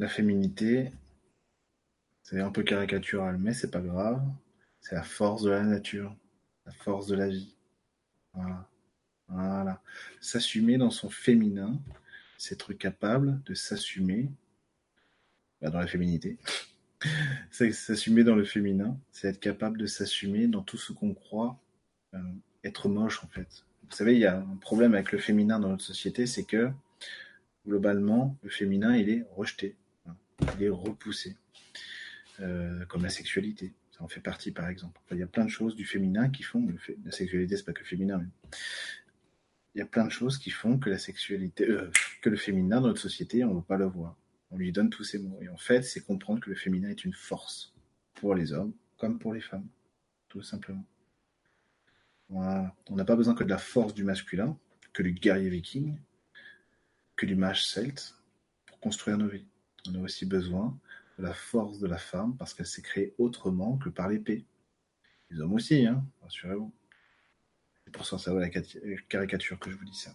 La 0.00 0.08
féminité, 0.08 0.90
c'est 2.22 2.40
un 2.40 2.50
peu 2.50 2.62
caricatural, 2.62 3.36
mais 3.38 3.52
c'est 3.52 3.70
pas 3.70 3.82
grave. 3.82 4.22
C'est 4.80 4.94
la 4.94 5.02
force 5.02 5.42
de 5.42 5.50
la 5.50 5.62
nature, 5.62 6.16
la 6.64 6.72
force 6.72 7.06
de 7.06 7.14
la 7.14 7.28
vie. 7.28 7.54
Voilà. 8.32 8.66
Voilà. 9.28 9.82
S'assumer 10.20 10.78
dans 10.78 10.90
son 10.90 11.10
féminin, 11.10 11.78
c'est 12.38 12.54
être 12.54 12.72
capable 12.72 13.42
de 13.44 13.52
s'assumer 13.52 14.30
bah, 15.60 15.68
dans 15.68 15.78
la 15.78 15.86
féminité. 15.86 16.38
s'assumer 17.50 18.24
dans 18.24 18.34
le 18.34 18.44
féminin, 18.44 18.98
c'est 19.12 19.28
être 19.28 19.40
capable 19.40 19.76
de 19.76 19.86
s'assumer 19.86 20.48
dans 20.48 20.62
tout 20.62 20.78
ce 20.78 20.94
qu'on 20.94 21.12
croit 21.12 21.60
euh, 22.14 22.18
être 22.64 22.88
moche 22.88 23.22
en 23.22 23.28
fait. 23.28 23.66
Vous 23.82 23.96
savez, 23.96 24.14
il 24.14 24.20
y 24.20 24.26
a 24.26 24.38
un 24.38 24.56
problème 24.56 24.94
avec 24.94 25.12
le 25.12 25.18
féminin 25.18 25.60
dans 25.60 25.68
notre 25.68 25.84
société, 25.84 26.26
c'est 26.26 26.44
que 26.44 26.70
globalement, 27.66 28.36
le 28.42 28.50
féminin, 28.50 28.96
il 28.96 29.10
est 29.10 29.26
rejeté, 29.36 29.76
il 30.56 30.64
est 30.64 30.68
repoussé, 30.68 31.36
euh, 32.40 32.84
comme 32.86 33.02
la 33.02 33.10
sexualité. 33.10 33.72
Ça 33.92 34.04
en 34.04 34.08
fait 34.08 34.20
partie, 34.20 34.52
par 34.52 34.68
exemple. 34.68 35.00
il 35.10 35.18
y 35.18 35.22
a 35.22 35.26
plein 35.26 35.44
de 35.44 35.50
choses 35.50 35.74
du 35.74 35.84
féminin 35.84 36.30
qui 36.30 36.42
font, 36.42 36.66
fait, 36.78 36.96
la 37.04 37.12
sexualité, 37.12 37.56
c'est 37.56 37.64
pas 37.64 37.72
que 37.72 37.84
féminin, 37.84 38.18
mais 38.18 38.28
il 39.74 39.78
y 39.78 39.82
a 39.82 39.86
plein 39.86 40.04
de 40.04 40.10
choses 40.10 40.38
qui 40.38 40.50
font 40.50 40.78
que 40.78 40.90
la 40.90 40.98
sexualité, 40.98 41.68
euh, 41.68 41.90
que 42.22 42.30
le 42.30 42.36
féminin 42.36 42.80
dans 42.80 42.88
notre 42.88 43.00
société, 43.00 43.44
on 43.44 43.50
ne 43.50 43.54
veut 43.56 43.64
pas 43.64 43.76
le 43.76 43.86
voir. 43.86 44.16
On 44.50 44.56
lui 44.56 44.72
donne 44.72 44.90
tous 44.90 45.04
ces 45.04 45.18
mots. 45.18 45.38
Et 45.42 45.48
en 45.48 45.56
fait, 45.56 45.82
c'est 45.82 46.00
comprendre 46.00 46.40
que 46.40 46.50
le 46.50 46.56
féminin 46.56 46.90
est 46.90 47.04
une 47.04 47.12
force 47.12 47.72
pour 48.14 48.34
les 48.34 48.52
hommes 48.52 48.74
comme 49.00 49.18
pour 49.18 49.32
les 49.32 49.40
femmes, 49.40 49.66
tout 50.28 50.42
simplement. 50.42 50.84
On 52.28 52.96
n'a 52.96 53.04
pas 53.04 53.16
besoin 53.16 53.34
que 53.34 53.42
de 53.42 53.48
la 53.48 53.58
force 53.58 53.94
du 53.94 54.04
masculin, 54.04 54.56
que 54.92 55.02
du 55.02 55.12
guerrier 55.12 55.48
viking, 55.48 55.98
que 57.16 57.26
du 57.26 57.34
mage 57.34 57.66
celte 57.66 58.14
pour 58.66 58.78
construire 58.78 59.18
nos 59.18 59.28
vies. 59.28 59.46
On 59.88 59.94
a 59.94 59.98
aussi 59.98 60.26
besoin 60.26 60.78
de 61.18 61.24
la 61.24 61.34
force 61.34 61.78
de 61.78 61.86
la 61.86 61.98
femme 61.98 62.36
parce 62.36 62.54
qu'elle 62.54 62.66
s'est 62.66 62.82
créée 62.82 63.14
autrement 63.18 63.78
que 63.78 63.88
par 63.88 64.08
l'épée. 64.08 64.44
Les 65.30 65.40
hommes 65.40 65.54
aussi, 65.54 65.86
hein, 65.86 66.04
rassurez-vous 66.22 66.72
pour 67.90 68.06
ça, 68.06 68.32
va 68.32 68.40
la 68.40 68.50
caricature 69.08 69.58
que 69.58 69.70
je 69.70 69.76
vous 69.76 69.84
dis 69.84 69.98
ça. 69.98 70.12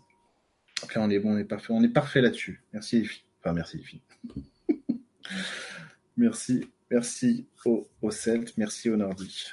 Après, 0.83 0.99
on 0.99 1.09
est 1.09 1.19
bon, 1.19 1.35
on 1.35 1.37
est 1.37 1.45
parfait, 1.45 1.73
parfait 1.93 2.21
là-dessus. 2.21 2.63
Merci 2.73 2.99
les 2.99 3.05
filles. 3.05 3.23
Enfin, 3.39 3.53
merci 3.53 3.77
les 3.77 3.83
filles. 3.83 4.01
merci, 6.17 6.69
merci 6.91 7.47
aux, 7.65 7.87
au 8.01 8.11
Celtes, 8.11 8.57
merci 8.57 8.89
aux 8.89 8.97
Nordiques. 8.97 9.51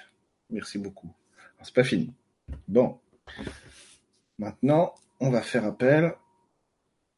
Merci 0.51 0.79
beaucoup. 0.79 1.15
C'est 1.63 1.75
pas 1.75 1.85
fini. 1.85 2.13
Bon. 2.67 3.01
Maintenant, 4.39 4.95
on 5.21 5.31
va 5.31 5.43
faire 5.43 5.65
appel 5.65 6.13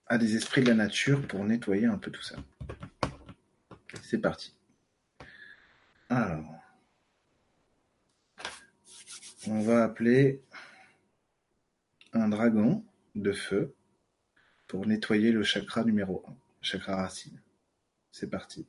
à 0.06 0.18
des 0.18 0.36
esprits 0.36 0.62
de 0.62 0.68
la 0.68 0.74
nature 0.74 1.26
pour 1.26 1.44
nettoyer 1.44 1.86
un 1.86 1.96
peu 1.96 2.10
tout 2.10 2.22
ça. 2.22 2.36
C'est 4.14 4.20
parti. 4.20 4.54
Alors, 6.08 6.62
on 9.48 9.60
va 9.62 9.82
appeler 9.82 10.40
un 12.12 12.28
dragon 12.28 12.84
de 13.16 13.32
feu 13.32 13.74
pour 14.68 14.86
nettoyer 14.86 15.32
le 15.32 15.42
chakra 15.42 15.82
numéro 15.82 16.22
1, 16.28 16.36
chakra 16.62 16.94
racine. 16.94 17.42
C'est 18.12 18.30
parti. 18.30 18.68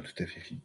Pas 0.00 0.06
tout 0.06 0.22
à 0.22 0.26
fait 0.26 0.40
fini. 0.40 0.60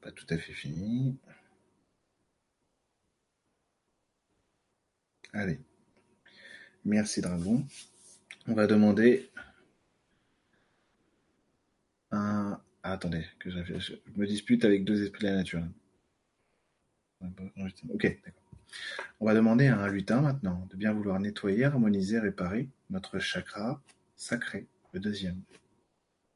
Pas 0.00 0.12
tout 0.12 0.26
à 0.30 0.38
fait 0.38 0.52
fini. 0.52 1.18
Allez. 5.32 5.58
Merci 6.84 7.20
Dragon. 7.22 7.66
On 8.46 8.54
va 8.54 8.68
demander 8.68 9.28
un... 12.12 12.60
Ah, 12.84 12.92
attendez, 12.92 13.26
que 13.40 13.50
je 13.50 13.58
me 14.16 14.26
dispute 14.26 14.64
avec 14.64 14.84
deux 14.84 15.02
esprits 15.02 15.24
de 15.24 15.30
la 15.30 15.36
nature. 15.36 15.64
Ok, 17.20 18.02
d'accord. 18.24 18.42
On 19.20 19.26
va 19.26 19.34
demander 19.34 19.66
à 19.66 19.78
un 19.78 19.88
lutin 19.88 20.20
maintenant 20.20 20.66
de 20.70 20.76
bien 20.76 20.92
vouloir 20.92 21.18
nettoyer, 21.20 21.64
harmoniser, 21.64 22.18
réparer 22.18 22.68
notre 22.90 23.18
chakra 23.18 23.80
sacré, 24.16 24.66
le 24.92 25.00
deuxième. 25.00 25.42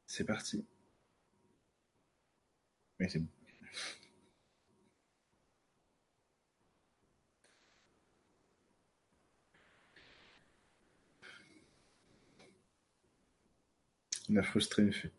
C'est 0.07 0.25
parti. 0.25 0.65
Oui, 2.99 3.07
c'est 3.09 3.19
bon. 3.19 3.27
On 14.29 14.35
a 14.37 14.43
frustré 14.43 14.83
une 14.83 14.93
fille. 14.93 15.11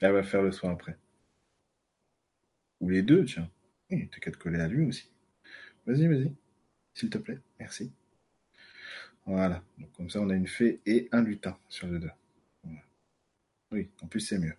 Mais 0.00 0.08
elle 0.08 0.12
va 0.12 0.22
faire 0.22 0.42
le 0.42 0.52
soin 0.52 0.72
après. 0.72 0.96
Ou 2.80 2.88
les 2.90 3.02
deux, 3.02 3.24
tiens. 3.24 3.48
Oui, 3.90 4.08
t'as 4.10 4.18
qu'à 4.18 4.30
te 4.30 4.36
coller 4.36 4.60
à 4.60 4.68
lui 4.68 4.84
aussi. 4.86 5.10
Vas-y, 5.86 6.06
vas-y. 6.08 6.32
S'il 6.94 7.10
te 7.10 7.18
plaît. 7.18 7.40
Merci. 7.60 7.92
Voilà. 9.26 9.62
Donc, 9.78 9.92
comme 9.92 10.10
ça, 10.10 10.20
on 10.20 10.30
a 10.30 10.34
une 10.34 10.48
fée 10.48 10.80
et 10.86 11.08
un 11.12 11.22
lutin 11.22 11.58
sur 11.68 11.86
le 11.86 11.98
deux. 11.98 12.10
Oui, 13.72 13.88
en 14.02 14.06
plus, 14.06 14.20
c'est 14.20 14.38
mieux. 14.38 14.54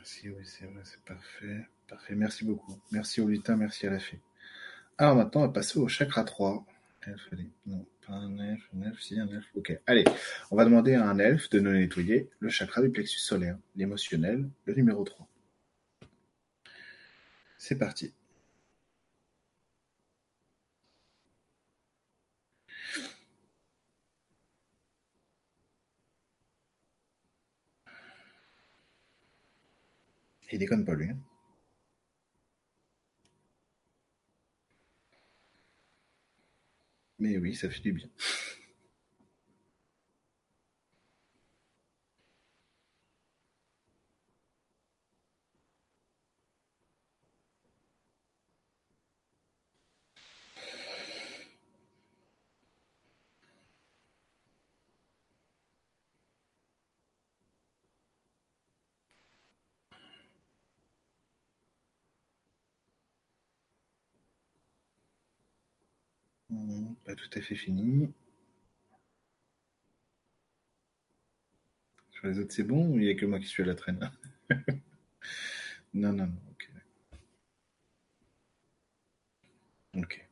Merci, 0.00 0.30
oui, 0.30 0.42
c'est 0.44 0.64
vrai, 0.64 0.80
c'est 0.84 1.02
parfait. 1.02 1.66
Parfait, 1.86 2.14
merci 2.14 2.46
beaucoup. 2.46 2.80
Merci 2.90 3.20
au 3.20 3.28
lutin, 3.28 3.56
merci 3.56 3.86
à 3.86 3.90
la 3.90 3.98
fée. 3.98 4.18
Alors 4.96 5.14
maintenant, 5.14 5.42
on 5.42 5.46
va 5.46 5.52
passer 5.52 5.78
au 5.78 5.88
chakra 5.88 6.24
3. 6.24 6.64
Elfe, 7.02 7.28
non, 7.66 7.86
pas 8.06 8.14
un 8.14 8.38
elfe, 8.38 8.66
un 8.74 8.80
elfe, 8.80 8.98
si, 8.98 9.20
un 9.20 9.28
elfe. 9.28 9.50
Ok, 9.54 9.78
allez, 9.86 10.04
on 10.50 10.56
va 10.56 10.64
demander 10.64 10.94
à 10.94 11.06
un 11.06 11.18
elfe 11.18 11.50
de 11.50 11.60
nous 11.60 11.72
nettoyer 11.72 12.30
le 12.38 12.48
chakra 12.48 12.80
du 12.80 12.88
plexus 12.88 13.18
solaire, 13.18 13.58
l'émotionnel, 13.76 14.48
le 14.64 14.74
numéro 14.74 15.04
3. 15.04 15.28
C'est 17.58 17.76
parti. 17.76 18.14
Il 30.50 30.58
déconne 30.58 30.84
pas 30.84 30.94
lui. 30.94 31.08
Hein. 31.08 31.18
Mais 37.18 37.36
oui, 37.38 37.54
ça 37.54 37.68
fait 37.70 37.80
du 37.80 37.92
bien. 37.92 38.08
Mmh, 66.50 66.94
tout 67.14 67.30
à 67.38 67.40
fait 67.40 67.54
fini. 67.54 68.12
Sur 72.12 72.28
les 72.28 72.38
autres, 72.38 72.52
c'est 72.52 72.62
bon 72.62 72.86
ou 72.88 72.98
il 73.00 73.06
n'y 73.06 73.08
a 73.10 73.14
que 73.16 73.26
moi 73.26 73.40
qui 73.40 73.46
suis 73.46 73.64
à 73.64 73.66
la 73.66 73.74
traîne? 73.74 74.12
Non, 75.94 76.12
non, 76.12 76.26
non, 76.26 76.40
ok. 76.50 76.70
Ok. 79.96 80.28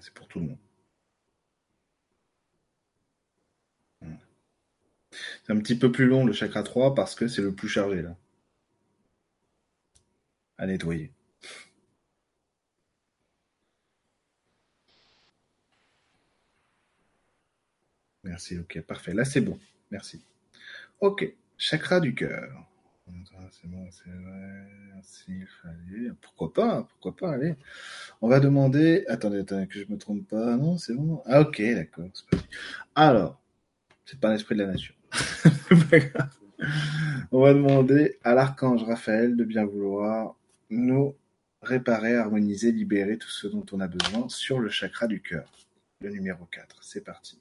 C'est 0.00 0.14
pour 0.14 0.28
tout 0.28 0.38
le 0.38 0.46
monde. 0.46 0.58
C'est 5.46 5.52
un 5.54 5.58
petit 5.60 5.78
peu 5.78 5.90
plus 5.90 6.04
long 6.04 6.26
le 6.26 6.34
chakra 6.34 6.62
3 6.62 6.94
parce 6.94 7.14
que 7.14 7.26
c'est 7.26 7.40
le 7.40 7.54
plus 7.54 7.68
chargé 7.70 8.02
là. 8.02 8.14
À 10.58 10.66
nettoyer. 10.66 11.15
Merci, 18.26 18.58
ok, 18.58 18.82
parfait. 18.82 19.14
Là, 19.14 19.24
c'est 19.24 19.40
bon. 19.40 19.58
Merci. 19.90 20.22
Ok, 21.00 21.32
chakra 21.56 22.00
du 22.00 22.14
cœur. 22.14 22.66
C'est 23.52 23.68
bon, 23.68 23.88
c'est 23.90 24.10
vrai. 24.10 24.66
Merci, 24.94 25.44
fallait. 25.62 26.10
Pourquoi 26.20 26.52
pas 26.52 26.82
Pourquoi 26.82 27.16
pas 27.16 27.34
Allez. 27.34 27.54
On 28.20 28.28
va 28.28 28.40
demander. 28.40 29.04
Attendez, 29.06 29.38
attendez, 29.38 29.68
que 29.68 29.78
je 29.78 29.84
me 29.88 29.96
trompe 29.96 30.26
pas. 30.26 30.56
Non, 30.56 30.76
c'est 30.76 30.94
bon. 30.94 31.22
Ah, 31.26 31.42
ok, 31.42 31.62
d'accord. 31.62 32.08
Alors, 32.96 33.40
c'est 34.04 34.18
pas 34.18 34.32
l'esprit 34.32 34.56
de 34.56 34.64
la 34.64 34.72
nature. 34.72 34.96
On 37.30 37.40
va 37.40 37.54
demander 37.54 38.18
à 38.24 38.34
l'archange 38.34 38.82
Raphaël 38.82 39.36
de 39.36 39.44
bien 39.44 39.64
vouloir 39.64 40.34
nous 40.70 41.14
réparer, 41.62 42.16
harmoniser, 42.16 42.72
libérer 42.72 43.18
tout 43.18 43.28
ce 43.28 43.46
dont 43.46 43.64
on 43.72 43.80
a 43.80 43.88
besoin 43.88 44.28
sur 44.28 44.58
le 44.58 44.68
chakra 44.68 45.06
du 45.06 45.20
cœur. 45.20 45.52
Le 46.00 46.10
numéro 46.10 46.44
4. 46.46 46.82
C'est 46.82 47.02
parti. 47.02 47.38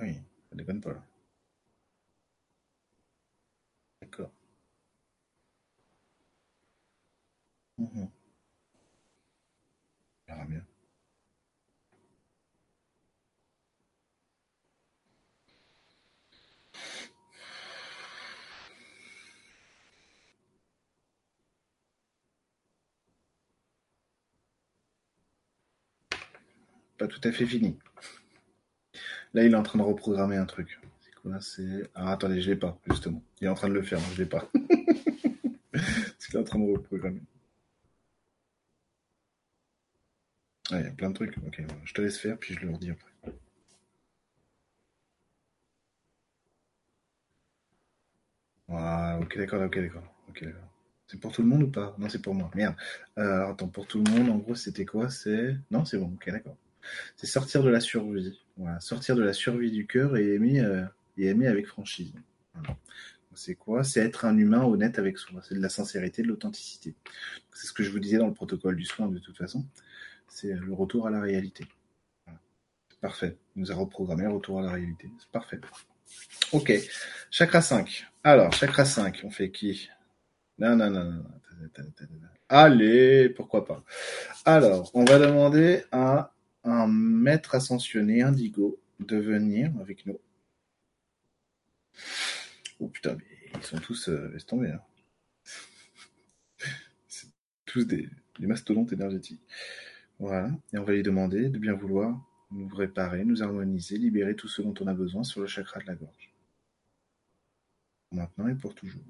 Oui, 0.00 0.14
ça 0.48 0.56
déconne 0.56 0.80
pas 0.80 0.92
là. 0.92 1.02
D'accord. 4.02 4.30
Mmh. 7.78 8.10
On 10.26 10.26
verra 10.26 10.44
bien. 10.46 10.64
Pas 27.00 27.08
tout 27.08 27.20
à 27.24 27.32
fait 27.32 27.46
fini. 27.46 27.76
Là, 29.34 29.44
il 29.44 29.52
est 29.52 29.56
en 29.56 29.62
train 29.62 29.78
de 29.78 29.84
reprogrammer 29.84 30.36
un 30.36 30.46
truc. 30.46 30.78
C'est 31.00 31.14
quoi 31.14 31.40
C'est. 31.40 31.90
Ah, 31.94 32.12
attendez, 32.12 32.40
je 32.40 32.50
l'ai 32.50 32.56
pas, 32.56 32.78
justement. 32.88 33.22
Il 33.40 33.46
est 33.46 33.48
en 33.50 33.54
train 33.54 33.68
de 33.68 33.74
le 33.74 33.82
faire, 33.82 34.00
je 34.14 34.22
l'ai 34.22 34.28
pas. 34.28 34.48
Parce 35.72 36.26
qu'il 36.26 36.36
est 36.36 36.40
en 36.40 36.44
train 36.44 36.58
de 36.58 36.72
reprogrammer. 36.72 37.20
Ah, 40.72 40.80
il 40.80 40.84
y 40.84 40.88
a 40.88 40.90
plein 40.90 41.10
de 41.10 41.14
trucs. 41.14 41.36
Ok, 41.46 41.62
je 41.84 41.92
te 41.94 42.00
laisse 42.00 42.18
faire, 42.18 42.38
puis 42.38 42.54
je 42.54 42.60
le 42.66 42.72
redis 42.72 42.90
après. 42.90 43.12
Ah, 48.68 49.18
ok, 49.20 49.36
d'accord, 49.36 49.62
ok, 49.62 49.78
d'accord. 49.78 50.02
C'est 51.06 51.20
pour 51.20 51.32
tout 51.32 51.42
le 51.42 51.48
monde 51.48 51.64
ou 51.64 51.70
pas? 51.70 51.94
Non, 51.98 52.08
c'est 52.08 52.22
pour 52.22 52.34
moi. 52.34 52.50
Merde. 52.54 52.76
Euh, 53.18 53.22
alors, 53.22 53.50
attends, 53.50 53.68
pour 53.68 53.86
tout 53.86 54.02
le 54.02 54.10
monde, 54.10 54.30
en 54.30 54.38
gros, 54.38 54.54
c'était 54.54 54.86
quoi? 54.86 55.10
C'est. 55.10 55.56
Non, 55.70 55.84
c'est 55.84 55.98
bon, 55.98 56.12
ok, 56.14 56.30
d'accord. 56.30 56.56
C'est 57.16 57.26
sortir 57.26 57.62
de 57.62 57.70
la 57.70 57.80
survie. 57.80 58.40
Voilà, 58.56 58.80
sortir 58.80 59.16
de 59.16 59.22
la 59.22 59.32
survie 59.32 59.70
du 59.70 59.86
cœur 59.86 60.16
et 60.16 60.34
aimer, 60.34 60.60
euh, 60.60 60.84
et 61.16 61.26
aimer 61.26 61.46
avec 61.46 61.66
franchise. 61.66 62.12
C'est 63.34 63.54
quoi? 63.54 63.84
C'est 63.84 64.00
être 64.00 64.24
un 64.24 64.36
humain 64.36 64.64
honnête 64.64 64.98
avec 64.98 65.16
soi. 65.16 65.40
C'est 65.42 65.54
de 65.54 65.60
la 65.60 65.68
sincérité, 65.68 66.22
de 66.22 66.28
l'authenticité. 66.28 66.94
C'est 67.54 67.66
ce 67.66 67.72
que 67.72 67.82
je 67.82 67.90
vous 67.90 68.00
disais 68.00 68.18
dans 68.18 68.26
le 68.26 68.34
protocole 68.34 68.76
du 68.76 68.84
soin, 68.84 69.08
de 69.08 69.18
toute 69.18 69.38
façon. 69.38 69.64
C'est 70.28 70.52
le 70.52 70.74
retour 70.74 71.06
à 71.06 71.10
la 71.10 71.20
réalité. 71.20 71.64
Voilà. 72.26 72.40
Parfait. 73.00 73.36
Il 73.56 73.60
nous 73.60 73.72
a 73.72 73.74
reprogrammé 73.74 74.24
le 74.24 74.30
retour 74.30 74.58
à 74.58 74.62
la 74.62 74.72
réalité. 74.72 75.10
C'est 75.18 75.30
parfait. 75.30 75.60
Ok. 76.52 76.72
Chakra 77.30 77.62
5. 77.62 78.06
Alors, 78.24 78.52
chakra 78.52 78.84
5, 78.84 79.20
on 79.24 79.30
fait 79.30 79.50
qui? 79.50 79.88
Non, 80.58 80.76
non, 80.76 80.90
non, 80.90 81.04
non. 81.04 81.24
Allez, 82.48 83.28
pourquoi 83.30 83.64
pas. 83.64 83.84
Alors, 84.44 84.90
on 84.94 85.04
va 85.04 85.18
demander 85.18 85.84
à 85.92 86.34
un 86.64 86.86
maître 86.88 87.54
ascensionné 87.54 88.22
indigo 88.22 88.80
de 89.00 89.16
venir 89.16 89.72
avec 89.80 90.06
nous. 90.06 90.18
Oh 92.78 92.88
putain, 92.88 93.16
mais 93.16 93.50
ils 93.54 93.62
sont 93.62 93.78
tous 93.78 94.08
euh, 94.08 94.30
laisse 94.32 94.46
tomber. 94.46 94.70
Hein. 94.70 94.82
C'est 97.08 97.28
tous 97.66 97.84
des, 97.86 98.08
des 98.38 98.46
mastodontes 98.46 98.92
énergétiques. 98.92 99.42
Voilà, 100.18 100.50
et 100.72 100.78
on 100.78 100.84
va 100.84 100.92
lui 100.92 101.02
demander 101.02 101.48
de 101.48 101.58
bien 101.58 101.74
vouloir 101.74 102.20
nous 102.50 102.68
réparer, 102.68 103.24
nous 103.24 103.42
harmoniser, 103.42 103.96
libérer 103.96 104.36
tout 104.36 104.48
ce 104.48 104.62
dont 104.62 104.74
on 104.80 104.86
a 104.86 104.94
besoin 104.94 105.24
sur 105.24 105.40
le 105.40 105.46
chakra 105.46 105.80
de 105.80 105.86
la 105.86 105.94
gorge. 105.94 106.30
Maintenant 108.12 108.48
et 108.48 108.54
pour 108.54 108.74
toujours. 108.74 109.02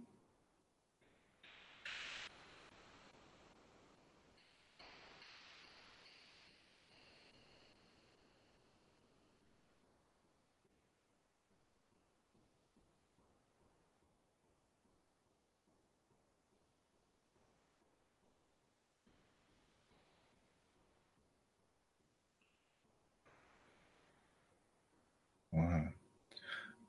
Voilà. 25.52 25.92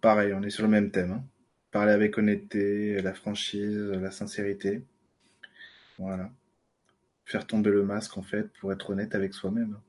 Pareil, 0.01 0.33
on 0.33 0.41
est 0.41 0.49
sur 0.49 0.63
le 0.63 0.69
même 0.69 0.91
thème. 0.91 1.11
Hein. 1.11 1.23
Parler 1.71 1.91
avec 1.93 2.17
honnêteté, 2.17 3.01
la 3.01 3.13
franchise, 3.13 3.77
la 3.77 4.11
sincérité. 4.11 4.83
Voilà. 5.99 6.31
Faire 7.25 7.45
tomber 7.45 7.69
le 7.69 7.83
masque, 7.83 8.17
en 8.17 8.23
fait, 8.23 8.51
pour 8.53 8.73
être 8.73 8.89
honnête 8.89 9.13
avec 9.15 9.33
soi-même. 9.33 9.79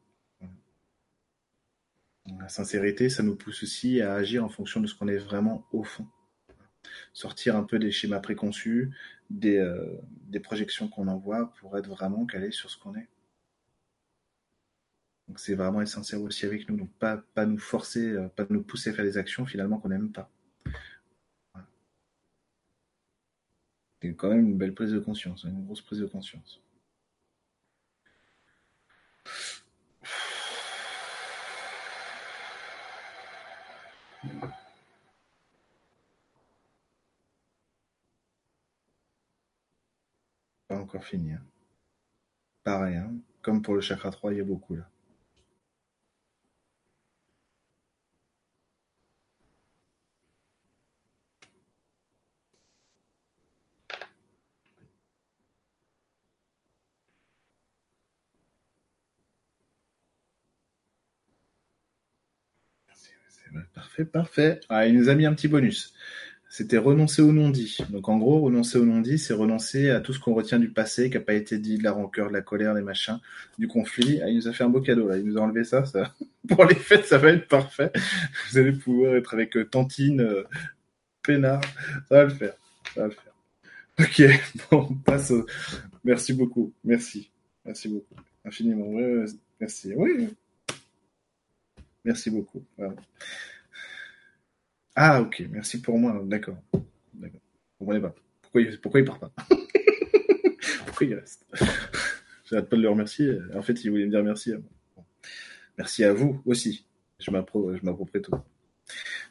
La 2.39 2.49
sincérité, 2.49 3.09
ça 3.09 3.23
nous 3.23 3.35
pousse 3.35 3.63
aussi 3.65 4.01
à 4.01 4.15
agir 4.15 4.45
en 4.45 4.49
fonction 4.49 4.81
de 4.81 4.87
ce 4.87 4.95
qu'on 4.95 5.09
est 5.09 5.17
vraiment 5.17 5.67
au 5.73 5.83
fond. 5.83 6.07
Sortir 7.13 7.57
un 7.57 7.65
peu 7.65 7.79
des 7.79 7.91
schémas 7.91 8.21
préconçus, 8.21 8.91
des, 9.31 9.59
euh, 9.59 9.99
des 10.29 10.41
projections 10.41 10.89
qu'on 10.89 11.09
envoie 11.09 11.53
pour 11.59 11.77
être 11.79 11.89
vraiment 11.89 12.27
calé 12.27 12.53
sur 12.53 12.71
ce 12.71 12.79
qu'on 12.79 12.95
est. 12.95 13.09
Donc 15.33 15.41
c'est 15.41 15.55
vraiment 15.55 15.81
être 15.81 15.89
sincère 15.89 16.21
aussi 16.21 16.45
avec 16.45 16.69
nous, 16.69 16.77
donc 16.77 16.93
pas, 16.99 17.17
pas 17.17 17.47
nous 17.47 17.57
forcer, 17.57 18.07
euh, 18.07 18.29
pas 18.29 18.45
nous 18.51 18.63
pousser 18.63 18.91
à 18.91 18.93
faire 18.93 19.07
des 19.07 19.17
actions 19.17 19.47
finalement 19.47 19.79
qu'on 19.79 19.89
n'aime 19.89 20.13
pas. 20.13 20.31
C'est 24.03 24.15
quand 24.15 24.29
même 24.29 24.41
une 24.41 24.59
belle 24.59 24.75
prise 24.75 24.93
de 24.93 24.99
conscience, 24.99 25.45
une 25.45 25.65
grosse 25.65 25.81
prise 25.81 26.01
de 26.01 26.05
conscience. 26.05 26.61
Pas 40.69 40.77
encore 40.79 41.05
fini. 41.05 41.33
Hein. 41.33 41.43
Pareil, 42.65 42.97
hein. 42.97 43.15
comme 43.41 43.63
pour 43.63 43.75
le 43.75 43.81
chakra 43.81 44.11
3, 44.11 44.35
il 44.35 44.37
y 44.37 44.41
a 44.43 44.45
beaucoup 44.45 44.75
là. 44.75 44.92
Parfait, 63.75 64.05
parfait. 64.05 64.61
Ah, 64.69 64.87
il 64.87 64.97
nous 64.97 65.09
a 65.09 65.15
mis 65.15 65.27
un 65.27 65.35
petit 65.35 65.49
bonus. 65.49 65.95
C'était 66.49 66.77
renoncer 66.77 67.23
au 67.23 67.33
non-dit. 67.33 67.79
Donc 67.89 68.11
en 68.11 68.19
gros, 68.19 68.41
renoncer 68.43 68.77
au 68.77 68.85
non-dit, 68.85 69.19
c'est 69.19 69.33
renoncer 69.33 69.89
à 69.89 70.01
tout 70.01 70.13
ce 70.13 70.21
qu'on 70.21 70.35
retient 70.35 70.59
du 70.59 70.69
passé, 70.69 71.09
qui 71.09 71.17
n'a 71.17 71.23
pas 71.23 71.33
été 71.33 71.57
dit, 71.57 71.79
de 71.79 71.83
la 71.83 71.93
rancœur, 71.93 72.29
de 72.29 72.35
la 72.35 72.43
colère, 72.43 72.75
des 72.75 72.83
machins, 72.83 73.21
du 73.59 73.69
conflit. 73.69 74.21
Ah, 74.23 74.29
il 74.29 74.37
nous 74.37 74.49
a 74.49 74.53
fait 74.53 74.63
un 74.63 74.69
beau 74.69 74.83
cadeau 74.83 75.09
là. 75.09 75.17
Il 75.17 75.25
nous 75.25 75.39
a 75.39 75.41
enlevé 75.41 75.65
ça. 75.65 75.87
ça. 75.87 76.15
Pour 76.49 76.67
les 76.67 76.75
fêtes, 76.75 77.07
ça 77.07 77.17
va 77.17 77.31
être 77.31 77.49
parfait. 77.49 77.91
Vous 78.51 78.59
allez 78.59 78.73
pouvoir 78.73 79.17
être 79.17 79.33
avec 79.33 79.57
euh, 79.57 79.65
Tantine, 79.65 80.21
euh, 80.21 80.45
Pénard. 81.23 81.63
Ça 82.11 82.17
va 82.17 82.25
le 82.25 82.31
faire. 82.31 82.55
Ça 82.95 83.01
va 83.01 83.07
le 83.07 83.13
faire. 83.13 83.33
Ok, 83.99 84.67
bon, 84.71 84.89
on 84.91 84.95
passe 84.95 85.31
au... 85.31 85.47
Merci 86.05 86.35
beaucoup. 86.35 86.73
Merci. 86.85 87.31
Merci 87.65 87.89
beaucoup. 87.89 88.17
Infiniment. 88.45 89.25
merci. 89.59 89.95
Oui. 89.97 90.29
Merci 92.05 92.31
beaucoup. 92.31 92.65
Ah, 94.95 95.23
ok, 95.23 95.45
merci 95.51 95.81
pour 95.81 95.99
moi, 95.99 96.21
d'accord. 96.25 96.59
D'accord. 97.15 97.41
pas. 97.79 98.15
Pourquoi 98.43 98.61
il, 98.61 98.81
pourquoi 98.81 99.01
il 99.01 99.05
part 99.05 99.19
pas? 99.19 99.33
Pourquoi 100.87 101.07
il 101.07 101.15
reste? 101.15 101.47
J'arrête 102.45 102.69
pas 102.69 102.77
de 102.77 102.83
le 102.83 102.91
remercier. 102.91 103.39
En 103.55 103.63
fait, 103.63 103.83
il 103.85 103.91
voulait 103.91 104.05
me 104.05 104.11
dire 104.11 104.23
merci 104.23 104.53
à 104.53 104.59
moi. 104.59 105.05
Merci 105.79 106.05
à 106.05 106.13
vous 106.13 106.43
aussi. 106.45 106.87
Je 107.19 107.31
m'approprie 107.31 108.21
tout. 108.21 108.33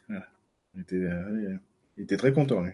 Voilà. 0.07 0.27
Il, 0.73 0.81
était, 0.81 0.95
euh, 0.95 1.55
il 1.97 2.03
était 2.03 2.17
très 2.17 2.33
content, 2.33 2.61
lui. 2.61 2.73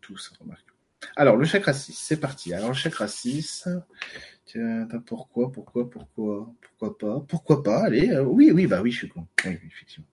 Tous, 0.00 0.32
remarque. 0.40 0.73
Alors, 1.16 1.36
le 1.36 1.44
chakra 1.44 1.72
6, 1.72 1.92
c'est 1.92 2.20
parti. 2.20 2.52
Alors, 2.54 2.68
le 2.68 2.74
chakra 2.74 3.08
6, 3.08 3.68
tiens, 4.44 4.88
pourquoi, 5.06 5.50
pourquoi, 5.50 5.90
pourquoi, 5.90 6.52
pourquoi 6.60 6.98
pas, 6.98 7.20
pourquoi 7.28 7.62
pas, 7.62 7.84
allez, 7.84 8.10
euh, 8.10 8.24
oui, 8.24 8.50
oui, 8.52 8.66
bah 8.66 8.82
oui, 8.82 8.90
je 8.90 8.98
suis 8.98 9.08
con. 9.08 9.26
Effectivement. 9.44 10.06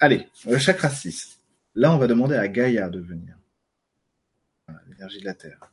Allez, 0.00 0.28
le 0.46 0.58
chakra 0.58 0.88
6. 0.88 1.40
Là, 1.74 1.94
on 1.94 1.98
va 1.98 2.06
demander 2.06 2.36
à 2.36 2.48
Gaïa 2.48 2.88
de 2.88 3.00
venir. 3.00 3.36
L'énergie 4.88 5.20
de 5.20 5.24
la 5.24 5.34
Terre. 5.34 5.72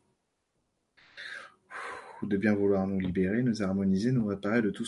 De 2.24 2.36
bien 2.38 2.54
vouloir 2.54 2.86
nous 2.86 3.00
libérer, 3.00 3.44
nous 3.44 3.62
harmoniser, 3.62 4.12
nous 4.12 4.26
réparer 4.26 4.62
de 4.62 4.70
tout, 4.70 4.86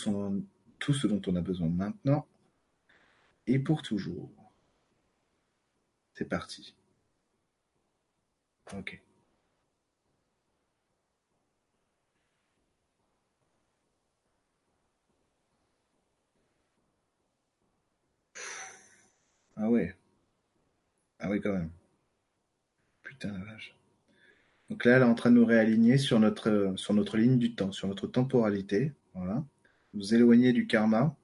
tout 0.79 0.93
ce 0.93 1.07
dont 1.07 1.21
on 1.27 1.35
a 1.35 1.41
besoin 1.41 1.69
maintenant 1.69 2.27
et 3.47 3.59
pour 3.59 3.81
toujours. 3.81 4.31
C'est 6.13 6.25
parti. 6.25 6.75
Ok. 8.73 9.01
Ah 19.55 19.69
ouais. 19.69 19.95
Ah 21.19 21.29
oui, 21.29 21.39
quand 21.41 21.53
même. 21.53 21.71
Putain 23.03 23.31
la 23.31 23.43
vache. 23.45 23.75
Donc 24.69 24.85
là, 24.85 24.95
elle 24.95 25.03
est 25.03 25.05
en 25.05 25.15
train 25.15 25.31
de 25.31 25.35
nous 25.35 25.45
réaligner 25.45 25.97
sur 25.97 26.19
notre, 26.19 26.73
sur 26.77 26.93
notre 26.93 27.17
ligne 27.17 27.37
du 27.37 27.55
temps, 27.55 27.71
sur 27.71 27.87
notre 27.87 28.07
temporalité. 28.07 28.93
Voilà. 29.13 29.43
Nous 29.93 30.15
éloigner 30.15 30.53
du 30.53 30.67
karma, 30.67 31.15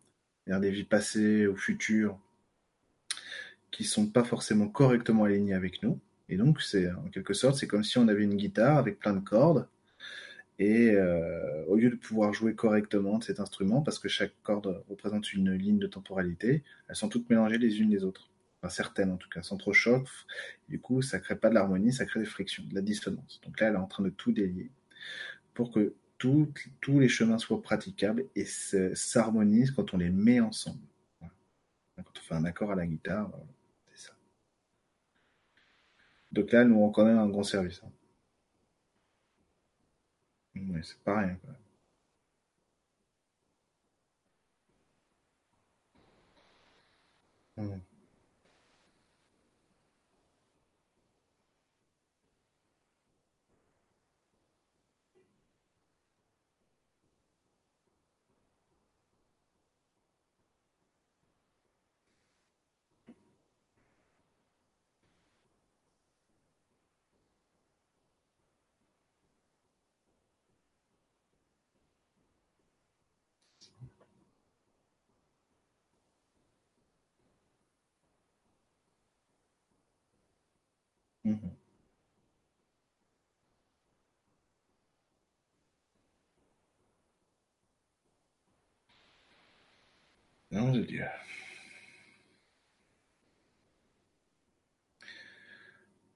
vers 0.47 0.59
des 0.59 0.71
vies 0.71 0.83
passées 0.83 1.47
ou 1.47 1.55
futures 1.55 2.19
qui 3.71 3.83
sont 3.85 4.07
pas 4.07 4.23
forcément 4.23 4.67
correctement 4.67 5.23
alignées 5.25 5.53
avec 5.53 5.83
nous. 5.83 5.99
Et 6.29 6.37
donc, 6.37 6.61
c'est 6.61 6.91
en 6.91 7.09
quelque 7.09 7.33
sorte, 7.33 7.55
c'est 7.55 7.67
comme 7.67 7.83
si 7.83 7.97
on 7.97 8.07
avait 8.07 8.23
une 8.23 8.35
guitare 8.35 8.77
avec 8.77 8.99
plein 8.99 9.13
de 9.13 9.21
cordes 9.21 9.67
et 10.59 10.91
euh, 10.91 11.63
au 11.67 11.75
lieu 11.75 11.89
de 11.89 11.95
pouvoir 11.95 12.33
jouer 12.33 12.55
correctement 12.55 13.19
de 13.19 13.23
cet 13.23 13.39
instrument, 13.39 13.81
parce 13.81 13.99
que 13.99 14.09
chaque 14.09 14.33
corde 14.41 14.83
représente 14.89 15.31
une 15.33 15.53
ligne 15.53 15.77
de 15.77 15.87
temporalité, 15.87 16.63
elles 16.87 16.95
sont 16.95 17.09
toutes 17.09 17.29
mélangées 17.29 17.59
les 17.59 17.79
unes 17.79 17.91
les 17.91 18.03
autres. 18.03 18.29
Enfin, 18.61 18.69
certaines 18.69 19.11
en 19.11 19.17
tout 19.17 19.29
cas, 19.29 19.43
s'entrechoquent. 19.43 20.09
Du 20.67 20.79
coup, 20.79 21.03
ça 21.03 21.19
crée 21.19 21.35
pas 21.35 21.49
de 21.49 21.53
l'harmonie, 21.53 21.93
ça 21.93 22.05
crée 22.05 22.19
des 22.19 22.25
frictions, 22.25 22.63
de 22.67 22.73
la 22.73 22.81
dissonance. 22.81 23.39
Donc 23.45 23.59
là, 23.59 23.67
elle 23.67 23.75
est 23.75 23.77
en 23.77 23.85
train 23.85 24.03
de 24.03 24.09
tout 24.09 24.31
délier 24.31 24.71
pour 25.53 25.71
que 25.71 25.93
tous 26.17 26.99
les 26.99 27.07
chemins 27.07 27.37
soient 27.37 27.61
praticables 27.61 28.25
et 28.35 28.45
s'harmonisent 28.45 29.71
quand 29.71 29.93
on 29.93 29.97
les 29.97 30.09
met 30.09 30.39
ensemble. 30.39 30.81
Quand 31.19 32.03
on 32.15 32.19
fait 32.19 32.33
un 32.33 32.45
accord 32.45 32.71
à 32.71 32.75
la 32.75 32.87
guitare. 32.87 33.31
Donc 36.37 36.51
là, 36.51 36.63
nous 36.63 36.79
rend 36.79 36.91
quand 36.91 37.03
même 37.03 37.17
un 37.17 37.27
grand 37.27 37.41
service. 37.41 37.81
Hein. 37.83 37.89
Oui, 40.55 40.81
c'est 40.83 40.99
pas 40.99 41.19
rien. 41.19 41.37
Mmh. 47.57 47.86
Mhm. 81.27 81.51
Non 90.51 90.71
de 90.71 90.81
Dieu. 90.83 91.05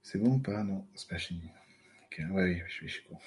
C'est 0.03 0.19
bon 0.19 0.35
ou 0.35 0.39
pas? 0.39 0.63
Non, 0.63 0.85
c'est 0.95 1.07
pas 1.09 1.17
fini. 1.17 1.41
Ok, 2.05 2.19
ouais, 2.31 2.43
oui, 2.43 2.61
je 2.67 2.73
suis, 2.73 2.87
je 2.87 2.93
suis 2.93 3.03
con. 3.03 3.17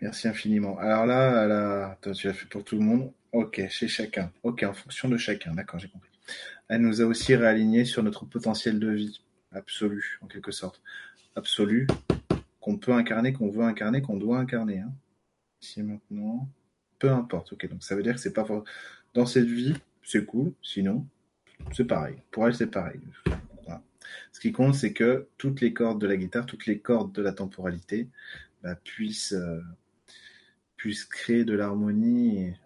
Merci 0.00 0.28
infiniment. 0.28 0.78
Alors 0.78 1.06
là, 1.06 1.96
tu 2.14 2.26
l'as 2.26 2.32
fait 2.32 2.48
pour 2.48 2.64
tout 2.64 2.76
le 2.76 2.82
monde. 2.82 3.12
Ok, 3.32 3.60
chez 3.68 3.88
chacun. 3.88 4.30
Ok, 4.42 4.62
en 4.62 4.72
fonction 4.72 5.08
de 5.08 5.16
chacun. 5.16 5.54
D'accord, 5.54 5.78
j'ai 5.78 5.88
compris. 5.88 6.10
Elle 6.68 6.82
nous 6.82 7.00
a 7.00 7.04
aussi 7.04 7.34
réaligné 7.34 7.84
sur 7.84 8.02
notre 8.02 8.24
potentiel 8.24 8.78
de 8.78 8.90
vie 8.90 9.20
absolu, 9.52 10.18
en 10.22 10.26
quelque 10.26 10.52
sorte. 10.52 10.82
Absolu, 11.34 11.86
qu'on 12.60 12.76
peut 12.76 12.92
incarner, 12.92 13.32
qu'on 13.32 13.50
veut 13.50 13.64
incarner, 13.64 14.02
qu'on 14.02 14.16
doit 14.16 14.38
incarner. 14.38 14.80
Hein. 14.80 14.92
Ici 15.62 15.82
maintenant, 15.82 16.48
peu 16.98 17.10
importe. 17.10 17.52
Ok, 17.52 17.68
donc 17.68 17.82
ça 17.82 17.94
veut 17.94 18.02
dire 18.02 18.14
que 18.14 18.20
c'est 18.20 18.32
pas 18.32 18.46
dans 19.14 19.26
cette 19.26 19.46
vie, 19.46 19.74
c'est 20.02 20.24
cool. 20.24 20.52
Sinon, 20.62 21.06
c'est 21.72 21.84
pareil. 21.84 22.16
Pour 22.30 22.46
elle, 22.46 22.54
c'est 22.54 22.66
pareil. 22.66 23.00
Ce 24.32 24.40
qui 24.40 24.52
compte, 24.52 24.74
c'est 24.74 24.92
que 24.92 25.28
toutes 25.38 25.60
les 25.60 25.72
cordes 25.72 26.00
de 26.00 26.06
la 26.06 26.16
guitare, 26.16 26.46
toutes 26.46 26.66
les 26.66 26.78
cordes 26.78 27.12
de 27.12 27.22
la 27.22 27.32
temporalité, 27.32 28.08
bah, 28.62 28.74
puissent 28.76 29.32
euh, 29.32 29.60
créer 31.10 31.44
de 31.44 31.54
l'harmonie 31.54 32.38
et, 32.38 32.56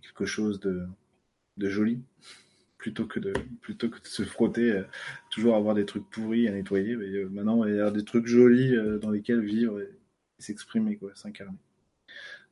quelque 0.00 0.26
chose 0.26 0.60
de, 0.60 0.86
joli 1.58 2.02
plutôt 2.76 3.06
que 3.06 3.20
de 3.20 3.32
plutôt 3.60 3.88
que 3.88 4.00
de 4.00 4.06
se 4.06 4.24
frotter 4.24 4.72
euh, 4.72 4.82
toujours 5.30 5.54
avoir 5.54 5.76
des 5.76 5.86
trucs 5.86 6.08
pourris 6.10 6.48
à 6.48 6.52
nettoyer. 6.52 6.94
Euh, 6.94 7.28
maintenant 7.30 7.64
il 7.64 7.76
y 7.76 7.80
a 7.80 7.90
des 7.92 8.04
trucs 8.04 8.26
jolis 8.26 8.74
euh, 8.74 8.98
dans 8.98 9.10
lesquels 9.10 9.40
vivre 9.40 9.80
et, 9.80 9.88
s'exprimer 10.38 10.96
quoi 10.96 11.12
s'incarner. 11.14 11.58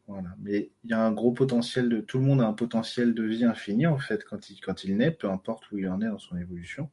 Voilà. 0.07 0.29
Mais 0.39 0.71
il 0.85 0.91
y 0.91 0.93
a 0.93 1.05
un 1.05 1.13
gros 1.13 1.33
potentiel 1.33 1.89
de 1.89 2.01
tout 2.01 2.19
le 2.19 2.25
monde 2.25 2.41
a 2.41 2.47
un 2.47 2.53
potentiel 2.53 3.15
de 3.15 3.25
vie 3.25 3.45
infini 3.45 3.89
en 3.89 3.99
fait 3.99 4.25
quand 4.25 4.49
il 4.51 4.61
quand 4.61 4.85
il 4.85 4.97
naît 4.97 5.11
peu 5.11 5.29
importe 5.29 5.71
où 5.73 5.79
il 5.79 5.89
en 5.89 6.01
est 6.01 6.07
dans 6.07 6.19
son 6.19 6.37
évolution. 6.37 6.89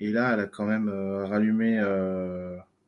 Et 0.00 0.12
là 0.12 0.34
elle 0.34 0.40
a 0.40 0.46
quand 0.46 0.66
même 0.66 0.90
rallumé 0.90 1.80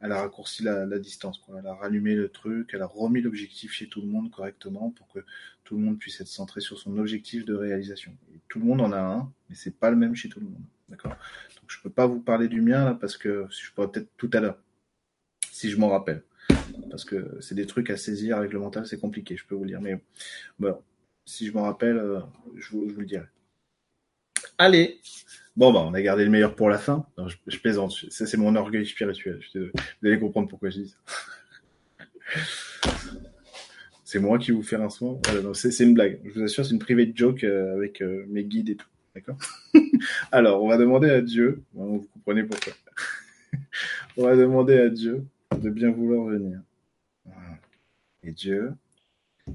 elle 0.02 0.12
a 0.12 0.20
raccourci 0.20 0.64
la, 0.64 0.98
distance, 0.98 1.38
quoi. 1.38 1.60
Elle 1.60 1.66
a 1.66 1.74
rallumé 1.74 2.16
le 2.16 2.28
truc, 2.28 2.70
elle 2.74 2.82
a 2.82 2.86
remis 2.86 3.20
l'objectif 3.20 3.72
chez 3.72 3.88
tout 3.88 4.00
le 4.00 4.08
monde 4.08 4.30
correctement 4.30 4.90
pour 4.90 5.08
que 5.08 5.20
tout 5.62 5.76
le 5.76 5.82
monde 5.82 5.98
puisse 5.98 6.20
être 6.20 6.26
centré 6.26 6.60
sur 6.60 6.78
son 6.78 6.98
objectif 6.98 7.44
de 7.44 7.54
réalisation. 7.54 8.12
tout 8.48 8.58
le 8.58 8.64
monde 8.64 8.80
en 8.80 8.92
a 8.92 9.00
un, 9.00 9.32
mais 9.48 9.54
c'est 9.54 9.78
pas 9.78 9.90
le 9.90 9.96
même 9.96 10.16
chez 10.16 10.28
tout 10.28 10.40
le 10.40 10.46
monde. 10.46 10.64
D'accord? 10.88 11.12
Donc 11.12 11.68
je 11.68 11.80
peux 11.80 11.90
pas 11.90 12.06
vous 12.06 12.20
parler 12.20 12.48
du 12.48 12.60
mien 12.60 12.84
là 12.84 12.94
parce 12.94 13.16
que 13.16 13.46
je 13.50 13.70
pourrais 13.72 13.90
peut-être 13.90 14.10
tout 14.16 14.30
à 14.32 14.40
l'heure, 14.40 14.58
si 15.52 15.70
je 15.70 15.76
m'en 15.78 15.88
rappelle. 15.88 16.24
Parce 16.90 17.04
que 17.04 17.38
c'est 17.40 17.54
des 17.54 17.66
trucs 17.66 17.88
à 17.88 17.96
saisir 17.96 18.36
avec 18.36 18.52
le 18.52 18.58
mental, 18.58 18.86
c'est 18.86 18.98
compliqué, 18.98 19.36
je 19.36 19.46
peux 19.46 19.54
vous 19.54 19.64
le 19.64 19.70
dire. 19.70 19.80
Mais 19.80 20.02
bon, 20.58 20.76
si 21.24 21.46
je 21.46 21.52
m'en 21.52 21.62
rappelle, 21.62 21.96
euh, 21.96 22.20
je 22.56 22.70
vous, 22.70 22.88
je 22.88 22.94
vous 22.94 23.00
le 23.00 23.06
dirai. 23.06 23.26
Allez, 24.58 25.00
Bon, 25.56 25.72
bah, 25.72 25.84
on 25.86 25.92
a 25.92 26.00
gardé 26.00 26.24
le 26.24 26.30
meilleur 26.30 26.54
pour 26.54 26.70
la 26.70 26.78
fin. 26.78 27.06
Non, 27.18 27.28
je, 27.28 27.58
plaisante. 27.58 27.92
Ça, 28.08 28.26
c'est 28.26 28.38
mon 28.38 28.56
orgueil 28.56 28.86
spirituel. 28.86 29.40
Vous 29.54 29.70
allez 30.04 30.18
comprendre 30.18 30.48
pourquoi 30.48 30.70
je 30.70 30.80
dis 30.80 30.88
ça. 30.88 30.96
C'est 34.04 34.18
moi 34.18 34.38
qui 34.38 34.50
vous 34.50 34.62
fais 34.62 34.76
un 34.76 34.90
soin. 34.90 35.18
Voilà, 35.24 35.54
c'est 35.54 35.84
une 35.84 35.94
blague. 35.94 36.20
Je 36.22 36.32
vous 36.32 36.42
assure, 36.42 36.66
c'est 36.66 36.72
une 36.72 36.78
private 36.78 37.16
joke 37.16 37.44
euh, 37.44 37.74
avec 37.74 38.02
euh, 38.02 38.26
mes 38.28 38.44
guides 38.44 38.68
et 38.68 38.76
tout. 38.76 38.86
D'accord? 39.14 39.38
Alors, 40.32 40.62
on 40.62 40.68
va 40.68 40.76
demander 40.76 41.08
à 41.08 41.22
Dieu. 41.22 41.62
Bon, 41.72 41.96
vous 41.96 42.08
comprenez 42.12 42.42
pourquoi. 42.42 42.74
on 44.18 44.24
va 44.24 44.36
demander 44.36 44.76
à 44.76 44.90
Dieu 44.90 45.24
de 45.58 45.70
bien 45.70 45.90
vouloir 45.90 46.26
venir. 46.26 46.60
Et 48.22 48.32
Dieu, 48.32 48.74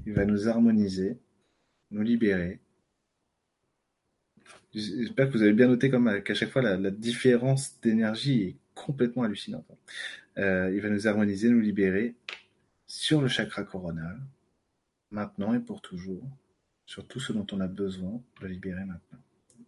il 0.06 0.12
va 0.12 0.24
nous 0.24 0.48
harmoniser, 0.48 1.16
nous 1.92 2.02
libérer. 2.02 2.58
J'espère 4.74 5.28
que 5.28 5.32
vous 5.32 5.42
avez 5.42 5.54
bien 5.54 5.68
noté 5.68 5.90
comme 5.90 6.22
qu'à 6.22 6.34
chaque 6.34 6.50
fois 6.50 6.62
la, 6.62 6.76
la 6.76 6.90
différence 6.90 7.80
d'énergie 7.80 8.42
est 8.42 8.56
complètement 8.74 9.22
hallucinante. 9.22 9.66
Euh, 10.36 10.70
il 10.72 10.80
va 10.80 10.90
nous 10.90 11.08
harmoniser, 11.08 11.48
nous 11.48 11.60
libérer 11.60 12.14
sur 12.86 13.20
le 13.20 13.28
chakra 13.28 13.64
coronal, 13.64 14.18
maintenant 15.10 15.54
et 15.54 15.60
pour 15.60 15.80
toujours, 15.80 16.22
sur 16.86 17.06
tout 17.06 17.20
ce 17.20 17.32
dont 17.32 17.46
on 17.52 17.60
a 17.60 17.66
besoin 17.66 18.22
de 18.40 18.46
libérer 18.46 18.84
maintenant, 18.84 19.18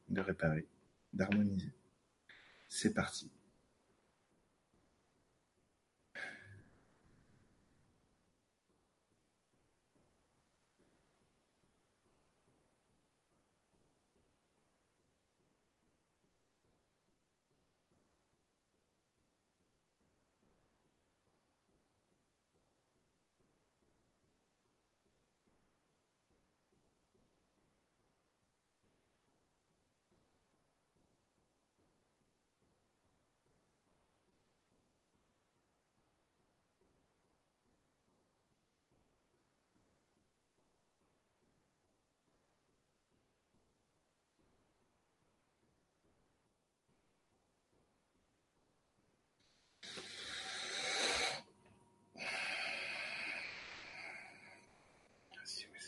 de 0.09 0.21
réparer, 0.21 0.67
d'harmoniser. 1.13 1.73
C'est 2.69 2.95
parti. 2.95 3.31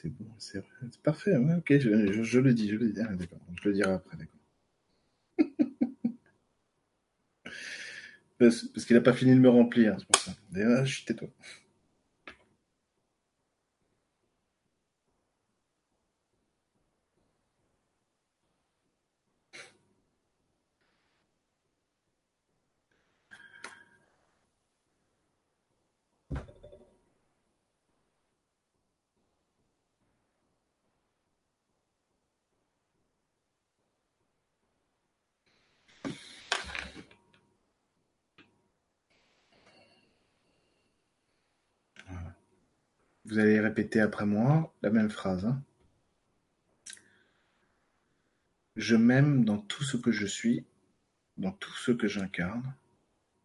C'est 0.03 0.09
bon, 0.09 0.27
c'est 0.39 0.63
parfait. 1.03 1.37
Ok, 1.37 1.79
je, 1.79 2.23
je, 2.25 2.41
le 2.41 2.55
dis, 2.55 2.69
je 2.69 2.77
le 2.77 2.91
dis. 2.91 3.01
Ah, 3.01 3.15
d'accord, 3.15 3.39
je 3.63 3.69
le 3.69 3.75
dirai 3.75 3.93
après, 3.93 4.17
d'accord. 4.17 4.41
parce, 8.39 8.65
parce 8.65 8.85
qu'il 8.85 8.97
n'a 8.97 9.03
pas 9.03 9.13
fini 9.13 9.35
de 9.35 9.41
me 9.41 9.49
remplir, 9.49 9.97
c'est 9.99 10.07
pour 10.07 10.21
ça. 10.21 10.33
D'ailleurs, 10.51 10.85
je 10.85 11.05
tais-toi. 11.05 11.29
Vous 43.33 43.39
allez 43.39 43.61
répéter 43.61 43.99
après 43.99 44.27
moi 44.27 44.75
la 44.83 44.91
même 44.91 45.09
phrase. 45.09 45.47
Hein. 45.47 45.65
Je 48.77 48.95
m'aime 48.95 49.47
dans 49.47 49.57
tout 49.57 49.85
ce 49.85 49.97
que 49.97 50.13
je 50.13 50.27
suis, 50.27 50.67
dans 51.39 51.53
tout 51.53 51.73
ce 51.73 51.93
que 51.93 52.09
j'incarne, 52.09 52.75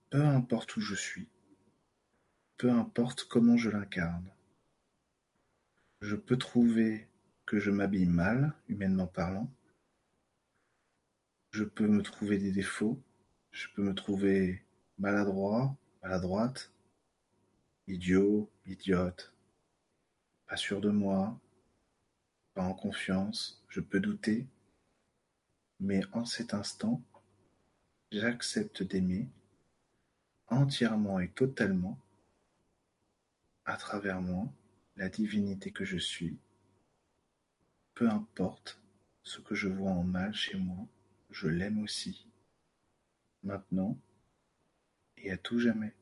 peu 0.10 0.22
importe 0.22 0.76
où 0.76 0.82
je 0.82 0.94
suis, 0.94 1.30
peu 2.58 2.70
importe 2.70 3.30
comment 3.30 3.56
je 3.56 3.70
l'incarne. 3.70 4.30
Je 6.02 6.18
peux 6.18 6.38
trouver 6.38 7.08
que 7.46 7.58
je 7.58 7.72
m'habille 7.72 8.08
mal, 8.08 8.54
humainement 8.68 9.08
parlant. 9.08 9.50
Je 11.52 11.64
peux 11.64 11.88
me 11.88 12.02
trouver 12.02 12.38
des 12.38 12.52
défauts. 12.52 13.02
Je 13.52 13.70
peux 13.74 13.84
me 13.84 13.96
trouver 13.96 14.66
maladroit, 14.98 15.78
maladroite, 16.04 16.74
idiot, 17.88 18.52
idiote, 18.66 19.32
pas 20.48 20.58
sûr 20.58 20.82
de 20.82 20.90
moi, 20.90 21.40
pas 22.54 22.64
en 22.64 22.74
confiance, 22.74 23.64
je 23.68 23.82
peux 23.82 24.00
douter, 24.00 24.48
mais 25.80 26.02
en 26.14 26.26
cet 26.26 26.54
instant, 26.54 27.02
j'accepte 28.12 28.82
d'aimer 28.84 29.30
entièrement 30.48 31.20
et 31.20 31.30
totalement 31.30 32.00
à 33.66 33.76
travers 33.76 34.22
moi 34.22 34.52
la 34.96 35.10
divinité 35.10 35.72
que 35.72 35.84
je 35.84 35.98
suis, 35.98 36.40
peu 37.94 38.10
importe 38.10 38.80
ce 39.24 39.42
que 39.42 39.54
je 39.54 39.68
vois 39.68 39.92
en 39.92 40.04
mal 40.04 40.34
chez 40.34 40.58
moi, 40.58 40.88
je 41.30 41.50
l'aime 41.50 41.80
aussi, 41.84 42.26
maintenant 43.44 43.98
et 45.18 45.32
à 45.32 45.38
tout 45.38 45.60
jamais. 45.60 45.94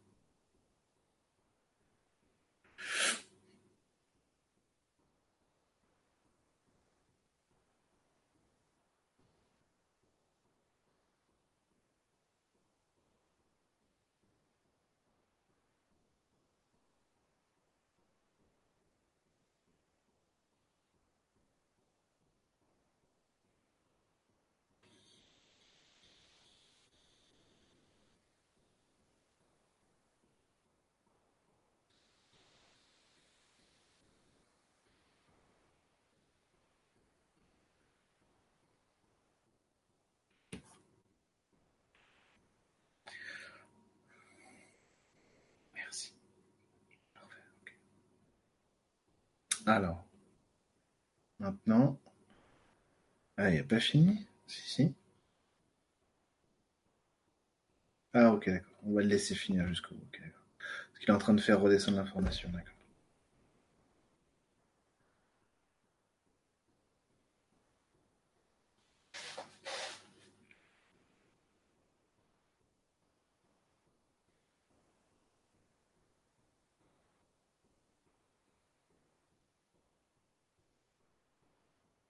Alors, 49.65 50.05
maintenant, 51.39 51.99
ah, 53.37 53.49
il 53.49 53.53
n'y 53.53 53.59
a 53.59 53.63
pas 53.63 53.79
fini 53.79 54.27
Si, 54.47 54.61
si. 54.69 54.93
Ah, 58.13 58.31
ok, 58.33 58.49
d'accord. 58.49 58.71
On 58.83 58.93
va 58.93 59.01
le 59.03 59.07
laisser 59.09 59.35
finir 59.35 59.67
jusqu'au 59.67 59.93
bout. 59.93 60.01
ok, 60.07 60.19
d'accord. 60.21 60.41
Parce 60.57 60.99
qu'il 60.99 61.09
est 61.09 61.13
en 61.13 61.17
train 61.19 61.33
de 61.35 61.41
faire 61.41 61.61
redescendre 61.61 61.97
l'information, 61.97 62.49
d'accord. 62.49 62.74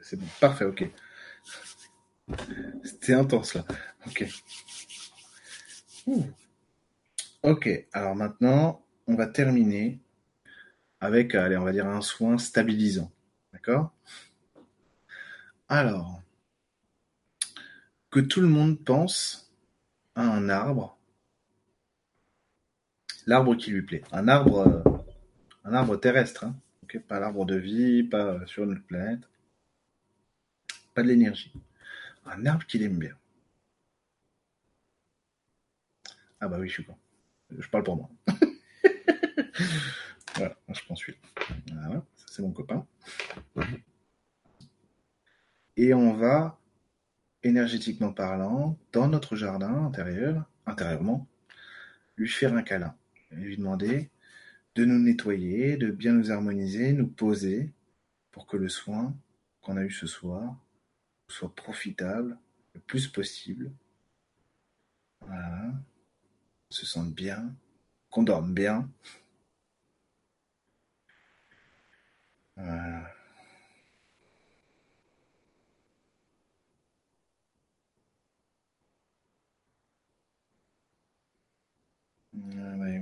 C'est 0.00 0.16
bon, 0.16 0.26
parfait, 0.40 0.64
ok. 0.64 0.90
C'était 2.84 3.14
intense 3.14 3.54
là. 3.54 3.64
Ok. 4.06 4.26
Ok, 7.42 7.68
alors 7.92 8.14
maintenant, 8.14 8.84
on 9.06 9.14
va 9.14 9.26
terminer 9.26 10.00
avec, 11.00 11.34
allez, 11.34 11.56
on 11.56 11.64
va 11.64 11.72
dire 11.72 11.86
un 11.88 12.00
soin 12.00 12.38
stabilisant. 12.38 13.10
D'accord? 13.52 13.92
Alors, 15.68 16.22
que 18.10 18.20
tout 18.20 18.40
le 18.40 18.48
monde 18.48 18.78
pense 18.78 19.50
à 20.14 20.22
un 20.22 20.48
arbre, 20.48 20.98
l'arbre 23.26 23.56
qui 23.56 23.70
lui 23.70 23.82
plaît, 23.82 24.04
un 24.12 24.28
arbre, 24.28 24.58
euh, 24.60 24.82
un 25.64 25.74
arbre 25.74 25.96
terrestre, 25.96 26.44
hein. 26.44 26.54
pas 27.08 27.18
l'arbre 27.18 27.46
de 27.46 27.56
vie, 27.56 28.02
pas 28.02 28.46
sur 28.46 28.66
notre 28.66 28.84
planète, 28.84 29.22
pas 30.94 31.02
de 31.02 31.08
l'énergie, 31.08 31.52
un 32.26 32.46
arbre 32.46 32.66
qu'il 32.66 32.82
aime 32.82 32.98
bien. 32.98 33.16
Ah 36.40 36.48
bah 36.48 36.58
oui, 36.58 36.68
je 36.68 36.74
suis 36.74 36.84
con. 36.84 36.96
Je 37.56 37.68
parle 37.68 37.84
pour 37.84 37.96
moi. 37.96 38.10
voilà, 40.34 40.56
je 40.68 40.80
prends 40.84 40.96
celui 40.96 41.16
Voilà, 41.72 42.04
ça 42.16 42.26
c'est 42.28 42.42
mon 42.42 42.52
copain. 42.52 42.86
Et 45.76 45.94
on 45.94 46.14
va, 46.14 46.58
énergétiquement 47.42 48.12
parlant, 48.12 48.78
dans 48.92 49.08
notre 49.08 49.36
jardin 49.36 49.86
intérieur, 49.86 50.44
intérieurement, 50.66 51.28
lui 52.16 52.28
faire 52.28 52.54
un 52.54 52.62
câlin. 52.62 52.96
Et 53.30 53.36
lui 53.36 53.56
demander 53.56 54.10
de 54.74 54.84
nous 54.84 54.98
nettoyer, 54.98 55.76
de 55.76 55.90
bien 55.90 56.12
nous 56.12 56.30
harmoniser, 56.30 56.92
nous 56.92 57.06
poser 57.06 57.72
pour 58.30 58.46
que 58.46 58.56
le 58.56 58.68
soin 58.68 59.14
qu'on 59.60 59.76
a 59.76 59.84
eu 59.84 59.90
ce 59.90 60.06
soir 60.06 60.56
soit 61.32 61.54
profitable 61.54 62.38
le 62.74 62.80
plus 62.80 63.08
possible. 63.08 63.72
Se 66.70 66.86
sente 66.86 67.12
bien, 67.14 67.54
qu'on 68.10 68.22
dorme 68.22 68.54
bien. 68.54 68.88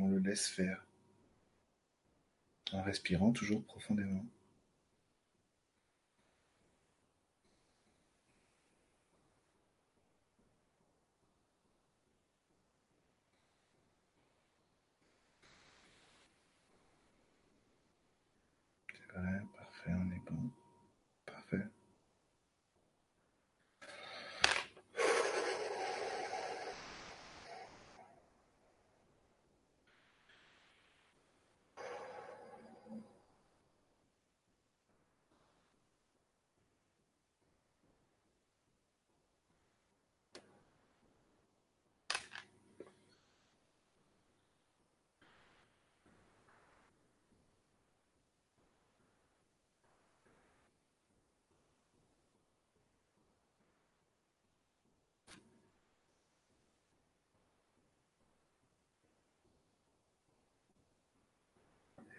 On 0.02 0.08
le 0.08 0.18
laisse 0.18 0.46
faire. 0.48 0.84
En 2.72 2.82
respirant 2.82 3.32
toujours 3.32 3.64
profondément. 3.64 4.24
Parfait, 19.56 19.90
on 19.90 20.10
est 20.12 20.30
bon. 20.30 20.50
Parfait. 21.26 21.66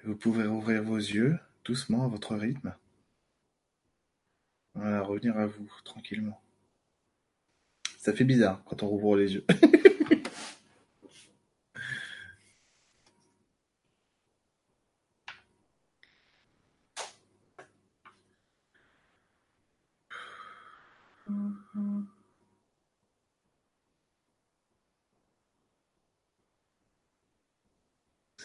Vous 0.04 0.16
pouvez 0.16 0.48
ouvrir 0.48 0.84
vos 0.84 0.98
yeux 0.98 1.38
doucement 1.64 2.06
à 2.06 2.08
votre 2.08 2.36
rythme. 2.36 2.74
Voilà, 4.74 5.02
revenir 5.02 5.38
à 5.38 5.46
vous 5.46 5.70
tranquillement. 5.84 6.42
Ça 8.00 8.14
fait 8.14 8.24
bizarre 8.24 8.64
quand 8.66 8.82
on 8.82 8.88
rouvre 8.88 9.16
les 9.16 9.36
yeux. 9.36 9.46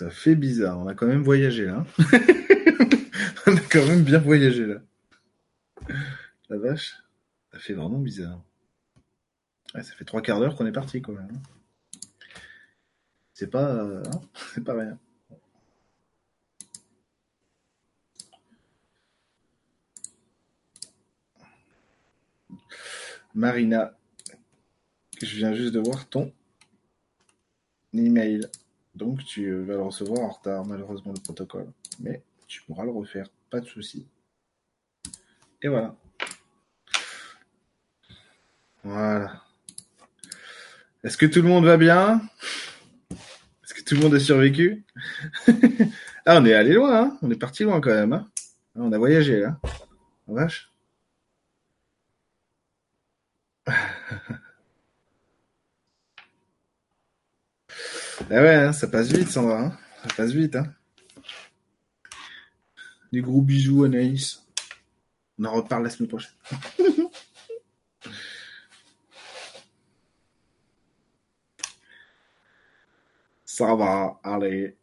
Ça 0.06 0.12
fait 0.12 0.36
bizarre. 0.36 0.78
On 0.78 0.86
a 0.86 0.94
quand 0.94 1.08
même 1.08 1.24
voyagé 1.24 1.64
là. 1.64 1.84
On 3.48 3.56
a 3.56 3.60
quand 3.60 3.84
même 3.88 4.04
bien 4.04 4.20
voyagé 4.20 4.64
là. 4.64 4.76
La 6.48 6.58
vache. 6.58 6.94
Ça 7.52 7.58
fait 7.58 7.72
vraiment 7.72 7.98
bizarre. 7.98 8.40
ça 9.74 9.82
fait 9.82 10.04
trois 10.04 10.22
quarts 10.22 10.38
d'heure 10.38 10.54
qu'on 10.54 10.64
est 10.64 10.70
parti 10.70 11.02
quand 11.02 11.10
même. 11.10 11.42
C'est 13.34 13.50
pas, 13.50 13.82
hein, 13.82 14.02
c'est 14.54 14.62
pas 14.62 14.74
rien. 14.74 14.96
Marina, 23.34 23.98
je 25.20 25.36
viens 25.36 25.52
juste 25.52 25.74
de 25.74 25.80
voir 25.80 26.08
ton 26.08 26.32
email. 27.92 28.48
Donc 28.96 29.22
tu 29.24 29.52
vas 29.62 29.74
le 29.74 29.82
recevoir 29.82 30.20
en 30.22 30.30
retard, 30.30 30.64
malheureusement, 30.64 31.12
le 31.14 31.20
protocole. 31.20 31.66
Mais 32.00 32.22
tu 32.46 32.62
pourras 32.62 32.84
le 32.84 32.90
refaire, 32.90 33.28
pas 33.50 33.60
de 33.60 33.66
souci. 33.66 34.06
Et 35.62 35.68
voilà. 35.68 35.94
Voilà. 38.82 39.42
Est-ce 41.04 41.18
que 41.18 41.26
tout 41.26 41.42
le 41.42 41.48
monde 41.48 41.66
va 41.66 41.76
bien? 41.76 42.22
Est-ce 43.10 43.74
que 43.74 43.82
tout 43.82 43.96
le 43.96 44.00
monde 44.00 44.14
a 44.14 44.20
survécu? 44.20 44.84
Ah, 46.28 46.40
on 46.40 46.44
est 46.44 46.54
allé 46.54 46.72
loin, 46.72 47.02
hein 47.02 47.18
on 47.22 47.30
est 47.30 47.38
parti 47.38 47.62
loin 47.62 47.80
quand 47.80 47.94
même. 47.94 48.12
Hein 48.12 48.28
on 48.74 48.90
a 48.90 48.98
voyagé 48.98 49.38
là. 49.38 49.60
vache. 50.26 50.72
Ah 58.28 58.42
ouais, 58.42 58.54
hein, 58.56 58.72
ça 58.72 58.88
passe 58.88 59.12
vite, 59.12 59.28
Sandra. 59.28 59.60
Hein 59.66 59.78
ça 60.02 60.08
passe 60.16 60.32
vite. 60.32 60.56
Hein 60.56 60.74
Des 63.12 63.20
gros 63.20 63.40
bisous, 63.40 63.84
Anaïs. 63.84 64.44
On 65.38 65.44
en 65.44 65.52
reparle 65.52 65.84
la 65.84 65.90
semaine 65.90 66.08
prochaine. 66.08 66.32
ça 73.44 73.74
va, 73.76 74.18
allez. 74.24 74.76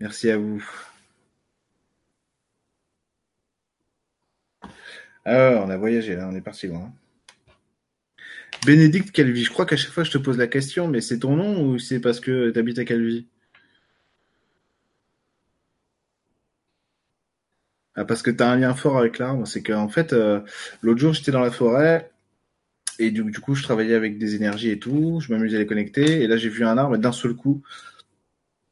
Merci 0.00 0.30
à 0.30 0.38
vous. 0.38 0.64
Ah 5.26 5.62
on 5.64 5.70
a 5.70 5.76
voyagé 5.76 6.16
là, 6.16 6.28
on 6.28 6.34
est 6.34 6.40
parti 6.40 6.66
loin. 6.68 6.92
Bénédicte 8.64 9.10
Calvi, 9.12 9.44
je 9.44 9.50
crois 9.50 9.66
qu'à 9.66 9.76
chaque 9.76 9.92
fois 9.92 10.04
je 10.04 10.10
te 10.10 10.18
pose 10.18 10.38
la 10.38 10.46
question, 10.46 10.88
mais 10.88 11.00
c'est 11.00 11.18
ton 11.20 11.36
nom 11.36 11.62
ou 11.64 11.78
c'est 11.78 12.00
parce 12.00 12.18
que 12.20 12.50
tu 12.50 12.58
habites 12.58 12.78
à 12.78 12.84
Calvi? 12.84 13.26
Ah, 17.96 18.04
Parce 18.04 18.22
que 18.22 18.30
tu 18.30 18.42
as 18.42 18.50
un 18.50 18.56
lien 18.56 18.74
fort 18.74 18.98
avec 18.98 19.18
l'arbre, 19.18 19.46
c'est 19.46 19.62
qu'en 19.62 19.88
fait, 19.88 20.12
euh, 20.12 20.40
l'autre 20.82 21.00
jour 21.00 21.12
j'étais 21.12 21.30
dans 21.30 21.40
la 21.40 21.50
forêt 21.50 22.10
et 22.98 23.10
du, 23.10 23.24
coup 23.40 23.54
je 23.54 23.62
travaillais 23.62 23.94
avec 23.94 24.18
des 24.18 24.34
énergies 24.36 24.70
et 24.70 24.78
tout, 24.78 25.20
je 25.20 25.32
m'amusais 25.32 25.56
à 25.56 25.60
les 25.60 25.66
connecter 25.66 26.22
et 26.22 26.26
là 26.26 26.36
j'ai 26.36 26.48
vu 26.48 26.64
un 26.64 26.78
arbre 26.78 26.96
et 26.96 26.98
d'un 26.98 27.12
seul 27.12 27.34
coup, 27.34 27.62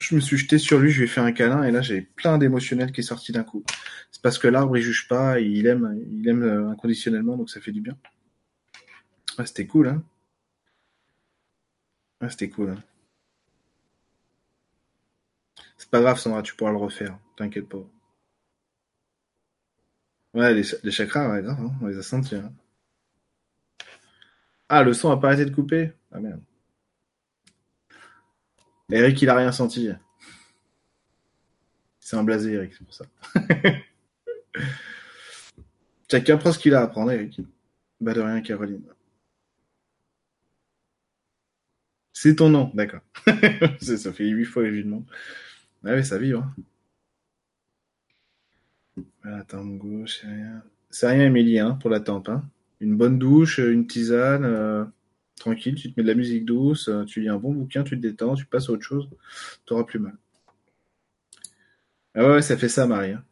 Je 0.01 0.15
me 0.15 0.21
suis 0.21 0.37
jeté 0.37 0.59
sur 0.59 0.79
lui, 0.81 0.91
je 0.91 0.99
lui 0.99 1.05
ai 1.05 1.09
fait 1.09 1.21
un 1.21 1.33
câlin, 1.33 1.63
et 1.65 1.71
là 1.71 1.81
j'ai 1.81 2.03
plein 2.03 2.37
d'émotionnel 2.39 2.93
qui 2.93 3.01
est 3.01 3.05
sorti 3.05 3.33
d'un 3.33 3.45
coup. 3.45 3.65
C'est 4.11 4.23
parce 4.23 4.39
que 4.39 4.49
l'arbre 4.49 4.77
il 4.77 4.83
juge 4.83 5.09
pas, 5.09 5.41
il 5.41 5.67
aime, 5.67 6.01
il 6.11 6.29
aime 6.29 6.43
euh, 6.43 6.71
inconditionnellement, 6.71 7.37
donc 7.37 7.51
ça 7.51 7.61
fait 7.61 7.73
du 7.73 7.81
bien. 7.81 7.97
Ah, 9.39 9.47
c'était 9.47 9.67
cool, 9.67 9.89
hein. 9.89 10.03
Ah, 12.21 12.31
c'était 12.31 12.49
cool. 12.51 12.71
Hein. 12.71 12.83
C'est 15.77 15.91
pas 15.91 16.01
grave, 16.01 16.19
Sandra, 16.19 16.43
tu 16.43 16.55
pourras 16.55 16.71
le 16.71 16.77
refaire. 16.77 17.19
T'inquiète 17.37 17.69
pas. 17.69 17.85
Ouais, 20.35 20.55
les, 20.55 20.91
chakras, 20.91 21.31
ouais, 21.31 21.43
grave, 21.43 21.59
hein, 21.61 21.73
on 21.83 21.87
les 21.87 21.99
a 21.99 22.03
sentis. 22.03 22.37
Hein. 22.37 22.53
Ah, 24.69 24.83
le 24.83 24.95
son 24.95 25.11
a 25.11 25.19
pas 25.19 25.29
arrêté 25.29 25.45
de 25.45 25.55
couper? 25.55 25.93
Ah 26.11 26.21
merde. 26.21 26.41
Eric, 28.91 29.21
il 29.21 29.29
a 29.29 29.35
rien 29.35 29.53
senti. 29.53 29.91
C'est 31.99 32.17
un 32.17 32.25
blasé, 32.25 32.53
Eric, 32.53 32.73
c'est 32.75 32.85
pour 32.85 32.95
ça. 32.95 33.05
Chacun 36.11 36.37
prend 36.37 36.53
ce 36.53 36.59
qu'il 36.59 36.75
a 36.75 36.81
à 36.81 36.85
apprendre, 36.85 37.11
Eric. 37.11 37.41
Bah 38.01 38.15
de 38.15 38.21
rien, 38.21 38.41
Caroline. 38.41 38.83
C'est 42.13 42.37
ton 42.37 42.51
nom, 42.51 42.71
d'accord. 42.75 43.01
ça 43.81 44.13
fait 44.13 44.29
huit 44.29 44.45
fois 44.45 44.63
que 44.63 44.69
je 44.71 44.75
lui 44.75 44.85
demande. 44.85 45.05
Ah 45.85 45.95
oui, 45.95 46.05
ça 46.05 46.19
vibre. 46.19 46.45
Hein. 46.45 46.55
Attends, 49.25 49.65
gauche, 49.65 50.19
c'est 50.21 50.27
rien. 50.27 50.63
C'est 50.91 51.09
rien, 51.09 51.27
Émilie, 51.27 51.59
hein, 51.59 51.79
pour 51.81 51.91
la 51.91 52.01
tempe. 52.01 52.29
Hein. 52.29 52.45
Une 52.81 52.97
bonne 52.97 53.19
douche, 53.19 53.59
une 53.59 53.87
tisane, 53.87 54.45
euh, 54.45 54.85
tranquille, 55.37 55.75
tu 55.75 55.93
te 55.93 55.99
mets 55.99 56.05
de 56.05 56.09
la 56.09 56.15
musique 56.15 56.45
douce, 56.45 56.89
euh, 56.89 57.05
tu 57.05 57.21
lis 57.21 57.29
un 57.29 57.39
bon 57.39 57.53
bouquin, 57.53 57.83
tu 57.83 57.97
te 57.97 58.03
détends, 58.03 58.35
tu 58.35 58.45
passes 58.47 58.69
à 58.69 58.73
autre 58.73 58.83
chose, 58.85 59.09
t'auras 59.65 59.85
plus 59.85 59.99
mal. 59.99 60.17
Ah 62.15 62.29
ouais, 62.29 62.43
ça 62.43 62.57
fait 62.57 62.69
ça, 62.69 62.87
Marie. 62.87 63.13
Hein. 63.13 63.25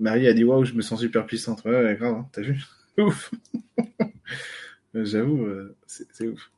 Marie 0.00 0.26
a 0.26 0.32
dit 0.32 0.44
waouh, 0.44 0.64
je 0.64 0.74
me 0.74 0.82
sens 0.82 1.00
super 1.00 1.26
puissante. 1.26 1.64
Ouais, 1.64 1.82
ouais 1.82 1.96
grave, 1.96 2.14
hein, 2.14 2.28
t'as 2.32 2.42
vu? 2.42 2.64
Ouf 2.98 3.30
J'avoue, 4.94 5.44
euh, 5.44 5.76
c'est 5.86 6.26
ouf. 6.26 6.50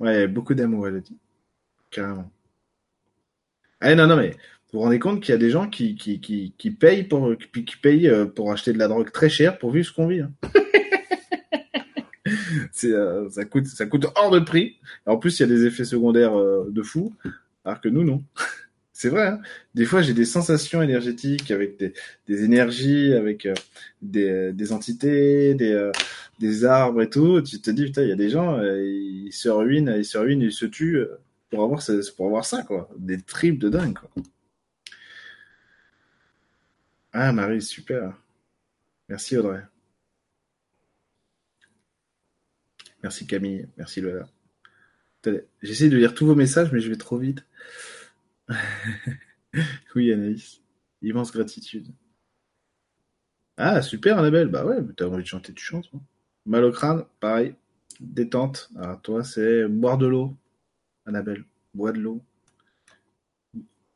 Ouais, 0.00 0.26
beaucoup 0.26 0.54
d'amour, 0.54 0.88
elle 0.88 0.96
a 0.96 1.00
dit. 1.00 1.16
Carrément. 1.90 2.30
Ah 3.80 3.94
non, 3.94 4.06
non, 4.06 4.16
mais 4.16 4.30
vous 4.72 4.78
vous 4.78 4.80
rendez 4.80 4.98
compte 4.98 5.20
qu'il 5.20 5.32
y 5.32 5.34
a 5.34 5.38
des 5.38 5.50
gens 5.50 5.68
qui, 5.68 5.94
qui, 5.94 6.20
qui, 6.20 6.70
payent, 6.70 7.04
pour, 7.04 7.34
qui, 7.36 8.08
euh, 8.08 8.26
pour 8.26 8.50
acheter 8.52 8.72
de 8.72 8.78
la 8.78 8.88
drogue 8.88 9.10
très 9.10 9.28
chère 9.28 9.58
pour 9.58 9.70
vivre 9.72 9.86
ce 9.86 9.92
qu'on 9.92 10.06
vit. 10.06 10.20
Hein. 10.20 10.32
euh, 12.84 13.28
ça, 13.28 13.44
coûte, 13.44 13.66
ça 13.66 13.86
coûte 13.86 14.06
hors 14.16 14.30
de 14.30 14.40
prix. 14.40 14.78
En 15.06 15.18
plus, 15.18 15.38
il 15.38 15.42
y 15.42 15.44
a 15.44 15.48
des 15.48 15.66
effets 15.66 15.84
secondaires 15.84 16.38
euh, 16.38 16.66
de 16.70 16.82
fou, 16.82 17.14
alors 17.64 17.80
que 17.80 17.88
nous, 17.88 18.04
non. 18.04 18.22
c'est 19.00 19.08
vrai. 19.08 19.28
Hein 19.28 19.40
des 19.74 19.86
fois, 19.86 20.02
j'ai 20.02 20.12
des 20.12 20.26
sensations 20.26 20.82
énergétiques 20.82 21.50
avec 21.50 21.78
des, 21.78 22.44
énergies, 22.44 23.14
avec 23.14 23.48
des, 24.02 24.52
des 24.52 24.72
entités, 24.72 25.54
des, 25.54 25.90
des 26.38 26.64
arbres 26.66 27.00
et 27.00 27.08
tout. 27.08 27.40
Tu 27.40 27.62
te 27.62 27.70
dis, 27.70 27.86
putain, 27.86 28.02
il 28.02 28.10
y 28.10 28.12
a 28.12 28.16
des 28.16 28.28
gens, 28.28 28.62
ils 28.62 29.32
se 29.32 29.48
ruinent, 29.48 29.94
ils 29.96 30.04
se 30.04 30.18
ruinent, 30.18 30.42
ils 30.42 30.52
se 30.52 30.66
tuent 30.66 31.06
pour 31.48 31.62
avoir, 31.64 31.82
pour 32.14 32.26
avoir 32.26 32.44
ça, 32.44 32.62
quoi. 32.62 32.90
Des 32.98 33.18
tripes 33.22 33.58
de 33.58 33.70
dingue, 33.70 33.94
quoi. 33.94 34.10
Ah, 37.12 37.32
Marie, 37.32 37.62
super. 37.62 38.12
Merci, 39.08 39.38
Audrey. 39.38 39.62
Merci, 43.02 43.26
Camille. 43.26 43.66
Merci, 43.78 44.02
Lola. 44.02 44.28
J'essaie 45.62 45.88
de 45.88 45.96
lire 45.96 46.14
tous 46.14 46.26
vos 46.26 46.34
messages, 46.34 46.70
mais 46.70 46.80
je 46.80 46.90
vais 46.90 46.96
trop 46.96 47.16
vite. 47.16 47.44
oui, 49.94 50.12
Anaïs. 50.12 50.60
Immense 51.02 51.32
gratitude. 51.32 51.88
Ah, 53.56 53.82
super, 53.82 54.18
Annabelle. 54.18 54.48
Bah 54.48 54.64
ouais, 54.64 54.78
t'as 54.96 55.06
envie 55.06 55.22
de 55.22 55.28
chanter, 55.28 55.52
tu 55.52 55.64
chantes. 55.64 55.88
Hein. 55.94 56.00
Mal 56.46 56.64
au 56.64 56.72
crâne, 56.72 57.04
pareil. 57.20 57.54
Détente. 58.00 58.70
Alors, 58.76 59.00
toi, 59.02 59.24
c'est 59.24 59.66
boire 59.68 59.98
de 59.98 60.06
l'eau. 60.06 60.36
Annabelle, 61.06 61.44
bois 61.74 61.92
de 61.92 62.00
l'eau. 62.00 62.22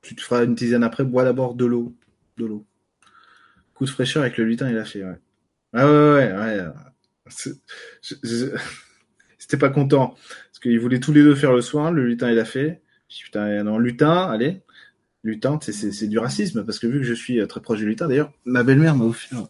Tu 0.02 0.14
te 0.14 0.20
feras 0.20 0.44
une 0.44 0.54
tisane 0.54 0.84
après, 0.84 1.04
bois 1.04 1.24
d'abord 1.24 1.54
de 1.54 1.64
l'eau. 1.64 1.94
De 2.36 2.46
l'eau. 2.46 2.66
Coup 3.74 3.86
de 3.86 3.90
fraîcheur 3.90 4.22
avec 4.22 4.36
le 4.36 4.44
lutin, 4.44 4.68
il 4.68 4.76
a 4.76 4.84
fait, 4.84 5.02
ouais. 5.02 5.18
Ah 5.72 5.86
ouais, 5.86 6.32
ouais, 6.32 6.60
ouais. 6.60 7.52
C'était 9.38 9.56
pas 9.56 9.70
content. 9.70 10.08
Parce 10.08 10.58
qu'ils 10.62 10.78
voulaient 10.78 11.00
tous 11.00 11.12
les 11.12 11.22
deux 11.22 11.34
faire 11.34 11.52
le 11.52 11.62
soin, 11.62 11.90
le 11.90 12.06
lutin, 12.06 12.30
il 12.30 12.38
a 12.38 12.44
fait. 12.44 12.82
Putain, 13.22 13.62
non, 13.62 13.78
lutin, 13.78 14.30
allez. 14.30 14.62
Lutin, 15.22 15.58
c'est 15.60 16.08
du 16.08 16.18
racisme, 16.18 16.64
parce 16.64 16.78
que 16.78 16.86
vu 16.86 16.98
que 16.98 17.04
je 17.04 17.14
suis 17.14 17.40
euh, 17.40 17.46
très 17.46 17.60
proche 17.60 17.78
du 17.78 17.86
lutin, 17.86 18.08
d'ailleurs, 18.08 18.32
ma 18.44 18.62
belle-mère 18.62 18.94
m'a 18.94 19.06
offert, 19.06 19.46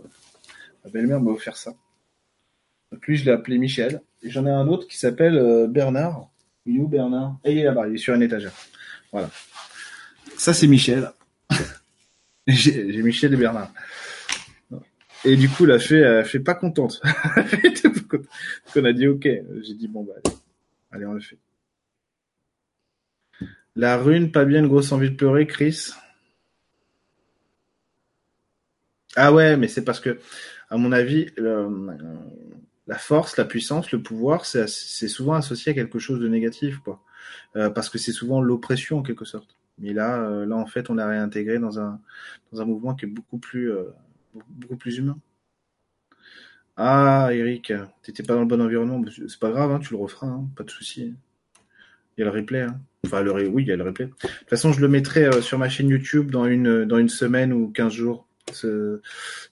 ma 0.85 0.91
belle-mère 0.91 1.20
m'a 1.20 1.32
offert 1.32 1.57
ça. 1.57 1.74
Donc 2.93 3.07
lui, 3.09 3.16
je 3.16 3.24
l'ai 3.24 3.32
appelé 3.32 3.59
Michel. 3.59 4.01
Et 4.23 4.31
j'en 4.31 4.47
ai 4.47 4.51
un 4.51 4.69
autre 4.69 4.86
qui 4.86 4.97
s'appelle 4.97 5.36
euh, 5.36 5.66
Bernard. 5.66 6.28
Il 6.65 6.77
est 6.77 6.81
où 6.81 6.86
Bernard? 6.86 7.39
Et 7.45 7.53
il 7.53 7.59
est 7.59 7.65
là-bas, 7.65 7.89
il 7.89 7.95
est 7.95 7.99
sur 7.99 8.15
une 8.15 8.23
étagère. 8.23 8.53
Voilà. 9.11 9.28
Ça, 10.36 10.55
c'est 10.55 10.69
Michel. 10.69 11.11
J'ai 12.47 13.03
Michel 13.03 13.35
et 13.35 13.36
Bernard. 13.36 13.73
Et 15.24 15.36
du 15.36 15.49
coup, 15.49 15.65
la 15.65 15.78
fée, 15.78 15.99
elle 15.99 16.24
fait 16.24 16.41
pas 16.41 16.55
contente. 16.55 17.01
On 18.77 18.85
a 18.85 18.93
dit 18.93 19.09
ok. 19.09 19.23
J'ai 19.62 19.74
dit 19.74 19.89
bon 19.89 20.05
bah 20.05 20.12
allez, 20.93 21.07
on 21.07 21.12
le 21.12 21.20
fait. 21.20 21.39
La 23.77 23.97
rune, 23.97 24.31
pas 24.31 24.45
bien, 24.45 24.61
une 24.61 24.69
grosse 24.69 24.93
envie 24.93 25.11
de 25.11 25.17
pleurer, 25.17 25.47
Chris. 25.47 25.91
Ah 29.17 29.33
ouais, 29.33 29.57
mais 29.57 29.69
c'est 29.69 29.85
parce 29.85 30.01
que, 30.01 30.19
à 30.71 30.77
mon 30.77 30.93
avis, 30.93 31.27
la 32.87 32.99
force, 32.99 33.37
la 33.37 33.45
puissance, 33.45 33.93
le 33.93 34.03
pouvoir, 34.03 34.45
c'est 34.47 34.67
souvent 35.09 35.35
associé 35.35 35.73
à 35.73 35.75
quelque 35.75 35.99
chose 35.99 36.21
de 36.21 36.29
négatif, 36.29 36.79
quoi. 36.79 37.03
Euh, 37.57 37.71
parce 37.71 37.89
que 37.89 37.99
c'est 37.99 38.13
souvent 38.13 38.41
l'oppression 38.43 38.99
en 38.99 39.03
quelque 39.03 39.25
sorte. 39.25 39.57
Mais 39.79 39.93
là, 39.93 40.23
euh, 40.23 40.47
là 40.47 40.57
en 40.57 40.67
fait, 40.67 40.91
on 40.91 40.95
l'a 40.95 41.09
réintégré 41.09 41.59
dans 41.59 41.79
un 41.79 42.01
mouvement 42.53 42.95
qui 42.95 43.07
est 43.07 43.09
beaucoup 43.09 43.39
plus 43.39 43.73
euh, 43.73 43.85
beaucoup 44.49 44.77
plus 44.77 44.99
humain. 44.99 45.19
Ah, 46.77 47.31
Eric, 47.33 47.73
t'étais 48.03 48.23
pas 48.23 48.35
dans 48.35 48.41
le 48.41 48.47
bon 48.47 48.61
environnement. 48.61 49.03
C'est 49.29 49.39
pas 49.39 49.51
grave, 49.51 49.71
hein, 49.73 49.79
tu 49.81 49.93
le 49.95 49.99
referas, 50.01 50.27
hein, 50.27 50.49
pas 50.57 50.65
de 50.65 50.71
souci. 50.71 51.15
Il 52.17 52.21
y 52.21 52.23
a 52.23 52.31
le 52.31 52.37
replay. 52.37 52.63
Hein. 52.63 52.81
Enfin, 53.05 53.25
oui, 53.27 53.63
il 53.63 53.69
y 53.69 53.73
a 53.73 53.77
le 53.77 53.85
replay. 53.85 54.07
De 54.07 54.11
toute 54.11 54.49
façon, 54.49 54.73
je 54.73 54.81
le 54.81 54.89
mettrai 54.89 55.43
sur 55.43 55.59
ma 55.59 55.69
chaîne 55.69 55.89
YouTube 55.89 56.31
dans 56.31 56.47
une 56.47 56.85
dans 56.85 56.99
une 56.99 57.09
semaine 57.09 57.53
ou 57.53 57.69
15 57.69 57.93
jours 57.93 58.27
ce, 58.53 59.01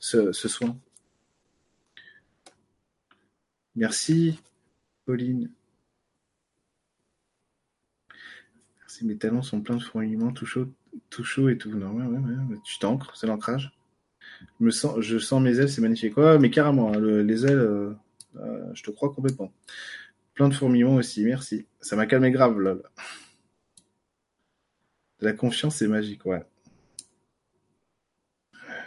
ce, 0.00 0.48
soin. 0.48 0.76
Merci, 3.74 4.38
Pauline. 5.06 5.50
Merci, 8.80 9.06
mes 9.06 9.16
talons 9.16 9.42
sont 9.42 9.60
pleins 9.60 9.76
de 9.76 9.82
fourmillements, 9.82 10.32
tout 10.32 10.46
chaud, 10.46 10.68
tout 11.10 11.24
chaud 11.24 11.48
et 11.48 11.56
tout. 11.56 11.70
Non, 11.70 12.60
tu 12.64 12.78
t'ancres, 12.78 13.16
c'est 13.16 13.26
l'ancrage. 13.26 13.72
Je, 14.60 14.70
sens, 14.70 15.00
je 15.00 15.18
sens 15.18 15.40
mes 15.42 15.58
ailes, 15.58 15.70
c'est 15.70 15.80
magnifique. 15.80 16.16
Ouais, 16.16 16.38
mais 16.38 16.50
carrément, 16.50 16.92
hein, 16.92 17.00
les 17.00 17.46
ailes, 17.46 17.58
euh, 17.58 17.94
euh, 18.36 18.70
je 18.74 18.82
te 18.82 18.90
crois 18.90 19.12
complètement. 19.12 19.52
Plein 20.34 20.48
de 20.48 20.54
fourmillements 20.54 20.96
aussi, 20.96 21.24
merci. 21.24 21.66
Ça 21.80 21.96
m'a 21.96 22.06
calmé 22.06 22.30
grave, 22.30 22.60
là. 22.60 22.76
La 25.22 25.32
confiance, 25.32 25.76
c'est 25.76 25.86
magique, 25.86 26.26
ouais. 26.26 26.42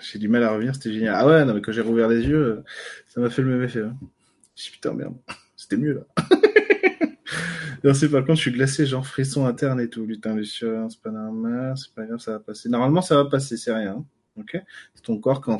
J'ai 0.02 0.20
du 0.20 0.28
mal 0.28 0.44
à 0.44 0.52
revenir, 0.52 0.76
c'était 0.76 0.92
génial. 0.92 1.16
Ah 1.18 1.26
ouais, 1.26 1.46
non, 1.46 1.54
mais 1.54 1.62
quand 1.62 1.72
j'ai 1.72 1.80
rouvert 1.82 2.10
les 2.10 2.28
yeux, 2.28 2.62
ça 3.08 3.22
m'a 3.22 3.30
fait 3.30 3.42
le 3.42 3.48
même 3.48 3.64
effet. 3.64 3.80
Hein. 3.84 3.98
Je 4.54 4.70
putain, 4.70 4.94
merde, 4.94 5.16
c'était 5.56 5.78
mieux 5.78 5.94
là. 5.94 6.06
c'est 7.94 8.10
par 8.10 8.26
contre, 8.26 8.36
je 8.36 8.42
suis 8.42 8.52
glacé, 8.52 8.86
genre 8.86 9.08
frisson 9.08 9.46
interne 9.46 9.80
et 9.80 9.90
tout. 9.90 10.06
Lutin, 10.06 10.36
Lucien, 10.36 10.90
c'est 10.90 11.02
pas 11.02 11.12
normal, 11.12 11.78
c'est 11.78 11.94
pas 11.94 12.06
grave, 12.06 12.20
ça 12.20 12.34
va 12.34 12.40
passer. 12.40 12.68
Normalement, 12.68 13.02
ça 13.02 13.16
va 13.16 13.30
passer, 13.30 13.56
c'est 13.56 13.74
rien. 13.74 14.06
Hein. 14.38 14.44
C'est 14.94 15.04
ton 15.04 15.18
corps 15.20 15.42
qui 15.42 15.50
est 15.50 15.54
en 15.54 15.58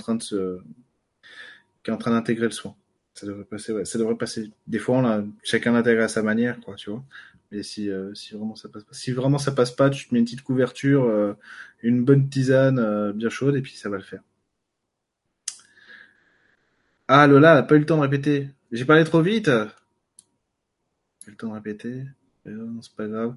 train 1.98 2.12
d'intégrer 2.12 2.46
le 2.46 2.52
soin. 2.52 2.76
Ça 3.16 3.26
devrait 3.26 3.46
passer, 3.46 3.72
ouais, 3.72 3.86
ça 3.86 3.98
devrait 3.98 4.18
passer. 4.18 4.52
Des 4.68 4.78
fois, 4.78 4.98
on 4.98 5.06
a... 5.06 5.24
chacun 5.42 5.72
l'intègre 5.72 6.04
à 6.04 6.10
sa 6.10 6.22
manière, 6.22 6.60
quoi, 6.60 6.76
tu 6.76 6.90
vois. 6.90 7.04
Mais 7.52 7.64
si, 7.64 7.90
euh, 7.90 8.14
si 8.14 8.36
vraiment 8.36 8.56
ça 8.56 8.68
passe 8.68 8.84
pas, 8.84 8.94
si 8.94 9.12
vraiment 9.14 9.38
ça 9.38 9.54
passe 9.54 9.72
pas, 9.72 9.90
tu 9.90 10.08
te 10.08 10.14
mets 10.14 10.20
une 10.20 10.26
petite 10.26 10.42
couverture, 10.42 11.06
euh, 11.06 11.34
une 11.82 12.04
bonne 12.04 12.28
tisane 12.28 12.78
euh, 12.78 13.14
bien 13.14 13.30
chaude, 13.30 13.56
et 13.56 13.62
puis 13.62 13.78
ça 13.78 13.88
va 13.90 13.96
le 13.96 14.04
faire. 14.04 14.22
Ah, 17.08 17.26
Lola, 17.28 17.64
pas 17.64 17.76
eu 17.76 17.80
le 17.80 17.86
temps 17.86 17.98
de 17.98 18.02
répéter. 18.02 18.50
J'ai 18.72 18.84
parlé 18.84 19.06
trop 19.06 19.22
vite. 19.22 19.46
J'ai 19.46 21.28
eu 21.28 21.32
le 21.32 21.36
temps 21.38 21.50
de 21.50 21.54
répéter. 21.54 22.04
c'est 22.46 22.96
pas 22.98 23.08
grave. 23.08 23.36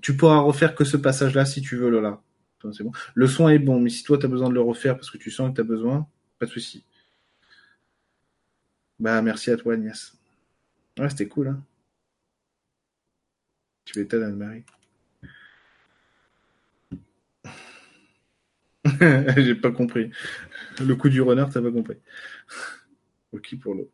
Tu 0.00 0.16
pourras 0.16 0.38
refaire 0.38 0.74
que 0.74 0.84
ce 0.84 0.96
passage-là 0.96 1.44
si 1.44 1.60
tu 1.60 1.76
veux, 1.76 1.90
Lola. 1.90 2.22
C'est 2.72 2.82
bon. 2.82 2.92
Le 3.14 3.26
son 3.26 3.48
est 3.48 3.58
bon, 3.58 3.78
mais 3.78 3.90
si 3.90 4.02
toi 4.04 4.18
tu 4.18 4.26
as 4.26 4.28
besoin 4.28 4.48
de 4.48 4.54
le 4.54 4.60
refaire 4.60 4.96
parce 4.96 5.10
que 5.10 5.18
tu 5.18 5.30
sens 5.30 5.50
que 5.50 5.56
tu 5.56 5.60
as 5.60 5.64
besoin, 5.64 6.08
pas 6.38 6.46
de 6.46 6.50
souci. 6.50 6.84
Bah 8.98 9.20
merci 9.22 9.50
à 9.50 9.56
toi 9.56 9.74
Agnès. 9.74 10.16
Ouais, 10.98 11.10
c'était 11.10 11.28
cool 11.28 11.48
hein. 11.48 11.62
Tu 13.84 13.98
m'étonnes 13.98 14.24
Anne-Marie. 14.24 14.64
J'ai 19.36 19.54
pas 19.54 19.70
compris. 19.70 20.10
Le 20.80 20.94
coup 20.96 21.08
du 21.08 21.20
runner, 21.20 21.44
t'as 21.52 21.62
pas 21.62 21.70
compris. 21.70 21.96
ok 23.32 23.58
pour 23.60 23.74
l'eau. 23.74 23.90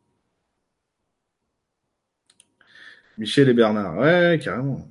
Michel 3.17 3.49
et 3.49 3.53
Bernard, 3.53 3.97
ouais, 3.97 4.39
carrément. 4.41 4.89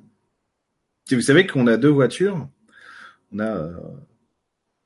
Si 1.07 1.15
vous 1.17 1.21
savez 1.21 1.47
qu'on 1.47 1.67
a 1.67 1.77
deux 1.77 1.89
voitures, 1.89 2.49
on 3.33 3.41
a, 3.41 3.57
euh, 3.57 3.77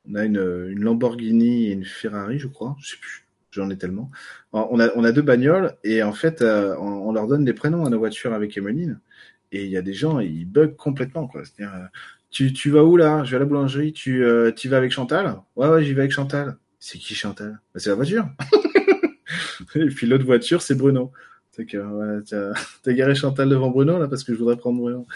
on 0.08 0.14
a 0.14 0.24
une, 0.24 0.38
une, 0.70 0.80
Lamborghini 0.80 1.66
et 1.66 1.72
une 1.72 1.84
Ferrari, 1.84 2.38
je 2.38 2.46
crois, 2.46 2.76
je 2.80 2.90
sais 2.90 2.96
plus, 2.98 3.25
j'en 3.56 3.70
ai 3.70 3.76
tellement. 3.76 4.10
On 4.52 4.78
a, 4.80 4.90
on 4.94 5.10
deux 5.12 5.22
bagnoles 5.22 5.76
et 5.82 6.02
en 6.02 6.12
fait, 6.12 6.42
euh, 6.42 6.76
on, 6.78 7.12
leur 7.12 7.26
donne 7.26 7.44
des 7.44 7.52
prénoms 7.52 7.84
à 7.84 7.90
nos 7.90 7.98
voitures 7.98 8.32
avec 8.32 8.56
Emeline. 8.56 9.00
Et 9.52 9.64
il 9.64 9.70
y 9.70 9.76
a 9.76 9.82
des 9.82 9.94
gens, 9.94 10.20
ils 10.20 10.44
bug 10.44 10.76
complètement, 10.76 11.30
euh, 11.34 11.86
tu, 12.30 12.70
vas 12.70 12.84
où 12.84 12.96
là? 12.96 13.24
Je 13.24 13.30
vais 13.30 13.36
à 13.36 13.40
la 13.40 13.44
boulangerie. 13.46 13.92
Tu, 13.92 14.24
tu 14.56 14.68
vas 14.68 14.76
avec 14.76 14.92
Chantal? 14.92 15.36
Ouais, 15.54 15.68
ouais, 15.68 15.84
j'y 15.84 15.94
vais 15.94 16.02
avec 16.02 16.12
Chantal. 16.12 16.56
C'est 16.78 16.98
qui 16.98 17.14
Chantal? 17.14 17.60
Bah, 17.74 17.80
C'est 17.80 17.90
la 17.90 17.96
voiture. 17.96 18.28
et 19.74 19.86
puis 19.86 20.06
l'autre 20.06 20.24
voiture, 20.24 20.62
c'est 20.62 20.74
Bruno. 20.74 21.12
C'est 21.52 21.66
t'as 21.66 22.92
garé 22.92 23.14
Chantal 23.14 23.48
devant 23.48 23.70
Bruno 23.70 23.98
là 23.98 24.08
parce 24.08 24.24
que 24.24 24.34
je 24.34 24.38
voudrais 24.38 24.56
prendre 24.56 24.78
Bruno. 24.78 25.06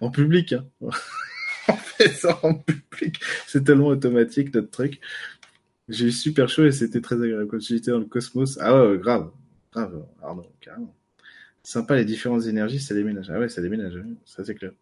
en 0.00 0.10
public. 0.10 0.52
Hein. 0.52 0.66
fait 1.98 2.26
en 2.42 2.54
public. 2.54 3.20
C'est 3.46 3.64
tellement 3.64 3.88
automatique 3.88 4.54
notre 4.54 4.70
truc. 4.70 5.00
J'ai 5.88 6.06
eu 6.06 6.12
super 6.12 6.48
chaud 6.48 6.64
et 6.64 6.72
c'était 6.72 7.00
très 7.00 7.16
agréable. 7.16 7.46
Quand 7.48 7.60
j'étais 7.60 7.90
dans 7.90 7.98
le 7.98 8.06
cosmos, 8.06 8.58
ah 8.60 8.90
ouais, 8.90 8.98
grave, 8.98 9.30
grave, 9.72 10.04
Arnaud, 10.22 10.46
carrément. 10.60 10.94
Sympa 11.62 11.96
les 11.96 12.04
différentes 12.04 12.46
énergies, 12.46 12.80
ça 12.80 12.94
déménage. 12.94 13.30
Ah 13.30 13.38
ouais, 13.38 13.48
ça 13.48 13.62
déménage, 13.62 13.94
ça 14.24 14.44
c'est 14.44 14.54
clair. 14.54 14.72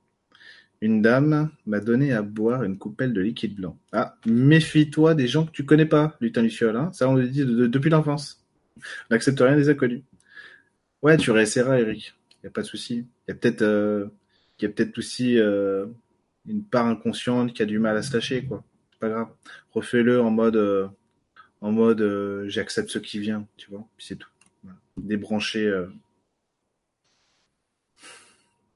Une 0.80 1.00
dame 1.00 1.50
m'a 1.66 1.80
donné 1.80 2.12
à 2.12 2.22
boire 2.22 2.62
une 2.62 2.76
coupelle 2.78 3.12
de 3.12 3.20
liquide 3.20 3.54
blanc. 3.54 3.78
Ah, 3.92 4.16
méfie-toi 4.26 5.14
des 5.14 5.26
gens 5.26 5.46
que 5.46 5.52
tu 5.52 5.64
connais 5.64 5.86
pas, 5.86 6.16
lutin 6.20 6.42
Luciole. 6.42 6.76
Hein 6.76 6.90
ça, 6.92 7.08
on 7.08 7.14
le 7.14 7.28
dit 7.28 7.44
depuis 7.44 7.90
l'enfance. 7.90 8.44
On 8.76 9.14
n'accepte 9.14 9.40
rien 9.40 9.56
des 9.56 9.68
inconnus. 9.68 10.02
Ouais, 11.02 11.16
tu 11.16 11.30
réessayeras, 11.30 11.78
Eric. 11.78 12.14
Y 12.42 12.48
a 12.48 12.50
pas 12.50 12.62
de 12.62 12.66
souci. 12.66 13.06
Y 13.28 13.30
a 13.30 13.34
peut-être, 13.34 13.62
euh, 13.62 14.06
y 14.60 14.66
a 14.66 14.68
peut-être 14.68 14.98
aussi 14.98 15.38
euh, 15.38 15.86
une 16.46 16.64
part 16.64 16.86
inconsciente 16.86 17.52
qui 17.52 17.62
a 17.62 17.66
du 17.66 17.78
mal 17.78 17.96
à 17.96 18.02
se 18.02 18.12
lâcher, 18.12 18.44
quoi. 18.44 18.64
Grave. 19.08 19.28
Refais-le 19.70 20.20
en 20.20 20.30
mode, 20.30 20.56
euh, 20.56 20.88
en 21.60 21.72
mode, 21.72 22.00
euh, 22.00 22.48
j'accepte 22.48 22.90
ce 22.90 22.98
qui 22.98 23.18
vient, 23.18 23.46
tu 23.56 23.70
vois. 23.70 23.86
Puis 23.96 24.06
c'est 24.06 24.16
tout. 24.16 24.30
Débrancher, 24.96 25.66
euh, 25.66 25.86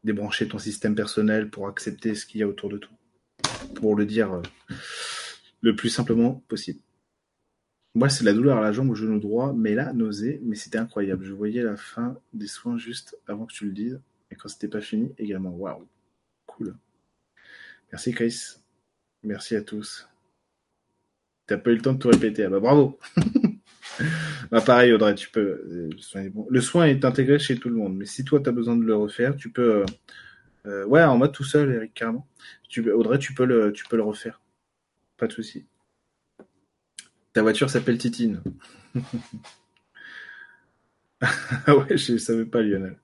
débrancher 0.04 0.48
ton 0.48 0.58
système 0.58 0.94
personnel 0.94 1.50
pour 1.50 1.68
accepter 1.68 2.14
ce 2.14 2.26
qu'il 2.26 2.40
y 2.40 2.42
a 2.42 2.48
autour 2.48 2.68
de 2.68 2.78
toi. 2.78 2.92
Pour 3.74 3.96
le 3.96 4.06
dire 4.06 4.42
le 5.60 5.76
plus 5.76 5.90
simplement 5.90 6.42
possible. 6.48 6.80
Moi, 7.94 8.08
c'est 8.08 8.24
la 8.24 8.32
douleur 8.32 8.58
à 8.58 8.60
la 8.60 8.72
jambe 8.72 8.90
au 8.90 8.94
genou 8.94 9.18
droit, 9.18 9.52
mais 9.52 9.74
là, 9.74 9.92
nausée, 9.92 10.40
mais 10.44 10.56
c'était 10.56 10.78
incroyable. 10.78 11.24
Je 11.24 11.32
voyais 11.32 11.62
la 11.62 11.76
fin 11.76 12.16
des 12.32 12.46
soins 12.46 12.78
juste 12.78 13.16
avant 13.26 13.46
que 13.46 13.52
tu 13.52 13.64
le 13.64 13.72
dises, 13.72 14.00
et 14.30 14.36
quand 14.36 14.48
c'était 14.48 14.68
pas 14.68 14.80
fini 14.80 15.12
également. 15.18 15.50
Waouh, 15.50 15.88
cool. 16.46 16.76
Merci 17.90 18.12
Chris. 18.12 18.58
Merci 19.22 19.56
à 19.56 19.62
tous. 19.62 20.08
T'as 21.48 21.56
pas 21.56 21.70
eu 21.70 21.76
le 21.76 21.80
temps 21.80 21.94
de 21.94 21.98
tout 21.98 22.10
répéter, 22.10 22.44
ah 22.44 22.50
bah 22.50 22.60
bravo. 22.60 23.00
bah 24.50 24.60
pareil 24.60 24.92
Audrey, 24.92 25.14
tu 25.14 25.30
peux. 25.30 25.40
Euh, 25.40 25.88
le 26.50 26.60
soin, 26.60 26.84
est 26.84 27.06
intégré 27.06 27.38
chez 27.38 27.56
tout 27.56 27.70
le 27.70 27.74
monde, 27.74 27.96
mais 27.96 28.04
si 28.04 28.22
toi 28.22 28.38
t'as 28.38 28.52
besoin 28.52 28.76
de 28.76 28.84
le 28.84 28.94
refaire, 28.94 29.34
tu 29.34 29.50
peux. 29.50 29.76
Euh, 29.76 29.86
euh, 30.66 30.84
ouais, 30.84 31.02
en 31.02 31.16
mode 31.16 31.32
tout 31.32 31.44
seul, 31.44 31.72
Eric, 31.72 31.94
carrément. 31.94 32.28
Tu, 32.68 32.92
Audrey, 32.92 33.18
tu 33.18 33.32
peux 33.32 33.46
le, 33.46 33.72
tu 33.72 33.86
peux 33.86 33.96
le 33.96 34.02
refaire. 34.02 34.42
Pas 35.16 35.26
de 35.26 35.32
souci. 35.32 35.64
Ta 37.32 37.40
voiture 37.40 37.70
s'appelle 37.70 37.96
Titine. 37.96 38.42
ah 41.22 41.76
ouais, 41.76 41.96
je 41.96 42.12
ne 42.12 42.18
savais 42.18 42.44
pas, 42.44 42.60
Lionel. 42.60 42.98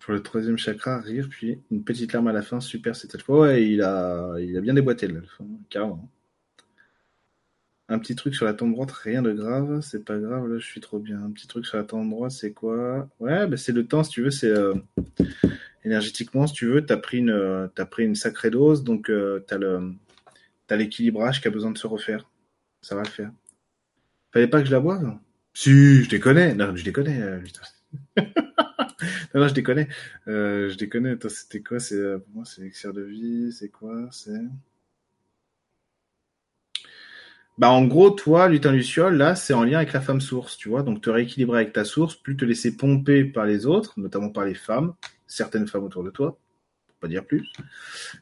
Pour 0.00 0.14
le 0.14 0.22
troisième 0.22 0.58
chakra, 0.58 0.98
rire, 1.00 1.28
puis 1.30 1.60
une 1.70 1.84
petite 1.84 2.12
larme 2.12 2.28
à 2.28 2.32
la 2.32 2.42
fin, 2.42 2.60
super 2.60 2.96
cette 2.96 3.20
fois. 3.22 3.40
Ouais, 3.42 3.68
il 3.68 3.82
a, 3.82 4.34
il 4.40 4.56
a 4.56 4.60
bien 4.60 4.74
déboîté 4.74 5.06
là, 5.06 5.20
carrément. 5.68 6.10
Un 7.88 7.98
petit 7.98 8.14
truc 8.14 8.34
sur 8.34 8.46
la 8.46 8.54
tombe 8.54 8.72
droite, 8.72 8.92
rien 8.92 9.20
de 9.20 9.32
grave, 9.32 9.80
c'est 9.82 10.04
pas 10.04 10.16
grave, 10.18 10.46
là 10.46 10.58
je 10.58 10.64
suis 10.64 10.80
trop 10.80 10.98
bien. 10.98 11.22
Un 11.22 11.30
petit 11.32 11.48
truc 11.48 11.66
sur 11.66 11.76
la 11.76 11.84
tombe 11.84 12.08
droite, 12.08 12.30
c'est 12.30 12.52
quoi? 12.52 13.08
Ouais, 13.18 13.46
bah, 13.46 13.56
c'est 13.56 13.72
le 13.72 13.86
temps, 13.86 14.04
si 14.04 14.10
tu 14.10 14.22
veux, 14.22 14.30
c'est 14.30 14.50
euh, 14.50 14.74
énergétiquement, 15.84 16.46
si 16.46 16.54
tu 16.54 16.66
veux, 16.66 16.84
t'as 16.84 16.96
pris 16.96 17.18
une, 17.18 17.30
euh, 17.30 17.68
as 17.76 17.86
pris 17.86 18.04
une 18.04 18.14
sacrée 18.14 18.50
dose, 18.50 18.84
donc 18.84 19.10
euh, 19.10 19.44
t'as 19.46 20.76
l'équilibrage 20.76 21.40
qui 21.40 21.48
a 21.48 21.50
besoin 21.50 21.72
de 21.72 21.78
se 21.78 21.86
refaire. 21.86 22.28
Ça 22.80 22.94
va 22.94 23.02
le 23.02 23.08
faire. 23.08 23.32
Fallait 24.32 24.46
pas 24.46 24.60
que 24.60 24.66
je 24.66 24.72
la 24.72 24.80
boive? 24.80 25.18
Si, 25.52 26.04
je 26.04 26.08
déconne. 26.08 26.56
Non, 26.56 26.74
je 26.76 26.84
déconne. 26.84 27.08
Euh, 27.08 27.42
non, 29.34 29.40
non, 29.42 29.48
je 29.48 29.54
déconne. 29.54 29.86
Euh, 30.28 30.70
je 30.70 30.76
déconne. 30.76 31.18
C'était 31.28 31.62
quoi? 31.62 31.80
C'est 31.80 31.96
euh, 31.96 32.18
pour 32.18 32.34
moi, 32.34 32.44
c'est 32.44 32.60
l'élixir 32.60 32.92
de 32.92 33.02
vie. 33.02 33.52
C'est 33.52 33.68
quoi? 33.68 34.08
C'est 34.12 34.40
bah 37.60 37.70
en 37.70 37.84
gros, 37.84 38.08
toi, 38.08 38.48
lutin 38.48 38.72
luciole, 38.72 39.16
là, 39.18 39.34
c'est 39.34 39.52
en 39.52 39.64
lien 39.64 39.76
avec 39.76 39.92
la 39.92 40.00
femme 40.00 40.22
source, 40.22 40.56
tu 40.56 40.70
vois. 40.70 40.82
Donc 40.82 41.02
te 41.02 41.10
rééquilibrer 41.10 41.60
avec 41.60 41.74
ta 41.74 41.84
source, 41.84 42.14
plus 42.16 42.34
te 42.34 42.46
laisser 42.46 42.74
pomper 42.74 43.22
par 43.24 43.44
les 43.44 43.66
autres, 43.66 44.00
notamment 44.00 44.30
par 44.30 44.46
les 44.46 44.54
femmes, 44.54 44.94
certaines 45.26 45.68
femmes 45.68 45.84
autour 45.84 46.02
de 46.02 46.08
toi, 46.08 46.38
pas 47.00 47.08
dire 47.08 47.26
plus. 47.26 47.46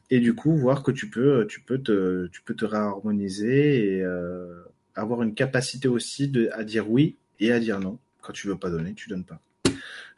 Et 0.09 0.19
du 0.19 0.35
coup, 0.35 0.57
voir 0.57 0.83
que 0.83 0.91
tu 0.91 1.09
peux, 1.09 1.47
te, 1.47 2.27
tu 2.27 2.65
réharmoniser 2.65 3.95
et 3.95 4.01
euh, 4.03 4.61
avoir 4.95 5.21
une 5.21 5.33
capacité 5.33 5.87
aussi 5.87 6.27
de, 6.27 6.49
à 6.51 6.65
dire 6.65 6.91
oui 6.91 7.15
et 7.39 7.53
à 7.53 7.61
dire 7.61 7.79
non. 7.79 7.97
Quand 8.21 8.33
tu 8.33 8.47
veux 8.47 8.57
pas 8.57 8.69
donner, 8.69 8.93
tu 8.93 9.07
donnes 9.07 9.23
pas. 9.23 9.39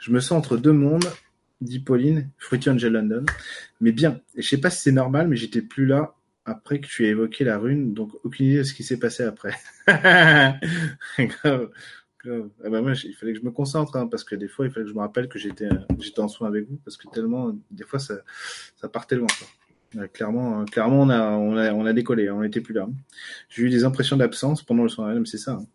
Je 0.01 0.11
me 0.11 0.19
sens 0.19 0.31
entre 0.37 0.57
deux 0.57 0.73
mondes, 0.73 1.05
dit 1.61 1.79
Pauline, 1.79 2.29
Fruity 2.39 2.71
Angel 2.71 2.91
London. 2.91 3.23
Mais 3.79 3.91
bien, 3.91 4.19
et 4.35 4.41
je 4.41 4.49
sais 4.49 4.57
pas 4.59 4.71
si 4.71 4.81
c'est 4.81 4.91
normal, 4.91 5.27
mais 5.27 5.35
j'étais 5.35 5.61
plus 5.61 5.85
là 5.85 6.15
après 6.43 6.79
que 6.79 6.87
tu 6.87 7.05
aies 7.05 7.09
évoqué 7.09 7.43
la 7.43 7.59
rune, 7.59 7.93
donc 7.93 8.09
aucune 8.23 8.47
idée 8.47 8.57
de 8.57 8.63
ce 8.63 8.73
qui 8.73 8.83
s'est 8.83 8.99
passé 8.99 9.23
après. 9.23 9.55
Ah 12.23 12.69
bah 12.69 12.81
il 13.03 13.15
fallait 13.15 13.33
que 13.33 13.39
je 13.39 13.43
me 13.43 13.49
concentre, 13.49 13.95
hein, 13.95 14.05
parce 14.05 14.23
que 14.23 14.35
des 14.35 14.47
fois, 14.47 14.67
il 14.67 14.71
fallait 14.71 14.83
que 14.83 14.91
je 14.91 14.95
me 14.95 14.99
rappelle 14.99 15.27
que 15.27 15.39
j'étais, 15.39 15.69
j'étais 15.97 16.19
en 16.19 16.27
soin 16.27 16.49
avec 16.49 16.69
vous, 16.69 16.77
parce 16.85 16.95
que 16.95 17.07
tellement, 17.09 17.57
des 17.71 17.83
fois, 17.83 17.97
ça, 17.97 18.13
ça 18.75 18.87
partait 18.87 19.15
loin. 19.15 19.25
Quoi. 19.25 20.07
clairement, 20.07 20.63
clairement, 20.65 21.01
on 21.01 21.09
a, 21.09 21.31
on 21.31 21.83
a, 21.83 21.93
décollé, 21.93 22.27
hein, 22.27 22.35
on 22.35 22.41
n'était 22.41 22.61
plus 22.61 22.75
là. 22.75 22.87
J'ai 23.49 23.63
eu 23.63 23.71
des 23.71 23.85
impressions 23.85 24.17
d'absence 24.17 24.61
pendant 24.61 24.83
le 24.83 24.89
soin, 24.89 25.15
mais 25.15 25.25
c'est 25.25 25.39
ça. 25.39 25.53
Hein. 25.53 25.65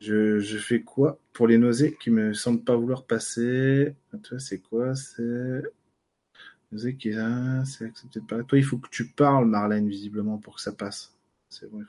Je, 0.00 0.38
je 0.38 0.58
fais 0.58 0.82
quoi 0.82 1.18
pour 1.32 1.48
les 1.48 1.58
nausées 1.58 1.96
qui 2.00 2.10
me 2.10 2.32
semblent 2.32 2.62
pas 2.62 2.76
vouloir 2.76 3.04
passer? 3.04 3.94
Toi, 4.22 4.38
c'est 4.38 4.58
quoi? 4.58 4.94
C'est 4.94 5.62
nausées 6.70 6.96
qui, 6.96 7.12
ah, 7.14 7.64
c'est 7.64 7.86
accepté 7.86 8.20
pas. 8.20 8.42
Toi, 8.44 8.58
il 8.58 8.64
faut 8.64 8.78
que 8.78 8.88
tu 8.90 9.06
parles, 9.08 9.46
Marlène, 9.46 9.88
visiblement, 9.88 10.38
pour 10.38 10.56
que 10.56 10.60
ça 10.60 10.72
passe. 10.72 11.14
C'est 11.50 11.70
bon, 11.70 11.82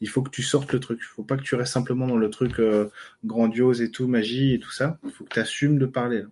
il 0.00 0.08
faut 0.08 0.22
que 0.22 0.30
tu 0.30 0.42
sortes, 0.42 0.72
le 0.72 0.80
truc. 0.80 0.98
Il 1.00 1.04
faut 1.04 1.24
pas 1.24 1.36
que 1.36 1.42
tu 1.42 1.54
restes 1.54 1.72
simplement 1.72 2.06
dans 2.06 2.18
le 2.18 2.28
truc 2.30 2.60
euh, 2.60 2.90
grandiose 3.24 3.80
et 3.80 3.90
tout, 3.90 4.06
magie 4.06 4.52
et 4.52 4.60
tout 4.60 4.70
ça. 4.70 4.98
Il 5.02 5.10
faut 5.10 5.24
que 5.24 5.32
tu 5.32 5.40
assumes 5.40 5.78
de 5.78 5.86
parler. 5.86 6.24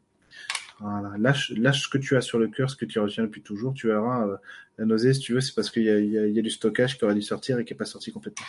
Voilà. 0.79 1.17
Lâche, 1.19 1.53
lâche 1.57 1.85
ce 1.85 1.89
que 1.89 1.99
tu 1.99 2.17
as 2.17 2.21
sur 2.21 2.39
le 2.39 2.49
cœur, 2.49 2.69
ce 2.71 2.77
que 2.77 2.85
tu 2.85 2.99
retiens 2.99 3.25
depuis 3.25 3.43
toujours. 3.43 3.73
Tu 3.75 3.87
verras, 3.87 4.29
euh, 4.29 4.37
la 4.79 4.85
nausée, 4.85 5.15
si 5.15 5.21
tu 5.21 5.33
veux, 5.33 5.41
c'est 5.41 5.55
parce 5.55 5.71
qu'il 5.71 5.85
y 5.85 5.87
y, 5.87 6.33
y 6.33 6.39
a 6.39 6.43
du 6.43 6.51
stockage 6.51 6.99
qui 6.99 7.05
aurait 7.05 7.15
dû 7.15 7.23
sortir 7.23 7.59
et 7.59 7.65
qui 7.65 7.73
est 7.73 7.77
pas 7.77 7.85
sorti 7.87 8.13
complètement. 8.13 8.47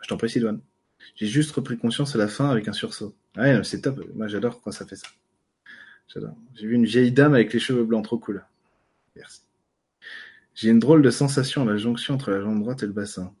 Je 0.00 0.08
t'en 0.08 0.16
prie, 0.16 0.30
Sidoine. 0.30 0.60
J'ai 1.14 1.26
juste 1.26 1.50
repris 1.52 1.76
conscience 1.78 2.14
à 2.14 2.18
la 2.18 2.28
fin 2.28 2.48
avec 2.48 2.68
un 2.68 2.72
sursaut. 2.72 3.14
Ouais, 3.36 3.62
c'est 3.64 3.82
top. 3.82 4.00
Moi, 4.14 4.28
j'adore 4.28 4.60
quand 4.60 4.72
ça 4.72 4.86
fait 4.86 4.96
ça. 4.96 5.08
J'adore. 6.08 6.36
J'ai 6.54 6.66
vu 6.66 6.74
une 6.74 6.84
vieille 6.84 7.12
dame 7.12 7.34
avec 7.34 7.52
les 7.52 7.58
cheveux 7.58 7.84
blancs, 7.84 8.04
trop 8.04 8.18
cool. 8.18 8.44
Merci. 9.16 9.42
J'ai 10.54 10.70
une 10.70 10.78
drôle 10.78 11.02
de 11.02 11.10
sensation 11.10 11.62
à 11.62 11.64
la 11.64 11.76
jonction 11.76 12.14
entre 12.14 12.30
la 12.30 12.40
jambe 12.40 12.60
droite 12.60 12.82
et 12.82 12.86
le 12.86 12.92
bassin. 12.92 13.34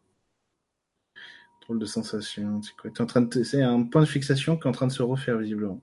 Drôle 1.62 1.78
de 1.78 1.86
sensation. 1.86 2.62
C'est 2.62 2.74
quoi? 2.76 2.90
En 2.98 3.06
train 3.06 3.22
de 3.22 3.42
C'est 3.42 3.62
un 3.62 3.82
point 3.84 4.02
de 4.02 4.06
fixation 4.06 4.56
qui 4.56 4.66
est 4.66 4.68
en 4.68 4.72
train 4.72 4.86
de 4.86 4.92
se 4.92 5.02
refaire 5.02 5.38
visiblement. 5.38 5.82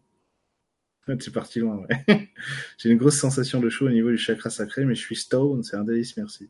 C'est 1.19 1.33
parti 1.33 1.59
loin, 1.59 1.77
ouais. 1.77 2.29
J'ai 2.77 2.89
une 2.89 2.97
grosse 2.97 3.17
sensation 3.17 3.59
de 3.59 3.69
chaud 3.69 3.87
au 3.87 3.89
niveau 3.89 4.11
du 4.11 4.17
chakra 4.17 4.49
sacré, 4.49 4.85
mais 4.85 4.93
je 4.95 5.01
suis 5.01 5.15
stone, 5.15 5.63
c'est 5.63 5.75
un 5.75 5.83
délice, 5.83 6.15
merci. 6.17 6.49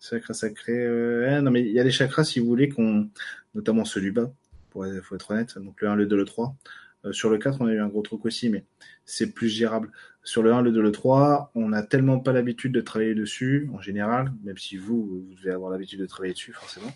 Chakra 0.00 0.34
sacré, 0.34 0.74
euh... 0.74 1.40
non 1.40 1.50
mais 1.50 1.62
il 1.62 1.72
y 1.72 1.80
a 1.80 1.84
des 1.84 1.90
chakras, 1.90 2.24
si 2.24 2.38
vous 2.38 2.46
voulez, 2.46 2.68
qu'on, 2.68 3.08
notamment 3.54 3.84
celui 3.84 4.10
bas, 4.10 4.30
pour 4.74 4.84
faut 5.04 5.14
être 5.14 5.30
honnête, 5.30 5.56
donc 5.58 5.80
le 5.80 5.88
1, 5.88 5.94
le 5.94 6.06
2, 6.06 6.16
le 6.16 6.24
3. 6.24 6.56
Euh, 7.04 7.12
sur 7.12 7.30
le 7.30 7.38
4, 7.38 7.60
on 7.60 7.66
a 7.66 7.72
eu 7.72 7.80
un 7.80 7.86
gros 7.88 8.02
truc 8.02 8.24
aussi, 8.24 8.48
mais 8.48 8.64
c'est 9.04 9.32
plus 9.32 9.48
gérable. 9.48 9.90
Sur 10.24 10.42
le 10.42 10.52
1, 10.52 10.62
le 10.62 10.72
2, 10.72 10.82
le 10.82 10.90
3, 10.92 11.52
on 11.54 11.68
n'a 11.68 11.82
tellement 11.82 12.18
pas 12.18 12.32
l'habitude 12.32 12.72
de 12.72 12.80
travailler 12.80 13.14
dessus, 13.14 13.70
en 13.72 13.80
général, 13.80 14.32
même 14.42 14.58
si 14.58 14.76
vous, 14.76 15.24
vous 15.28 15.34
devez 15.36 15.52
avoir 15.52 15.70
l'habitude 15.70 16.00
de 16.00 16.06
travailler 16.06 16.32
dessus, 16.34 16.52
forcément. 16.52 16.92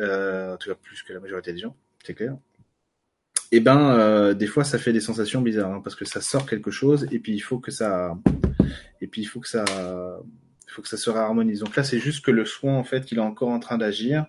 Euh, 0.00 0.54
en 0.54 0.56
tout 0.56 0.70
cas, 0.70 0.74
plus 0.74 1.02
que 1.04 1.12
la 1.12 1.20
majorité 1.20 1.52
des 1.52 1.58
gens, 1.58 1.76
c'est 2.04 2.14
clair. 2.14 2.36
Et 3.52 3.58
eh 3.58 3.60
ben, 3.60 3.90
euh, 3.90 4.34
des 4.34 4.48
fois, 4.48 4.64
ça 4.64 4.78
fait 4.78 4.92
des 4.92 5.00
sensations 5.00 5.40
bizarres, 5.40 5.72
hein, 5.72 5.80
parce 5.84 5.94
que 5.94 6.04
ça 6.04 6.20
sort 6.20 6.46
quelque 6.46 6.72
chose, 6.72 7.06
et 7.12 7.20
puis 7.20 7.34
il 7.34 7.40
faut 7.40 7.60
que 7.60 7.70
ça, 7.70 8.18
et 9.00 9.06
puis 9.06 9.22
il 9.22 9.26
faut 9.26 9.38
que 9.38 9.48
ça, 9.48 9.64
Il 10.66 10.72
faut 10.72 10.82
que 10.82 10.88
ça 10.88 10.96
se 10.96 11.08
réharmonise. 11.08 11.60
Donc 11.60 11.76
là, 11.76 11.84
c'est 11.84 12.00
juste 12.00 12.24
que 12.24 12.32
le 12.32 12.44
soin, 12.44 12.74
en 12.76 12.82
fait, 12.82 13.04
qu'il 13.04 13.18
est 13.18 13.20
encore 13.20 13.50
en 13.50 13.60
train 13.60 13.78
d'agir. 13.78 14.26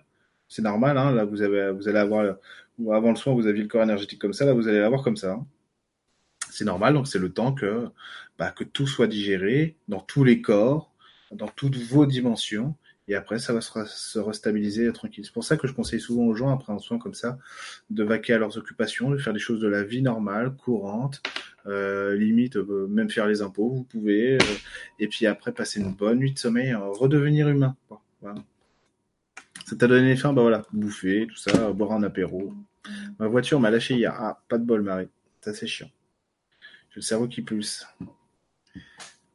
C'est 0.48 0.62
normal, 0.62 0.96
hein. 0.96 1.10
Là, 1.12 1.24
vous 1.24 1.42
avez, 1.42 1.72
vous 1.72 1.88
allez 1.88 1.98
avoir, 1.98 2.36
avant 2.92 3.10
le 3.10 3.16
soin, 3.16 3.34
vous 3.34 3.46
aviez 3.46 3.62
le 3.62 3.68
corps 3.68 3.82
énergétique 3.82 4.20
comme 4.20 4.32
ça. 4.32 4.44
Là, 4.44 4.52
vous 4.52 4.68
allez 4.68 4.80
l'avoir 4.80 5.02
comme 5.02 5.16
ça. 5.16 5.32
Hein. 5.32 5.46
C'est 6.50 6.64
normal. 6.64 6.94
Donc, 6.94 7.06
c'est 7.06 7.18
le 7.18 7.32
temps 7.32 7.52
que, 7.52 7.86
bah, 8.38 8.50
que 8.50 8.64
tout 8.64 8.86
soit 8.86 9.06
digéré 9.06 9.76
dans 9.88 10.00
tous 10.00 10.24
les 10.24 10.40
corps, 10.40 10.92
dans 11.32 11.48
toutes 11.48 11.76
vos 11.76 12.06
dimensions. 12.06 12.74
Et 13.08 13.14
après, 13.14 13.38
ça 13.38 13.52
va 13.52 13.60
se, 13.60 14.18
restabiliser 14.18 14.92
tranquille. 14.92 15.24
C'est 15.24 15.32
pour 15.32 15.44
ça 15.44 15.56
que 15.56 15.68
je 15.68 15.72
conseille 15.72 16.00
souvent 16.00 16.24
aux 16.24 16.34
gens, 16.34 16.52
après 16.52 16.72
un 16.72 16.78
soin 16.78 16.98
comme 16.98 17.14
ça, 17.14 17.38
de 17.90 18.02
vaquer 18.02 18.32
à 18.32 18.38
leurs 18.38 18.58
occupations, 18.58 19.10
de 19.10 19.18
faire 19.18 19.32
des 19.32 19.38
choses 19.38 19.60
de 19.60 19.68
la 19.68 19.84
vie 19.84 20.02
normale, 20.02 20.54
courante, 20.56 21.22
euh, 21.66 22.16
limite, 22.16 22.56
euh, 22.56 22.88
même 22.88 23.08
faire 23.08 23.26
les 23.26 23.42
impôts, 23.42 23.70
vous 23.70 23.84
pouvez. 23.84 24.34
Euh, 24.34 24.54
et 24.98 25.06
puis 25.06 25.26
après, 25.26 25.52
passer 25.52 25.80
une 25.80 25.92
bonne 25.94 26.18
nuit 26.18 26.32
de 26.32 26.38
sommeil, 26.38 26.74
redevenir 26.74 27.48
humain. 27.48 27.76
voilà. 28.20 28.42
Ça 29.66 29.74
t'a 29.74 29.88
donné 29.88 30.14
faim, 30.14 30.32
bah 30.32 30.42
voilà, 30.42 30.62
bouffer, 30.72 31.26
tout 31.28 31.34
ça, 31.34 31.72
boire 31.72 31.90
un 31.90 32.04
apéro. 32.04 32.54
Ma 33.18 33.26
voiture 33.26 33.58
m'a 33.58 33.68
lâché 33.68 33.96
hier. 33.96 34.14
Ah, 34.16 34.40
pas 34.48 34.58
de 34.58 34.64
bol, 34.64 34.80
Marie. 34.82 35.08
Ça, 35.40 35.52
c'est 35.54 35.66
chiant. 35.66 35.90
J'ai 36.90 36.96
le 36.96 37.02
cerveau 37.02 37.26
qui 37.26 37.42
pulse. 37.42 37.84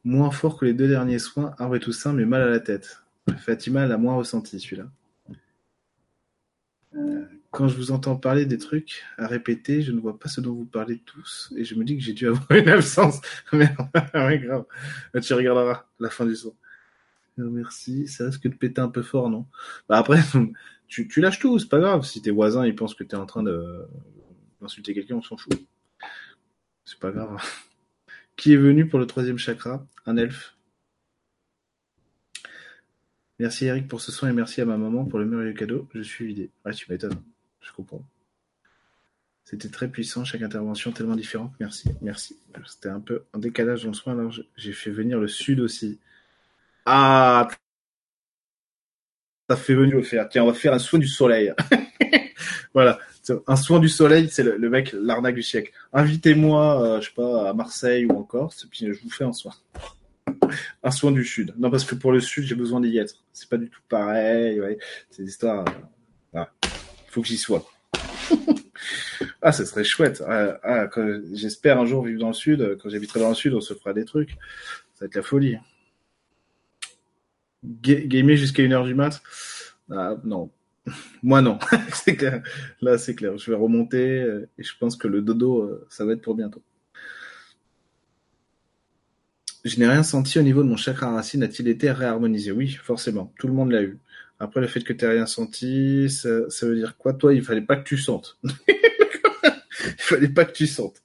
Moins 0.04 0.30
fort 0.30 0.58
que 0.58 0.64
les 0.64 0.72
deux 0.72 0.88
derniers 0.88 1.18
soins, 1.18 1.54
arbre 1.58 1.76
et 1.76 1.80
Toussaint, 1.80 2.14
mais 2.14 2.24
mal 2.24 2.40
à 2.40 2.48
la 2.48 2.60
tête. 2.60 3.02
Fatima 3.40 3.84
l'a 3.84 3.98
moins 3.98 4.14
ressenti 4.14 4.58
celui-là. 4.58 4.90
Euh, 6.94 7.26
quand 7.50 7.68
je 7.68 7.76
vous 7.76 7.90
entends 7.90 8.16
parler 8.16 8.46
des 8.46 8.56
trucs 8.56 9.04
à 9.18 9.26
répéter, 9.26 9.82
je 9.82 9.92
ne 9.92 10.00
vois 10.00 10.18
pas 10.18 10.30
ce 10.30 10.40
dont 10.40 10.54
vous 10.54 10.64
parlez 10.64 10.98
tous 11.04 11.52
et 11.58 11.64
je 11.64 11.74
me 11.74 11.84
dis 11.84 11.98
que 11.98 12.02
j'ai 12.02 12.14
dû 12.14 12.26
avoir 12.26 12.50
une 12.52 12.70
absence. 12.70 13.20
Merde, 13.52 13.76
grave. 14.14 14.64
Tu 15.20 15.34
regarderas 15.34 15.84
la 16.00 16.08
fin 16.08 16.24
du 16.24 16.34
son. 16.34 16.54
Euh, 17.38 17.48
merci, 17.48 18.06
ça 18.08 18.26
risque 18.26 18.48
de 18.48 18.54
péter 18.54 18.80
un 18.80 18.88
peu 18.88 19.02
fort, 19.02 19.30
non? 19.30 19.46
Bah 19.88 19.98
après, 19.98 20.20
tu, 20.88 21.08
lâches 21.20 21.38
tout, 21.38 21.58
c'est 21.58 21.68
pas 21.68 21.80
grave. 21.80 22.04
Si 22.04 22.20
tes 22.22 22.30
voisins 22.30 22.66
ils 22.66 22.74
pensent 22.74 22.94
que 22.94 23.04
tu 23.04 23.14
es 23.14 23.18
en 23.18 23.26
train 23.26 23.42
d'insulter 23.42 24.94
quelqu'un, 24.94 25.16
on 25.16 25.22
s'en 25.22 25.36
fout. 25.36 25.54
C'est 26.84 26.98
pas 26.98 27.10
grave. 27.10 27.40
Qui 28.36 28.52
est 28.54 28.56
venu 28.56 28.88
pour 28.88 28.98
le 28.98 29.06
troisième 29.06 29.38
chakra? 29.38 29.86
Un 30.06 30.16
elfe. 30.16 30.56
Merci 33.38 33.66
Eric 33.66 33.88
pour 33.88 34.00
ce 34.00 34.12
soin 34.12 34.28
et 34.28 34.32
merci 34.32 34.60
à 34.60 34.64
ma 34.64 34.76
maman 34.76 35.04
pour 35.04 35.18
le 35.18 35.26
merveilleux 35.26 35.54
cadeau. 35.54 35.88
Je 35.94 36.02
suis 36.02 36.26
vidé. 36.26 36.50
Ouais, 36.64 36.72
tu 36.72 36.90
m'étonnes. 36.90 37.20
Je 37.60 37.72
comprends. 37.72 38.04
C'était 39.44 39.68
très 39.68 39.88
puissant, 39.88 40.24
chaque 40.24 40.42
intervention 40.42 40.92
tellement 40.92 41.16
différente. 41.16 41.52
Merci, 41.58 41.90
merci. 42.00 42.38
C'était 42.66 42.88
un 42.88 43.00
peu 43.00 43.24
en 43.32 43.38
décalage 43.38 43.82
dans 43.82 43.90
le 43.90 43.94
soin, 43.94 44.12
alors 44.12 44.32
j'ai 44.56 44.72
fait 44.72 44.90
venir 44.90 45.18
le 45.18 45.28
sud 45.28 45.60
aussi. 45.60 45.98
Ah 46.84 47.48
Ça 49.48 49.56
fait 49.56 49.74
venir 49.74 49.96
le 49.96 50.02
faire. 50.02 50.28
Tiens, 50.28 50.44
on 50.44 50.46
va 50.46 50.54
faire 50.54 50.72
un 50.72 50.78
soin 50.78 50.98
du 50.98 51.08
soleil. 51.08 51.52
voilà. 52.74 52.98
Un 53.46 53.56
soin 53.56 53.78
du 53.78 53.88
soleil, 53.88 54.28
c'est 54.30 54.42
le, 54.42 54.68
mec, 54.68 54.92
l'arnaque 54.92 55.36
du 55.36 55.42
siècle. 55.42 55.72
Invitez-moi, 55.92 56.82
euh, 56.82 57.00
je 57.00 57.08
sais 57.08 57.14
pas, 57.14 57.50
à 57.50 57.52
Marseille 57.52 58.04
ou 58.06 58.18
en 58.18 58.24
Corse, 58.24 58.66
puis 58.68 58.86
je 58.86 59.00
vous 59.00 59.10
fais 59.10 59.24
un 59.24 59.32
soin. 59.32 59.52
Un 60.82 60.90
soin 60.90 61.12
du 61.12 61.24
sud. 61.24 61.54
Non, 61.56 61.70
parce 61.70 61.84
que 61.84 61.94
pour 61.94 62.12
le 62.12 62.20
sud, 62.20 62.44
j'ai 62.44 62.54
besoin 62.54 62.80
d'y 62.80 62.98
être. 62.98 63.24
C'est 63.32 63.48
pas 63.48 63.56
du 63.56 63.70
tout 63.70 63.80
pareil. 63.88 64.60
Ouais. 64.60 64.78
C'est 65.10 65.22
l'histoire. 65.22 65.64
Euh, 66.34 66.44
Faut 67.08 67.22
que 67.22 67.28
j'y 67.28 67.38
sois. 67.38 67.64
ah, 69.42 69.52
ce 69.52 69.64
serait 69.64 69.84
chouette. 69.84 70.22
Ah, 70.26 70.58
ah 70.62 70.88
J'espère 71.32 71.78
un 71.78 71.86
jour 71.86 72.04
vivre 72.04 72.20
dans 72.20 72.28
le 72.28 72.34
sud. 72.34 72.78
Quand 72.82 72.90
j'habiterai 72.90 73.20
dans 73.20 73.30
le 73.30 73.34
sud, 73.34 73.54
on 73.54 73.60
se 73.60 73.72
fera 73.74 73.94
des 73.94 74.04
trucs. 74.04 74.32
Ça 74.94 75.02
va 75.02 75.06
être 75.06 75.14
la 75.14 75.22
folie. 75.22 75.58
Gamer 77.64 78.36
jusqu'à 78.36 78.62
une 78.62 78.72
heure 78.72 78.84
du 78.84 78.94
mat. 78.94 79.22
Ah, 79.90 80.16
non. 80.24 80.50
Moi, 81.22 81.42
non. 81.42 81.58
Là, 82.80 82.98
c'est 82.98 83.14
clair. 83.14 83.38
Je 83.38 83.50
vais 83.50 83.56
remonter 83.56 84.20
euh, 84.20 84.48
et 84.58 84.62
je 84.62 84.72
pense 84.78 84.96
que 84.96 85.08
le 85.08 85.22
dodo, 85.22 85.62
euh, 85.62 85.86
ça 85.90 86.04
va 86.04 86.12
être 86.12 86.22
pour 86.22 86.34
bientôt. 86.34 86.62
Je 89.64 89.78
n'ai 89.78 89.86
rien 89.86 90.02
senti 90.02 90.38
au 90.40 90.42
niveau 90.42 90.62
de 90.62 90.68
mon 90.68 90.76
chakra 90.76 91.12
racine. 91.12 91.42
A-t-il 91.44 91.68
été 91.68 91.90
réharmonisé? 91.92 92.50
Oui, 92.50 92.68
forcément. 92.70 93.32
Tout 93.38 93.46
le 93.46 93.52
monde 93.52 93.70
l'a 93.70 93.82
eu. 93.82 93.98
Après, 94.40 94.60
le 94.60 94.66
fait 94.66 94.82
que 94.82 94.92
tu 94.92 95.04
n'aies 95.04 95.12
rien 95.12 95.26
senti, 95.26 96.10
ça, 96.10 96.66
veut 96.66 96.74
dire 96.74 96.96
quoi 96.96 97.12
Toi, 97.12 97.32
il 97.32 97.42
fallait 97.42 97.62
pas 97.62 97.76
que 97.76 97.84
tu 97.84 97.96
sentes. 97.96 98.38
il 98.68 99.94
fallait 99.98 100.28
pas 100.28 100.44
que 100.44 100.52
tu 100.52 100.66
sentes. 100.66 101.00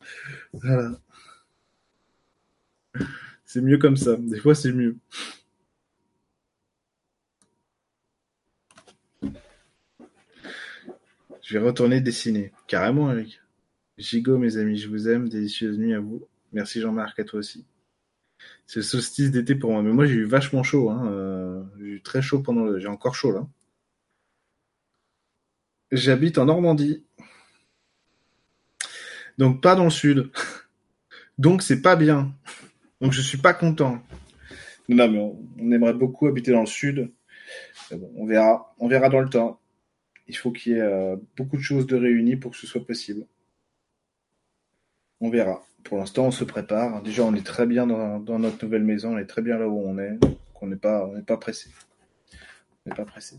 Voilà. 0.54 1.00
C'est 3.46 3.62
mieux 3.62 3.78
comme 3.78 3.96
ça. 3.96 4.16
Des 4.18 4.40
fois, 4.40 4.56
c'est 4.56 4.72
mieux. 4.72 4.98
Je 11.48 11.58
vais 11.58 11.66
retourner 11.66 12.02
dessiner. 12.02 12.52
Carrément, 12.68 13.08
avec. 13.08 13.40
Gigot, 13.98 14.38
mes 14.38 14.58
amis, 14.58 14.78
je 14.78 14.90
vous 14.90 15.08
aime. 15.08 15.30
Délicieuse 15.30 15.78
nuit 15.78 15.94
à 15.94 16.02
vous. 16.02 16.28
Merci 16.52 16.82
Jean-Marc, 16.82 17.18
à 17.22 17.24
toi 17.24 17.40
aussi. 17.40 17.66
C'est 18.66 18.82
le 18.82 18.84
solstice 18.84 19.32
d'été 19.32 19.56
pour 19.56 19.72
moi. 19.72 19.82
Mais 19.82 19.94
moi, 19.94 20.06
j'ai 20.06 20.16
eu 20.16 20.26
vachement 20.26 20.62
chaud. 20.64 20.90
Hein. 20.90 21.10
Euh, 21.10 21.64
j'ai 21.80 21.86
eu 21.86 22.02
très 22.02 22.22
chaud 22.22 22.40
pendant 22.40 22.66
le. 22.66 22.80
J'ai 22.80 22.90
encore 22.90 23.16
chaud 23.16 23.32
là. 23.32 23.48
J'habite 25.90 26.38
en 26.38 26.44
Normandie. 26.44 27.06
Donc 29.38 29.62
pas 29.64 29.76
dans 29.76 29.86
le 29.86 29.90
sud. 29.90 30.30
Donc 31.38 31.62
c'est 31.62 31.82
pas 31.82 31.96
bien. 31.96 32.36
Donc 33.00 33.14
je 33.14 33.22
suis 33.22 33.38
pas 33.38 33.54
content. 33.54 34.04
Non, 34.90 35.10
mais 35.10 35.20
on, 35.20 35.72
aimerait 35.72 35.94
beaucoup 35.94 36.28
habiter 36.28 36.52
dans 36.52 36.60
le 36.60 36.66
sud. 36.66 37.10
on 37.90 38.26
verra. 38.26 38.76
On 38.80 38.90
verra 38.90 39.08
dans 39.08 39.22
le 39.22 39.30
temps. 39.30 39.62
Il 40.28 40.36
faut 40.36 40.52
qu'il 40.52 40.74
y 40.74 40.76
ait 40.76 40.82
euh, 40.82 41.16
beaucoup 41.36 41.58
de 41.58 41.62
choses 41.62 41.88
de 41.88 41.96
réunies 41.96 42.36
pour 42.36 42.52
que 42.52 42.58
ce 42.58 42.68
soit 42.68 42.86
possible. 42.86 43.26
On 45.20 45.30
verra 45.30 45.68
pour 45.88 45.98
l'instant, 45.98 46.26
on 46.26 46.32
se 46.32 46.44
prépare. 46.44 47.02
Déjà, 47.02 47.24
on 47.24 47.34
est 47.34 47.46
très 47.46 47.66
bien 47.66 47.88
dans, 47.88 48.40
notre 48.40 48.64
nouvelle 48.66 48.84
maison, 48.84 49.16
on 49.16 49.18
est 49.18 49.26
très 49.26 49.42
bien 49.42 49.58
là 49.58 49.68
où 49.68 49.80
on 49.80 49.98
est. 49.98 50.20
on 50.62 50.68
n'est 50.68 50.76
pas, 50.76 51.06
on 51.06 51.22
pas 51.22 51.38
pressé. 51.38 51.70
On 52.86 52.90
n'est 52.90 52.96
pas 52.96 53.06
pressé. 53.06 53.38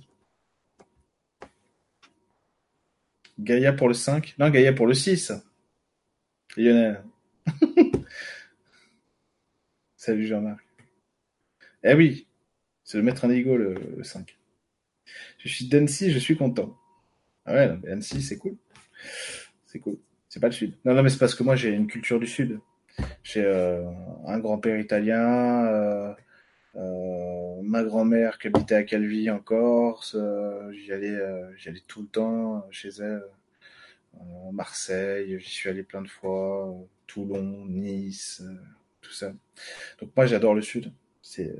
Gaïa 3.39 3.73
pour 3.73 3.89
le 3.89 3.95
5 3.95 4.35
Non, 4.39 4.49
Gaïa 4.49 4.73
pour 4.73 4.87
le 4.87 4.95
6. 4.95 5.33
Lionel. 6.57 7.05
Salut 9.97 10.27
Jean-Marc. 10.27 10.65
Eh 11.85 11.95
oui, 11.95 12.27
c'est 12.83 12.97
le 12.97 13.05
maître 13.05 13.27
indigo 13.27 13.57
le, 13.57 13.75
le 13.75 14.03
5. 14.03 14.38
Je 15.39 15.49
suis 15.49 15.67
d'Annecy, 15.67 16.11
je 16.11 16.19
suis 16.19 16.37
content. 16.37 16.77
Ah 17.47 17.55
ouais, 17.55 17.79
Annecy, 17.91 18.23
c'est 18.23 18.39
cool. 18.39 18.57
C'est 19.65 19.79
cool. 19.79 19.99
C'est 20.29 20.41
pas 20.41 20.49
le 20.49 20.53
sud. 20.53 20.75
Non, 20.85 20.95
non, 20.95 21.03
mais 21.03 21.09
c'est 21.09 21.19
parce 21.19 21.35
que 21.35 21.43
moi 21.43 21.57
j'ai 21.57 21.71
une 21.71 21.87
culture 21.87 22.21
du 22.21 22.27
sud. 22.27 22.61
J'ai 23.23 23.45
euh, 23.45 23.85
un 24.27 24.39
grand-père 24.39 24.79
italien, 24.79 25.67
euh, 25.67 26.13
euh, 26.77 27.63
ma 27.63 27.83
grand-mère 27.85 28.39
qui 28.39 28.49
habitait 28.49 28.75
à 28.75 28.83
Calvi 28.83 29.31
en 29.31 29.39
Corse. 29.39 30.17
j'y 30.73 30.93
allais, 30.93 31.19
allais 31.67 31.83
tout 31.87 32.03
le 32.03 32.09
temps 32.09 32.67
chez 32.71 32.91
elle. 32.99 33.25
Marseille, 34.53 35.39
j'y 35.39 35.51
suis 35.51 35.69
allé 35.69 35.83
plein 35.83 36.03
de 36.03 36.09
fois. 36.09 36.75
Toulon, 37.07 37.65
Nice, 37.67 38.43
tout 39.01 39.13
ça. 39.13 39.33
Donc 40.01 40.11
moi 40.17 40.27
j'adore 40.27 40.55
le 40.55 40.63
sud. 40.63 40.93
C'est, 41.23 41.55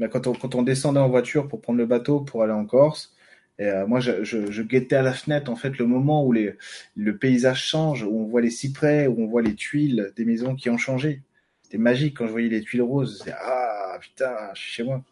mais 0.00 0.08
quand 0.08 0.26
on, 0.26 0.32
quand 0.32 0.54
on 0.54 0.62
descendait 0.62 0.98
en 0.98 1.08
voiture 1.08 1.46
pour 1.46 1.60
prendre 1.60 1.78
le 1.78 1.86
bateau 1.86 2.20
pour 2.20 2.42
aller 2.42 2.54
en 2.54 2.64
Corse, 2.64 3.14
et 3.58 3.66
euh, 3.66 3.86
moi, 3.86 4.00
je, 4.00 4.24
je, 4.24 4.50
je, 4.50 4.62
guettais 4.62 4.96
à 4.96 5.02
la 5.02 5.12
fenêtre 5.12 5.50
en 5.50 5.56
fait 5.56 5.76
le 5.76 5.84
moment 5.84 6.24
où 6.24 6.32
les, 6.32 6.54
le 6.96 7.18
paysage 7.18 7.62
change, 7.62 8.02
où 8.02 8.18
on 8.18 8.24
voit 8.24 8.40
les 8.40 8.50
cyprès, 8.50 9.06
où 9.06 9.20
on 9.20 9.26
voit 9.26 9.42
les 9.42 9.54
tuiles 9.54 10.12
des 10.16 10.24
maisons 10.24 10.56
qui 10.56 10.70
ont 10.70 10.78
changé. 10.78 11.20
C'était 11.62 11.76
magique 11.76 12.16
quand 12.16 12.26
je 12.26 12.32
voyais 12.32 12.48
les 12.48 12.62
tuiles 12.62 12.80
roses. 12.80 13.22
ah 13.38 13.98
putain, 14.00 14.34
je 14.54 14.60
suis 14.62 14.72
chez 14.72 14.82
moi. 14.82 15.04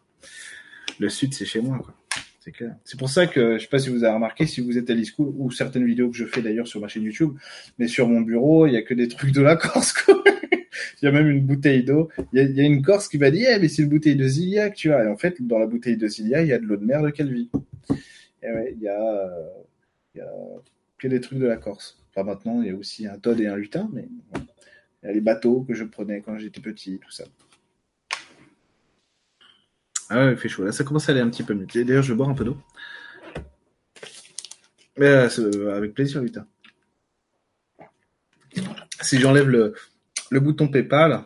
Le 0.99 1.09
sud, 1.09 1.35
c'est 1.35 1.45
chez 1.45 1.61
moi, 1.61 1.77
quoi. 1.77 1.93
C'est 2.39 2.51
clair. 2.51 2.75
C'est 2.83 2.97
pour 2.97 3.09
ça 3.09 3.27
que 3.27 3.59
je 3.59 3.63
sais 3.63 3.69
pas 3.69 3.77
si 3.77 3.89
vous 3.89 4.03
avez 4.03 4.13
remarqué, 4.13 4.47
si 4.47 4.61
vous 4.61 4.79
êtes 4.79 4.89
à 4.89 4.95
l'e-school 4.95 5.31
ou 5.37 5.51
certaines 5.51 5.85
vidéos 5.85 6.09
que 6.09 6.17
je 6.17 6.25
fais 6.25 6.41
d'ailleurs 6.41 6.67
sur 6.67 6.81
ma 6.81 6.87
chaîne 6.87 7.03
YouTube, 7.03 7.37
mais 7.77 7.87
sur 7.87 8.07
mon 8.07 8.21
bureau, 8.21 8.65
il 8.65 8.73
y 8.73 8.77
a 8.77 8.81
que 8.81 8.95
des 8.95 9.07
trucs 9.07 9.31
de 9.31 9.41
la 9.41 9.55
Corse. 9.55 9.93
Quoi. 9.93 10.23
Il 11.01 11.05
y 11.05 11.07
a 11.07 11.11
même 11.11 11.27
une 11.27 11.45
bouteille 11.45 11.83
d'eau. 11.83 12.09
Il, 12.33 12.55
y 12.55 12.61
a, 12.61 12.63
une 12.63 12.81
Corse 12.81 13.07
qui 13.07 13.17
va 13.17 13.31
dire, 13.31 13.49
eh, 13.51 13.59
mais 13.59 13.67
c'est 13.67 13.83
une 13.83 13.89
bouteille 13.89 14.15
de 14.15 14.27
Zilia 14.27 14.69
que 14.69 14.75
tu 14.75 14.93
as. 14.93 15.05
Et 15.05 15.07
en 15.07 15.17
fait, 15.17 15.41
dans 15.41 15.59
la 15.59 15.67
bouteille 15.67 15.97
de 15.97 16.07
Zilia, 16.07 16.41
il 16.41 16.47
y 16.47 16.53
a 16.53 16.59
de 16.59 16.65
l'eau 16.65 16.77
de 16.77 16.85
mer 16.85 17.01
de 17.01 17.09
Calvi. 17.09 17.49
Eh 18.41 18.73
il 18.73 18.81
y 18.81 18.87
a, 18.87 19.29
il 20.15 20.19
y 20.19 21.05
a 21.05 21.09
des 21.09 21.21
trucs 21.21 21.39
de 21.39 21.47
la 21.47 21.57
Corse. 21.57 22.01
Enfin, 22.09 22.23
maintenant, 22.23 22.61
il 22.61 22.67
y 22.67 22.71
a 22.71 22.75
aussi 22.75 23.07
un 23.07 23.17
Todd 23.17 23.39
et 23.39 23.47
un 23.47 23.55
lutin, 23.55 23.89
mais 23.93 24.07
il 25.03 25.05
y 25.05 25.09
a 25.09 25.13
les 25.13 25.21
bateaux 25.21 25.61
que 25.61 25.73
je 25.73 25.83
prenais 25.83 26.21
quand 26.21 26.37
j'étais 26.37 26.61
petit, 26.61 26.99
tout 26.99 27.11
ça. 27.11 27.25
Ah 30.09 30.25
ouais, 30.25 30.31
il 30.31 30.37
fait 30.37 30.49
chaud. 30.49 30.63
Là, 30.65 30.71
ça 30.71 30.83
commence 30.83 31.07
à 31.07 31.11
aller 31.11 31.21
un 31.21 31.29
petit 31.29 31.43
peu 31.43 31.53
mieux. 31.53 31.67
D'ailleurs, 31.67 32.03
je 32.03 32.11
vais 32.11 32.17
boire 32.17 32.29
un 32.29 32.33
peu 32.33 32.43
d'eau. 32.43 32.57
Mais 34.97 35.05
euh, 35.05 35.75
avec 35.75 35.93
plaisir, 35.93 36.21
lutin. 36.21 36.47
Si 39.01 39.19
j'enlève 39.19 39.47
le, 39.47 39.75
le 40.29 40.39
bouton 40.39 40.67
PayPal 40.67 41.23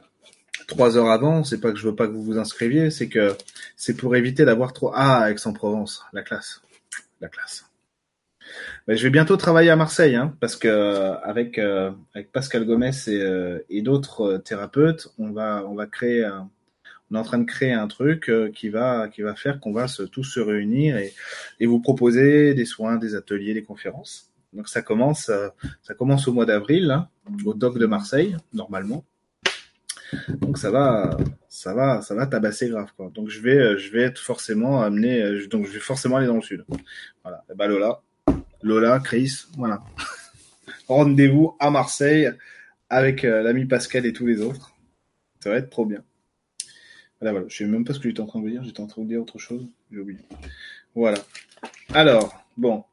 trois 0.67 0.97
heures 0.97 1.09
avant, 1.09 1.43
c'est 1.43 1.59
pas 1.59 1.71
que 1.71 1.77
je 1.77 1.87
veux 1.87 1.95
pas 1.95 2.07
que 2.07 2.13
vous 2.13 2.23
vous 2.23 2.37
inscriviez, 2.37 2.89
c'est 2.89 3.07
que 3.07 3.35
c'est 3.75 3.95
pour 3.95 4.15
éviter 4.15 4.45
d'avoir 4.45 4.73
trop. 4.73 4.91
Ah, 4.93 5.29
Aix-en-Provence, 5.31 6.03
la 6.13 6.21
classe, 6.21 6.61
la 7.21 7.29
classe. 7.29 7.65
Ben, 8.87 8.97
je 8.97 9.03
vais 9.03 9.09
bientôt 9.09 9.37
travailler 9.37 9.69
à 9.69 9.75
Marseille, 9.75 10.15
hein, 10.15 10.35
parce 10.39 10.55
que 10.55 10.67
euh, 10.67 11.17
avec 11.19 11.57
euh, 11.57 11.91
avec 12.13 12.31
Pascal 12.31 12.65
Gomez 12.65 12.91
et, 13.07 13.21
euh, 13.21 13.59
d'autres 13.81 14.37
thérapeutes, 14.37 15.09
on 15.17 15.31
va 15.31 15.63
on 15.67 15.75
va 15.75 15.85
créer 15.87 16.25
un, 16.25 16.49
on 17.09 17.15
est 17.15 17.19
en 17.19 17.23
train 17.23 17.39
de 17.39 17.45
créer 17.45 17.73
un 17.73 17.87
truc 17.87 18.31
qui 18.53 18.69
va 18.69 19.07
qui 19.07 19.21
va 19.21 19.35
faire 19.35 19.59
qu'on 19.59 19.73
va 19.73 19.87
se, 19.87 20.03
tous 20.03 20.23
se 20.23 20.39
réunir 20.39 20.97
et, 20.97 21.13
et 21.59 21.65
vous 21.65 21.79
proposer 21.79 22.53
des 22.53 22.65
soins, 22.65 22.97
des 22.97 23.15
ateliers, 23.15 23.53
des 23.53 23.63
conférences. 23.63 24.32
Donc 24.53 24.67
ça 24.67 24.81
commence 24.81 25.31
ça 25.81 25.93
commence 25.93 26.27
au 26.27 26.33
mois 26.33 26.45
d'avril, 26.45 26.91
hein, 26.91 27.09
au 27.45 27.53
Doc 27.53 27.77
de 27.77 27.85
Marseille, 27.85 28.37
normalement. 28.53 29.03
Donc 30.41 30.59
ça 30.59 30.69
va, 30.69 31.17
ça 31.47 31.73
va, 31.73 32.01
ça 32.01 32.13
va 32.13 32.27
tabasser 32.27 32.69
grave 32.69 32.91
quoi. 32.95 33.09
Donc 33.13 33.29
je 33.29 33.41
vais, 33.41 33.77
je 33.77 33.91
vais 33.91 34.03
être 34.03 34.19
forcément 34.19 34.81
amené, 34.81 35.47
donc 35.47 35.65
je 35.65 35.71
vais 35.71 35.79
forcément 35.79 36.17
aller 36.17 36.27
dans 36.27 36.35
le 36.35 36.41
sud. 36.41 36.65
Voilà. 37.23 37.43
Bah 37.55 37.67
Lola, 37.67 38.01
Lola, 38.61 38.99
Chris, 38.99 39.45
voilà. 39.57 39.83
Rendez-vous 40.87 41.55
à 41.59 41.69
Marseille 41.69 42.31
avec 42.89 43.25
euh, 43.25 43.41
l'ami 43.41 43.65
Pascal 43.65 44.05
et 44.05 44.13
tous 44.13 44.25
les 44.25 44.41
autres. 44.41 44.73
Ça 45.39 45.49
va 45.49 45.57
être 45.57 45.69
trop 45.69 45.85
bien. 45.85 46.03
Voilà, 47.19 47.31
voilà. 47.31 47.47
Je 47.49 47.57
sais 47.57 47.65
même 47.65 47.85
pas 47.85 47.93
ce 47.93 47.99
que 47.99 48.07
j'étais 48.07 48.21
en 48.21 48.25
train 48.25 48.41
de 48.41 48.49
dire. 48.49 48.63
J'étais 48.63 48.81
en 48.81 48.87
train 48.87 49.01
de 49.01 49.07
dire 49.07 49.21
autre 49.21 49.39
chose. 49.39 49.67
J'ai 49.91 49.99
oublié. 49.99 50.19
Voilà. 50.95 51.17
Alors, 51.93 52.33
bon. 52.55 52.83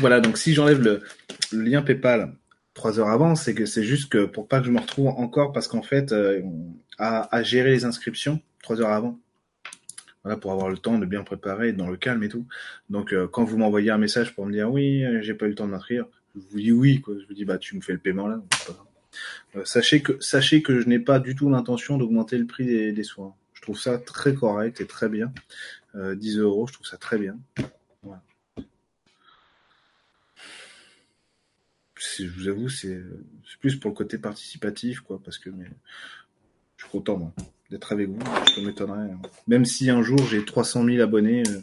Voilà, 0.00 0.20
donc 0.20 0.38
si 0.38 0.54
j'enlève 0.54 0.82
le, 0.82 1.02
lien 1.52 1.82
PayPal 1.82 2.34
trois 2.74 2.98
heures 2.98 3.08
avant, 3.08 3.34
c'est 3.34 3.54
que 3.54 3.66
c'est 3.66 3.84
juste 3.84 4.10
que 4.10 4.24
pour 4.24 4.48
pas 4.48 4.60
que 4.60 4.66
je 4.66 4.70
me 4.70 4.80
retrouve 4.80 5.08
encore 5.08 5.52
parce 5.52 5.68
qu'en 5.68 5.82
fait, 5.82 6.12
euh, 6.12 6.40
à, 6.98 7.34
à 7.34 7.42
gérer 7.42 7.70
les 7.70 7.84
inscriptions 7.84 8.40
trois 8.62 8.80
heures 8.80 8.92
avant 8.92 9.18
voilà, 10.22 10.36
pour 10.36 10.52
avoir 10.52 10.68
le 10.68 10.76
temps 10.76 10.98
de 10.98 11.06
bien 11.06 11.22
préparer, 11.22 11.72
dans 11.72 11.88
le 11.88 11.96
calme 11.96 12.22
et 12.22 12.28
tout. 12.28 12.46
Donc, 12.90 13.12
euh, 13.12 13.26
quand 13.26 13.44
vous 13.44 13.56
m'envoyez 13.56 13.90
un 13.90 13.98
message 13.98 14.34
pour 14.34 14.46
me 14.46 14.52
dire 14.52 14.70
oui, 14.70 15.04
euh, 15.04 15.20
j'ai 15.22 15.34
pas 15.34 15.46
eu 15.46 15.50
le 15.50 15.54
temps 15.54 15.66
de 15.66 15.72
m'inscrire, 15.72 16.06
je 16.34 16.40
vous 16.50 16.60
dis 16.60 16.72
oui, 16.72 17.00
quoi. 17.00 17.14
Je 17.20 17.26
vous 17.26 17.34
dis 17.34 17.44
bah 17.44 17.58
tu 17.58 17.76
me 17.76 17.80
fais 17.80 17.92
le 17.92 17.98
paiement 17.98 18.28
là. 18.28 18.42
Euh, 19.56 19.64
sachez 19.64 20.02
que 20.02 20.20
sachez 20.20 20.62
que 20.62 20.80
je 20.80 20.86
n'ai 20.86 21.00
pas 21.00 21.18
du 21.18 21.34
tout 21.34 21.50
l'intention 21.50 21.98
d'augmenter 21.98 22.38
le 22.38 22.46
prix 22.46 22.66
des, 22.66 22.92
des, 22.92 23.02
soins. 23.02 23.34
Je 23.54 23.62
trouve 23.62 23.78
ça 23.78 23.98
très 23.98 24.34
correct 24.34 24.80
et 24.80 24.86
très 24.86 25.08
bien. 25.08 25.32
10 25.94 26.38
euros, 26.38 26.68
je 26.68 26.74
trouve 26.74 26.86
ça 26.86 26.96
très 26.96 27.18
bien. 27.18 27.36
Voilà. 28.04 28.22
Je 32.00 32.26
vous 32.26 32.48
avoue, 32.48 32.68
c'est 32.68 32.98
plus 33.60 33.76
pour 33.76 33.90
le 33.90 33.96
côté 33.96 34.16
participatif, 34.16 35.00
quoi, 35.00 35.20
parce 35.22 35.38
que 35.38 35.50
je 35.50 36.84
suis 36.84 36.90
content 36.90 37.18
moi 37.18 37.34
d'être 37.70 37.92
avec 37.92 38.08
vous. 38.08 38.18
Ça 38.54 38.60
m'étonnerait. 38.62 39.10
Hein. 39.12 39.20
Même 39.46 39.64
si 39.64 39.90
un 39.90 40.02
jour 40.02 40.18
j'ai 40.26 40.44
300 40.44 40.84
000 40.84 41.02
abonnés, 41.02 41.42
euh, 41.46 41.60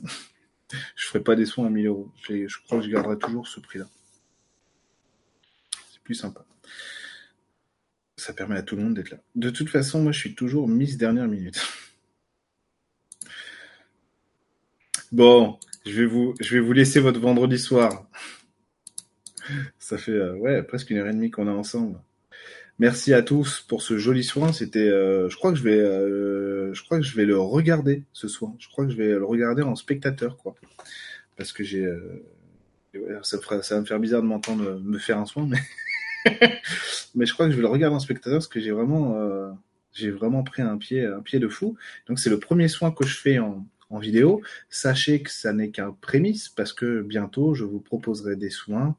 je 0.95 1.05
ferai 1.05 1.21
pas 1.21 1.35
des 1.35 1.45
soins 1.45 1.67
à 1.67 1.69
1000 1.69 1.87
euros. 1.87 2.11
Je 2.29 2.57
crois 2.65 2.79
que 2.79 2.85
je 2.85 2.89
garderai 2.89 3.17
toujours 3.17 3.47
ce 3.47 3.59
prix-là. 3.59 3.87
C'est 5.91 6.01
plus 6.01 6.15
sympa. 6.15 6.45
Ça 8.15 8.33
permet 8.33 8.55
à 8.55 8.61
tout 8.61 8.75
le 8.75 8.83
monde 8.83 8.93
d'être 8.93 9.11
là. 9.11 9.17
De 9.35 9.49
toute 9.49 9.69
façon, 9.69 10.01
moi, 10.01 10.11
je 10.11 10.19
suis 10.19 10.35
toujours 10.35 10.67
Miss 10.67 10.97
dernière 10.97 11.27
minute. 11.27 11.59
Bon, 15.13 15.57
je 15.85 16.01
vais 16.01 16.05
vous, 16.05 16.35
je 16.41 16.55
vais 16.55 16.59
vous 16.59 16.73
laisser 16.73 16.99
votre 16.99 17.21
vendredi 17.21 17.57
soir. 17.57 18.06
Ça 19.79 19.97
fait 19.97 20.11
euh, 20.11 20.35
ouais 20.35 20.63
presque 20.63 20.89
une 20.89 20.97
heure 20.97 21.07
et 21.07 21.13
demie 21.13 21.31
qu'on 21.31 21.47
est 21.47 21.51
ensemble. 21.51 21.99
Merci 22.79 23.13
à 23.13 23.23
tous 23.23 23.61
pour 23.67 23.81
ce 23.81 23.97
joli 23.97 24.23
soin. 24.23 24.53
C'était, 24.53 24.87
euh, 24.87 25.29
je 25.29 25.35
crois 25.35 25.51
que 25.51 25.57
je 25.57 25.63
vais, 25.63 25.79
euh, 25.79 26.73
je 26.73 26.83
crois 26.83 26.99
que 26.99 27.05
je 27.05 27.15
vais 27.15 27.25
le 27.25 27.39
regarder 27.39 28.03
ce 28.13 28.27
soir. 28.27 28.51
Je 28.59 28.67
crois 28.67 28.85
que 28.85 28.91
je 28.91 28.97
vais 28.97 29.09
le 29.09 29.25
regarder 29.25 29.63
en 29.63 29.75
spectateur, 29.75 30.37
quoi, 30.37 30.55
parce 31.37 31.51
que 31.51 31.63
j'ai, 31.63 31.91
ça, 33.23 33.37
va 33.37 33.79
me 33.79 33.85
faire 33.85 33.99
bizarre 33.99 34.21
de 34.21 34.27
m'entendre 34.27 34.79
me 34.79 34.99
faire 34.99 35.17
un 35.17 35.25
soin, 35.25 35.47
mais, 35.47 35.59
mais 37.15 37.25
je 37.25 37.33
crois 37.33 37.47
que 37.47 37.51
je 37.51 37.57
vais 37.57 37.63
le 37.63 37.67
regarder 37.67 37.95
en 37.95 37.99
spectateur 37.99 38.37
parce 38.37 38.47
que 38.47 38.59
j'ai 38.59 38.71
vraiment, 38.71 39.57
j'ai 39.93 40.11
vraiment 40.11 40.43
pris 40.43 40.61
un 40.61 40.77
pied, 40.77 41.03
un 41.03 41.21
pied 41.21 41.39
de 41.39 41.47
fou. 41.47 41.77
Donc 42.07 42.19
c'est 42.19 42.29
le 42.29 42.39
premier 42.39 42.67
soin 42.67 42.91
que 42.91 43.07
je 43.07 43.17
fais 43.17 43.39
en, 43.39 43.65
en 43.89 43.99
vidéo. 43.99 44.41
Sachez 44.69 45.21
que 45.21 45.31
ça 45.31 45.53
n'est 45.53 45.71
qu'un 45.71 45.91
prémisse 45.99 46.49
parce 46.49 46.73
que 46.73 47.01
bientôt 47.01 47.53
je 47.53 47.63
vous 47.63 47.79
proposerai 47.79 48.35
des 48.35 48.49
soins 48.49 48.95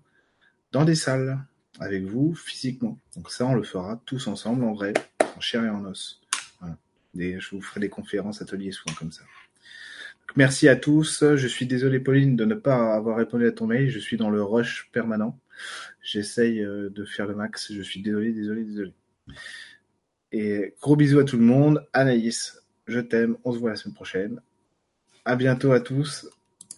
dans 0.72 0.84
des 0.84 0.94
salles 0.94 1.38
avec 1.80 2.04
vous 2.04 2.34
physiquement. 2.34 2.98
Donc 3.16 3.30
ça, 3.30 3.46
on 3.46 3.54
le 3.54 3.62
fera 3.62 4.00
tous 4.04 4.26
ensemble, 4.26 4.64
en 4.64 4.72
vrai, 4.72 4.94
en 5.36 5.40
chair 5.40 5.64
et 5.64 5.70
en 5.70 5.84
os. 5.84 6.20
Je 7.14 7.50
vous 7.50 7.60
ferai 7.60 7.80
des 7.80 7.88
conférences, 7.88 8.42
ateliers, 8.42 8.72
soins 8.72 8.94
comme 8.98 9.12
ça. 9.12 9.24
merci 10.36 10.68
à 10.68 10.76
tous. 10.76 11.24
Je 11.36 11.46
suis 11.48 11.66
désolé, 11.66 12.00
Pauline, 12.00 12.36
de 12.36 12.44
ne 12.44 12.54
pas 12.54 12.94
avoir 12.94 13.16
répondu 13.16 13.46
à 13.46 13.52
ton 13.52 13.66
mail. 13.66 13.88
Je 13.88 13.98
suis 13.98 14.16
dans 14.16 14.30
le 14.30 14.42
rush 14.42 14.88
permanent. 14.92 15.38
J'essaye 16.02 16.62
euh, 16.62 16.90
de 16.90 17.04
faire 17.04 17.26
le 17.26 17.34
max. 17.34 17.72
Je 17.72 17.82
suis 17.82 18.02
désolé, 18.02 18.32
désolé, 18.32 18.64
désolé. 18.64 18.94
Et 20.30 20.74
gros 20.80 20.96
bisous 20.96 21.18
à 21.18 21.24
tout 21.24 21.38
le 21.38 21.44
monde. 21.44 21.86
Anaïs, 21.92 22.62
je 22.86 23.00
t'aime. 23.00 23.36
On 23.44 23.52
se 23.52 23.58
voit 23.58 23.70
la 23.70 23.76
semaine 23.76 23.94
prochaine. 23.94 24.40
À 25.24 25.36
bientôt 25.36 25.72
à 25.72 25.80
tous. 25.80 26.28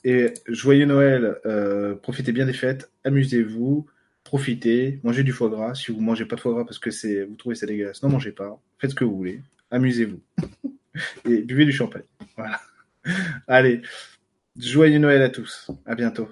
Et 0.05 0.35
joyeux 0.47 0.87
Noël. 0.87 1.37
Euh, 1.47 1.95
profitez 1.95 2.33
bien 2.33 2.47
des 2.47 2.53
fêtes. 2.53 2.91
Amusez-vous 3.05 3.87
profitez, 4.25 5.01
mangez 5.03 5.25
du 5.25 5.33
foie 5.33 5.49
gras. 5.49 5.75
Si 5.75 5.91
vous 5.91 6.01
mangez 6.01 6.25
pas 6.25 6.37
de 6.37 6.41
foie 6.41 6.53
gras 6.53 6.65
parce 6.65 6.79
que 6.79 6.91
c'est, 6.91 7.25
vous 7.25 7.35
trouvez 7.35 7.55
ça 7.55 7.67
dégueulasse, 7.67 8.03
non 8.03 8.09
mangez 8.09 8.33
pas. 8.33 8.61
Faites 8.79 8.91
ce 8.91 8.95
que 8.95 9.05
vous 9.05 9.17
voulez. 9.17 9.43
Amusez-vous. 9.71 10.21
Et 11.29 11.43
buvez 11.43 11.65
du 11.65 11.73
champagne. 11.73 12.05
Voilà. 12.37 12.61
Allez. 13.49 13.83
Joyeux 14.57 14.99
Noël 14.99 15.23
à 15.23 15.31
tous. 15.31 15.71
À 15.87 15.95
bientôt. 15.95 16.29